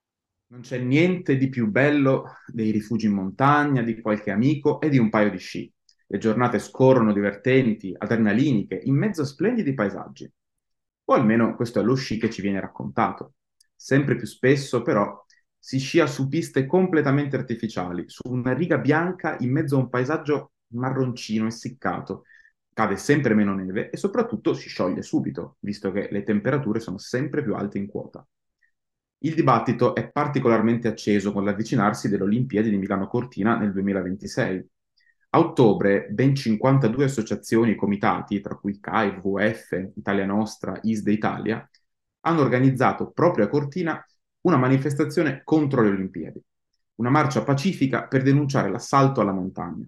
Non 0.48 0.62
c'è 0.62 0.78
niente 0.78 1.38
di 1.38 1.50
più 1.50 1.68
bello 1.70 2.36
dei 2.46 2.72
rifugi 2.72 3.08
in 3.08 3.14
montagna, 3.14 3.82
di 3.82 4.00
qualche 4.00 4.32
amico 4.32 4.80
e 4.80 4.90
di 4.90 4.98
un 4.98 5.10
paio 5.10 5.32
di 5.32 5.40
sci. 5.40 5.72
Le 6.08 6.18
giornate 6.20 6.60
scorrono 6.60 7.12
divertenti, 7.14 7.96
adrenaliniche, 7.98 8.80
in 8.84 8.96
mezzo 8.96 9.24
a 9.24 9.26
splendidi 9.26 9.74
paesaggi. 9.74 10.32
O 11.06 11.14
almeno 11.14 11.56
questo 11.56 11.80
è 11.80 11.84
lo 11.84 11.96
sci 11.96 12.18
che 12.18 12.30
ci 12.30 12.42
viene 12.42 12.60
raccontato. 12.60 13.34
Sempre 13.76 14.16
più 14.16 14.26
spesso, 14.26 14.82
però, 14.82 15.24
si 15.58 15.80
scia 15.80 16.06
su 16.08 16.28
piste 16.28 16.66
completamente 16.66 17.36
artificiali, 17.36 18.04
su 18.08 18.22
una 18.26 18.54
riga 18.54 18.78
bianca 18.78 19.36
in 19.40 19.52
mezzo 19.52 19.76
a 19.76 19.80
un 19.80 19.90
paesaggio 19.90 20.52
marroncino, 20.74 21.48
essiccato. 21.48 22.24
Cade 22.74 22.98
sempre 22.98 23.34
meno 23.34 23.56
neve 23.56 23.90
e 23.90 23.98
soprattutto 23.98 24.54
si 24.54 24.68
scioglie 24.68 25.02
subito, 25.02 25.58
visto 25.62 25.92
che 25.92 26.08
le 26.12 26.24
temperature 26.24 26.80
sono 26.80 26.98
sempre 26.98 27.42
più 27.42 27.56
alte 27.56 27.78
in 27.78 27.88
quota. 27.88 28.26
Il 29.20 29.34
dibattito 29.34 29.96
è 29.96 30.10
particolarmente 30.12 30.88
acceso 30.88 31.32
con 31.32 31.44
l'avvicinarsi 31.44 32.10
delle 32.10 32.24
Olimpiadi 32.24 32.70
di 32.70 32.78
Milano 32.78 33.08
Cortina 33.08 33.58
nel 33.58 33.72
2026, 33.72 34.70
a 35.36 35.40
ottobre 35.40 36.08
ben 36.10 36.34
52 36.34 37.04
associazioni 37.04 37.72
e 37.72 37.76
comitati, 37.76 38.40
tra 38.40 38.56
cui 38.56 38.80
CAI, 38.80 39.20
VF, 39.22 39.92
Italia 39.96 40.26
Nostra, 40.26 40.80
ISDE 40.82 41.12
Italia, 41.12 41.70
hanno 42.22 42.40
organizzato 42.40 43.12
proprio 43.12 43.44
a 43.44 43.50
Cortina 43.50 44.04
una 44.42 44.56
manifestazione 44.56 45.42
contro 45.44 45.82
le 45.82 45.90
Olimpiadi, 45.90 46.42
una 46.96 47.10
marcia 47.10 47.44
pacifica 47.44 48.08
per 48.08 48.22
denunciare 48.22 48.70
l'assalto 48.70 49.20
alla 49.20 49.34
montagna. 49.34 49.86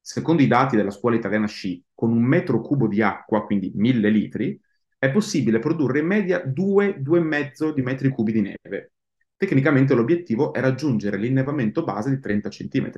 Secondo 0.00 0.42
i 0.42 0.46
dati 0.46 0.76
della 0.76 0.92
scuola 0.92 1.16
italiana 1.16 1.48
sci, 1.48 1.82
con 1.92 2.12
un 2.12 2.22
metro 2.22 2.60
cubo 2.60 2.86
di 2.86 3.02
acqua, 3.02 3.44
quindi 3.44 3.72
mille 3.74 4.10
litri, 4.10 4.60
è 4.96 5.10
possibile 5.10 5.58
produrre 5.58 5.98
in 5.98 6.06
media 6.06 6.38
2-2,5 6.44 7.74
di 7.74 7.82
metri 7.82 8.08
cubi 8.10 8.30
di 8.30 8.42
neve. 8.42 8.92
Tecnicamente 9.36 9.92
l'obiettivo 9.94 10.52
è 10.52 10.60
raggiungere 10.60 11.16
l'innevamento 11.16 11.82
base 11.82 12.10
di 12.10 12.20
30 12.20 12.48
cm 12.48 12.92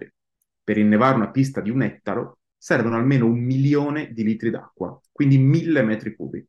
per 0.67 0.79
innevare 0.79 1.15
una 1.15 1.31
pista 1.31 1.61
di 1.61 1.71
un 1.71 1.83
ettaro 1.83 2.39
servono 2.59 2.97
almeno 2.97 3.27
un 3.27 3.39
milione 3.39 4.13
di 4.13 4.25
litri 4.25 4.51
d'acqua, 4.51 5.01
quindi 5.13 5.39
mille 5.39 5.81
metri 5.85 6.17
cubi, 6.17 6.45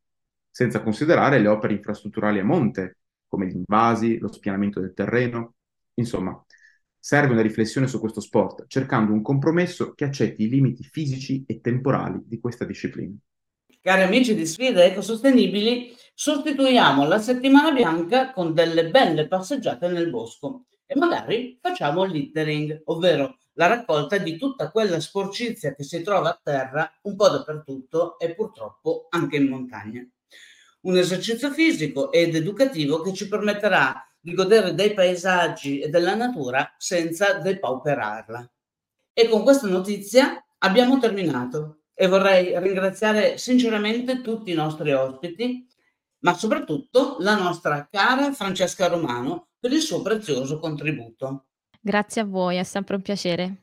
senza 0.50 0.82
considerare 0.82 1.38
le 1.38 1.48
opere 1.48 1.74
infrastrutturali 1.74 2.40
a 2.40 2.44
monte, 2.44 2.98
come 3.28 3.46
gli 3.46 3.56
invasi, 3.56 4.18
lo 4.18 4.34
spianamento 4.34 4.80
del 4.80 4.96
terreno. 4.96 5.54
Insomma, 5.94 6.44
serve 6.98 7.34
una 7.34 7.44
riflessione 7.44 7.86
su 7.86 8.00
questo 8.00 8.20
sport, 8.20 8.66
cercando 8.66 9.14
un 9.14 9.22
compromesso 9.22 9.94
che 9.94 10.06
accetti 10.06 10.46
i 10.46 10.50
limiti 10.50 10.82
fisici 10.82 11.44
e 11.46 11.62
temporali 11.62 12.20
di 12.26 12.40
questa 12.40 12.66
disciplina. 12.66 13.14
Cari 13.80 14.02
amici 14.02 14.34
di 14.34 14.48
Sfide 14.48 14.84
Ecosostenibili, 14.84 15.94
sostituiamo 16.16 17.06
la 17.06 17.20
settimana 17.20 17.72
bianca 17.72 18.32
con 18.32 18.56
delle 18.56 18.90
belle 18.90 19.28
passeggiate 19.28 19.88
nel 19.90 20.10
bosco 20.10 20.66
e 20.88 20.98
magari 20.98 21.60
facciamo 21.62 22.04
littering, 22.04 22.82
ovvero 22.86 23.38
la 23.58 23.68
raccolta 23.68 24.18
di 24.18 24.38
tutta 24.38 24.72
quella 24.72 25.00
sporcizia 25.00 25.74
che 25.74 25.84
si 25.84 26.02
trova 26.02 26.30
a 26.30 26.40
terra 26.42 26.92
un 27.04 27.16
po' 27.16 27.30
dappertutto 27.30 28.18
e 28.20 28.34
purtroppo 28.34 29.08
anche 29.10 29.38
in 29.38 29.48
montagna. 29.48 30.08
Un 30.82 30.98
esercizio 30.98 31.52
fisico 31.52 32.12
ed 32.12 32.36
educativo 32.36 33.02
che 33.02 33.14
ci 33.14 33.28
permetterà 33.28 34.08
di 34.20 34.34
godere 34.34 34.74
dei 34.74 34.94
paesaggi 34.94 35.80
e 35.80 35.90
della 35.90 36.16
natura 36.16 36.76
senza 36.78 37.34
depauperarla. 37.34 38.50
E 39.12 39.28
con 39.28 39.42
questa 39.42 39.68
notizia 39.68 40.44
abbiamo 40.60 41.00
terminato 41.00 41.80
e 41.96 42.08
vorrei 42.08 42.58
ringraziare 42.60 43.40
sinceramente 43.40 44.22
tutti 44.22 44.52
i 44.52 44.56
nostri 44.56 44.94
ospiti, 44.94 45.66
ma 46.20 46.36
soprattutto 46.36 47.18
la 47.20 47.36
nostra 47.36 47.88
cara 47.90 48.32
Francesca 48.34 48.88
Romano 48.88 49.48
per 49.60 49.72
il 49.72 49.82
suo 49.82 50.04
prezioso 50.04 50.60
contributo. 50.60 51.47
Grazie 51.88 52.20
a 52.20 52.26
voi, 52.26 52.58
è 52.58 52.64
sempre 52.64 52.98
un 52.98 53.02
piacere. 53.02 53.62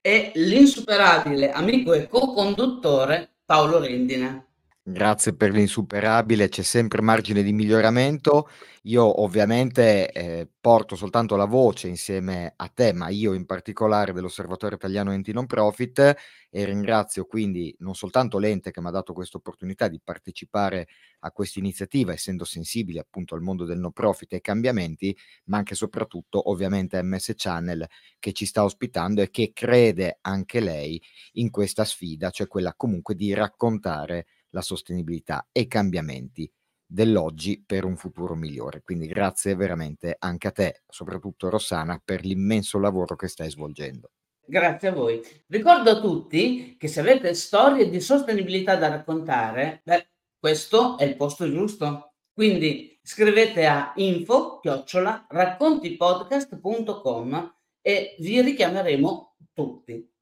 E 0.00 0.30
l'insuperabile 0.36 1.50
amico 1.50 1.92
e 1.92 2.06
co-conduttore 2.06 3.38
Paolo 3.44 3.80
Rendina. 3.80 4.46
Grazie 4.86 5.34
per 5.34 5.50
l'insuperabile, 5.50 6.50
c'è 6.50 6.60
sempre 6.62 7.00
margine 7.00 7.42
di 7.42 7.54
miglioramento. 7.54 8.48
Io 8.82 9.22
ovviamente 9.22 10.12
eh, 10.12 10.46
porto 10.60 10.94
soltanto 10.94 11.36
la 11.36 11.46
voce 11.46 11.88
insieme 11.88 12.52
a 12.54 12.68
te, 12.68 12.92
ma 12.92 13.08
io 13.08 13.32
in 13.32 13.46
particolare 13.46 14.12
dell'Osservatorio 14.12 14.76
Italiano 14.76 15.10
Enti 15.12 15.32
Non 15.32 15.46
Profit 15.46 16.14
e 16.50 16.64
ringrazio 16.66 17.24
quindi 17.24 17.74
non 17.78 17.94
soltanto 17.94 18.36
l'ente 18.38 18.70
che 18.72 18.82
mi 18.82 18.88
ha 18.88 18.90
dato 18.90 19.14
questa 19.14 19.38
opportunità 19.38 19.88
di 19.88 20.00
partecipare 20.04 20.86
a 21.20 21.30
questa 21.32 21.58
iniziativa, 21.60 22.12
essendo 22.12 22.44
sensibili 22.44 22.98
appunto 22.98 23.34
al 23.34 23.40
mondo 23.40 23.64
del 23.64 23.78
no 23.78 23.90
profit 23.90 24.32
e 24.32 24.36
ai 24.36 24.40
cambiamenti, 24.42 25.16
ma 25.44 25.56
anche 25.56 25.72
e 25.72 25.76
soprattutto 25.76 26.50
ovviamente 26.50 27.02
MS 27.02 27.32
Channel 27.36 27.86
che 28.18 28.32
ci 28.32 28.44
sta 28.44 28.62
ospitando 28.64 29.22
e 29.22 29.30
che 29.30 29.52
crede 29.54 30.18
anche 30.20 30.60
lei 30.60 31.00
in 31.34 31.48
questa 31.48 31.84
sfida, 31.86 32.28
cioè 32.28 32.46
quella 32.48 32.74
comunque 32.74 33.14
di 33.14 33.32
raccontare 33.32 34.26
la 34.54 34.62
sostenibilità 34.62 35.48
e 35.52 35.60
i 35.62 35.66
cambiamenti 35.66 36.50
dell'oggi 36.86 37.62
per 37.64 37.84
un 37.84 37.96
futuro 37.96 38.34
migliore. 38.34 38.82
Quindi 38.82 39.06
grazie 39.06 39.54
veramente 39.56 40.16
anche 40.18 40.48
a 40.48 40.52
te, 40.52 40.82
soprattutto 40.88 41.50
Rossana, 41.50 42.00
per 42.02 42.24
l'immenso 42.24 42.78
lavoro 42.78 43.14
che 43.16 43.28
stai 43.28 43.50
svolgendo. 43.50 44.12
Grazie 44.46 44.88
a 44.88 44.92
voi. 44.92 45.22
Ricordo 45.48 45.90
a 45.90 46.00
tutti 46.00 46.76
che 46.78 46.88
se 46.88 47.00
avete 47.00 47.34
storie 47.34 47.90
di 47.90 48.00
sostenibilità 48.00 48.76
da 48.76 48.88
raccontare, 48.88 49.82
beh, 49.84 50.08
questo 50.38 50.96
è 50.98 51.04
il 51.04 51.16
posto 51.16 51.50
giusto. 51.50 52.12
Quindi 52.32 52.98
scrivete 53.02 53.66
a 53.66 53.92
info 53.96 54.60
raccontipodcast.com 54.62 57.54
e 57.80 58.14
vi 58.18 58.40
richiameremo 58.40 59.36
tutti. 59.52 60.13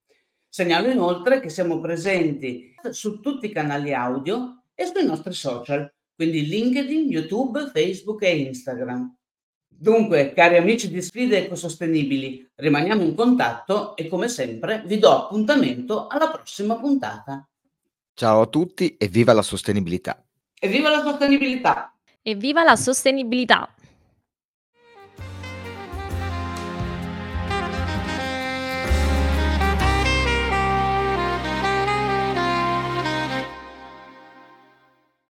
Segnalo 0.55 0.90
inoltre 0.90 1.40
che 1.40 1.48
siamo 1.48 1.80
presenti 1.80 2.74
su 2.90 3.20
tutti 3.20 3.46
i 3.46 3.53
canali 3.53 3.94
audio 3.94 4.64
e 4.74 4.84
sui 4.84 5.07
nostri 5.07 5.32
social, 5.32 5.90
quindi 6.14 6.46
LinkedIn, 6.46 7.09
YouTube, 7.09 7.70
Facebook 7.72 8.22
e 8.22 8.36
Instagram. 8.36 9.16
Dunque, 9.66 10.34
cari 10.34 10.59
amici 10.59 10.90
di 10.90 11.00
Sfide 11.00 11.46
Ecosostenibili, 11.46 12.46
rimaniamo 12.57 13.00
in 13.00 13.14
contatto 13.14 13.96
e 13.96 14.09
come 14.09 14.28
sempre 14.28 14.82
vi 14.84 14.98
do 14.98 15.11
appuntamento 15.11 16.07
alla 16.07 16.28
prossima 16.28 16.76
puntata. 16.76 17.48
Ciao 18.12 18.42
a 18.42 18.46
tutti 18.46 18.98
e 18.98 19.09
viva 19.09 19.32
la 19.32 19.40
sostenibilità! 19.40 20.22
E 20.61 20.68
viva 20.68 20.90
la 20.90 21.00
sostenibilità! 21.00 21.96
E 22.20 22.34
viva 22.34 22.62
la 22.62 22.76
sostenibilità! 22.76 23.74